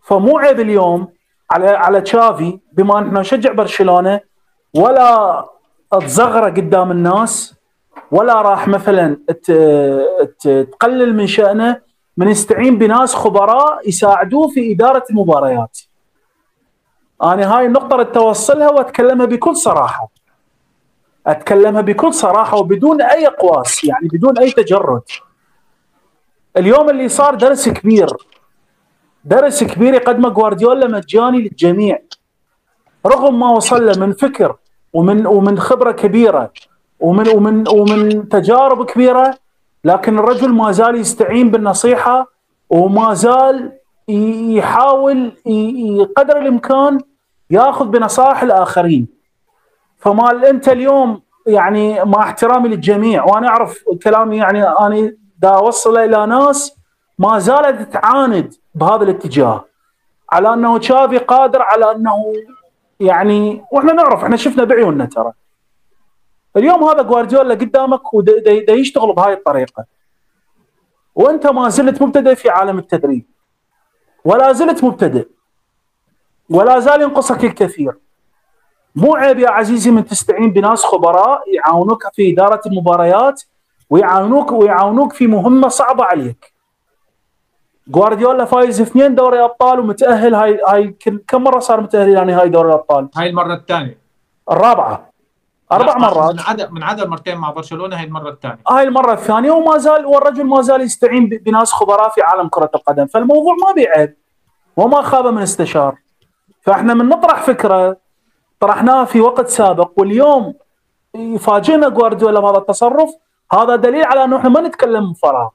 [0.01, 1.07] فمو عيب اليوم
[1.51, 4.19] على على تشافي بما ان إحنا نشجع برشلونة
[4.73, 5.45] ولا
[5.91, 7.55] تزغره قدام الناس
[8.11, 9.17] ولا راح مثلا
[10.43, 11.81] تقلل من شأنه
[12.17, 15.80] من يستعين بناس خبراء يساعدوه في إدارة المباريات.
[17.24, 20.10] أنا هاي النقطة اللي توصلها وأتكلمها بكل صراحة.
[21.28, 25.02] أتكلمها بكل صراحة وبدون أي قواس يعني بدون أي تجرد.
[26.58, 28.08] اليوم اللي صار درس كبير.
[29.26, 32.00] درس كبير يقدمه جوارديولا مجاني للجميع.
[33.06, 34.56] رغم ما وصل له من فكر
[34.94, 36.52] ومن ومن خبرة كبيرة
[37.00, 39.38] ومن ومن ومن تجارب كبيرة
[39.84, 42.28] لكن الرجل ما زال يستعين بالنصيحة
[42.70, 43.72] وما زال
[44.08, 45.32] يحاول
[46.18, 47.00] قدر الإمكان
[47.53, 49.07] ياخذ بنصائح الآخرين.
[49.97, 56.25] فما أنت اليوم يعني مع احترامي للجميع وأنا أعرف كلامي يعني أنا دا أوصله إلى
[56.25, 56.75] ناس
[57.19, 59.65] ما زالت تعاند بهذا الاتجاه.
[60.31, 62.34] على أنه تشافي قادر على أنه
[62.99, 65.31] يعني وإحنا نعرف إحنا شفنا بعيوننا ترى.
[66.57, 69.85] اليوم هذا جوارديولا قدامك ودا يشتغل بهاي الطريقة.
[71.15, 73.25] وأنت ما زلت مبتدئ في عالم التدريب.
[74.25, 75.27] ولا زلت مبتدئ.
[76.49, 77.94] ولا زال ينقصك الكثير.
[78.95, 83.44] مو عيب يا عزيزي من تستعين بناس خبراء يعاونوك في إدارة المباريات
[83.90, 86.53] ويعاونوك ويعاونوك في مهمة صعبة عليك.
[87.88, 90.95] جوارديولا فايز اثنين دوري أبطال ومتأهل هاي هاي
[91.28, 93.98] كم مرة صار متأهل يعني هاي دوري الأبطال؟ هاي المرة الثانية.
[94.52, 95.10] الرابعة.
[95.72, 96.34] أربع مرات.
[96.34, 98.60] من عدد من عدد مرتين مع برشلونة هاي المرة الثانية.
[98.70, 103.06] هاي المرة الثانية وما زال والرجل ما زال يستعين بناس خبراء في عالم كرة القدم.
[103.06, 104.15] فالموضوع ما بيعيب.
[104.78, 106.02] وما خاب من استشار.
[106.64, 107.98] فاحنا من نطرح فكره
[108.60, 110.53] طرحناها في وقت سابق واليوم
[111.15, 113.10] يفاجئنا جوارديولا بهذا التصرف.
[113.53, 115.49] هذا دليل على إنه إحنا ما نتكلم من فراغ.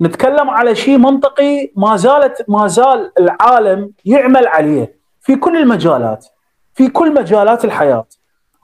[0.00, 6.26] نتكلم على شيء منطقي ما زالت ما زال العالم يعمل عليه في كل المجالات
[6.74, 8.06] في كل مجالات الحياة.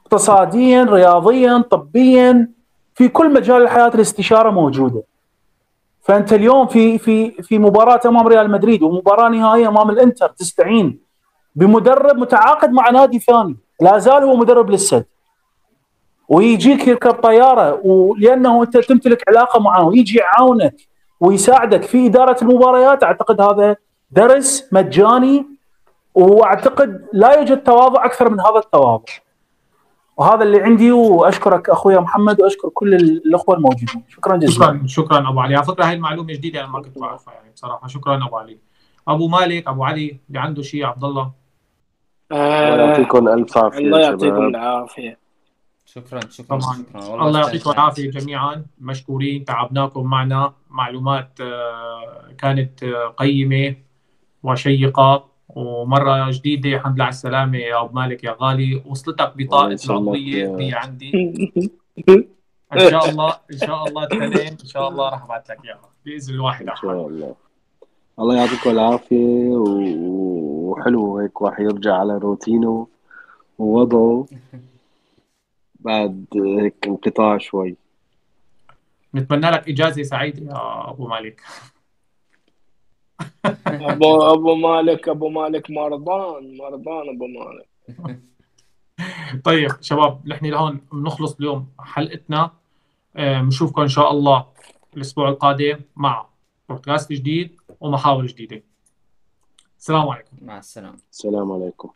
[0.00, 2.48] اقتصاديا رياضيا طبيا
[2.94, 5.02] في كل مجال الحياة الاستشارة موجودة.
[6.02, 11.01] فأنت اليوم في في في مباراة أمام ريال مدريد ومباراة نهائية أمام الإنتر تستعين.
[11.54, 13.56] بمدرب متعاقد مع نادي ثاني.
[13.80, 15.04] لا زال هو مدرب للسد.
[16.28, 20.76] ويجيك يركب طياره ولأنه أنت تمتلك علاقة معه ويجي يعاونك
[21.20, 23.04] ويساعدك في إدارة المباريات.
[23.04, 23.76] أعتقد هذا
[24.10, 25.46] درس مجاني
[26.14, 29.12] وأعتقد لا يوجد تواضع أكثر من هذا التواضع.
[30.16, 34.04] وهذا اللي عندي وأشكرك أخويا محمد وأشكر كل الأخوة الموجودين.
[34.08, 34.52] شكرا جزيلا.
[34.52, 35.56] شكرا شكرا أبو علي.
[35.56, 37.88] على فكرة هاي المعلومة جديدة أنا ما كنت بعرفها يعني بصراحة.
[37.88, 38.58] شكرا أبو علي.
[39.08, 41.41] أبو مالك أبو علي اللي عنده شيء عبد الله.
[42.32, 45.18] الله يعطيكم ألف عافية الله يعطيكم العافية.
[45.86, 46.84] شكرا شكرا, طبعا.
[46.90, 47.28] شكرا.
[47.28, 48.64] الله يعطيكم العافية جميعا.
[48.80, 50.52] مشكورين تعبناكم معنا.
[50.70, 51.38] معلومات
[52.38, 52.84] كانت
[53.16, 53.74] قيمة
[54.42, 55.32] وشيقة.
[55.48, 58.82] ومرة جديدة الحمد لله على السلامة يا أبو مالك يا غالي.
[58.86, 61.12] وصلتك بطاقة العضويه هي عندي.
[62.72, 65.88] إن شاء الله إن شاء الله تنين إن شاء الله راح أبعث لك إياها.
[66.04, 66.68] بإذن الواحد.
[66.68, 67.34] إن شاء الله.
[68.18, 69.56] الله يعطيكم العافية
[70.72, 72.86] وحلو هيك واحد يرجع على روتينه
[73.58, 74.26] ووضعه.
[75.84, 77.76] بعد هيك انقطاع شوي.
[79.14, 81.40] نتمنى لك إجازة سعيدة يا أبو مالك.
[83.66, 87.68] ابو أبو مالك أبو مالك مرضان مرضان أبو مالك.
[89.44, 92.50] طيب شباب نحن لهون بنخلص اليوم حلقتنا.
[93.14, 94.46] بنشوفكم إن شاء الله
[94.96, 96.26] الأسبوع القادم مع
[96.68, 98.62] بودكاست جديد ومحاور جديدة.
[99.82, 100.36] السلام عليكم.
[100.42, 100.98] مع السلامة.
[101.12, 101.90] السلام عليكم.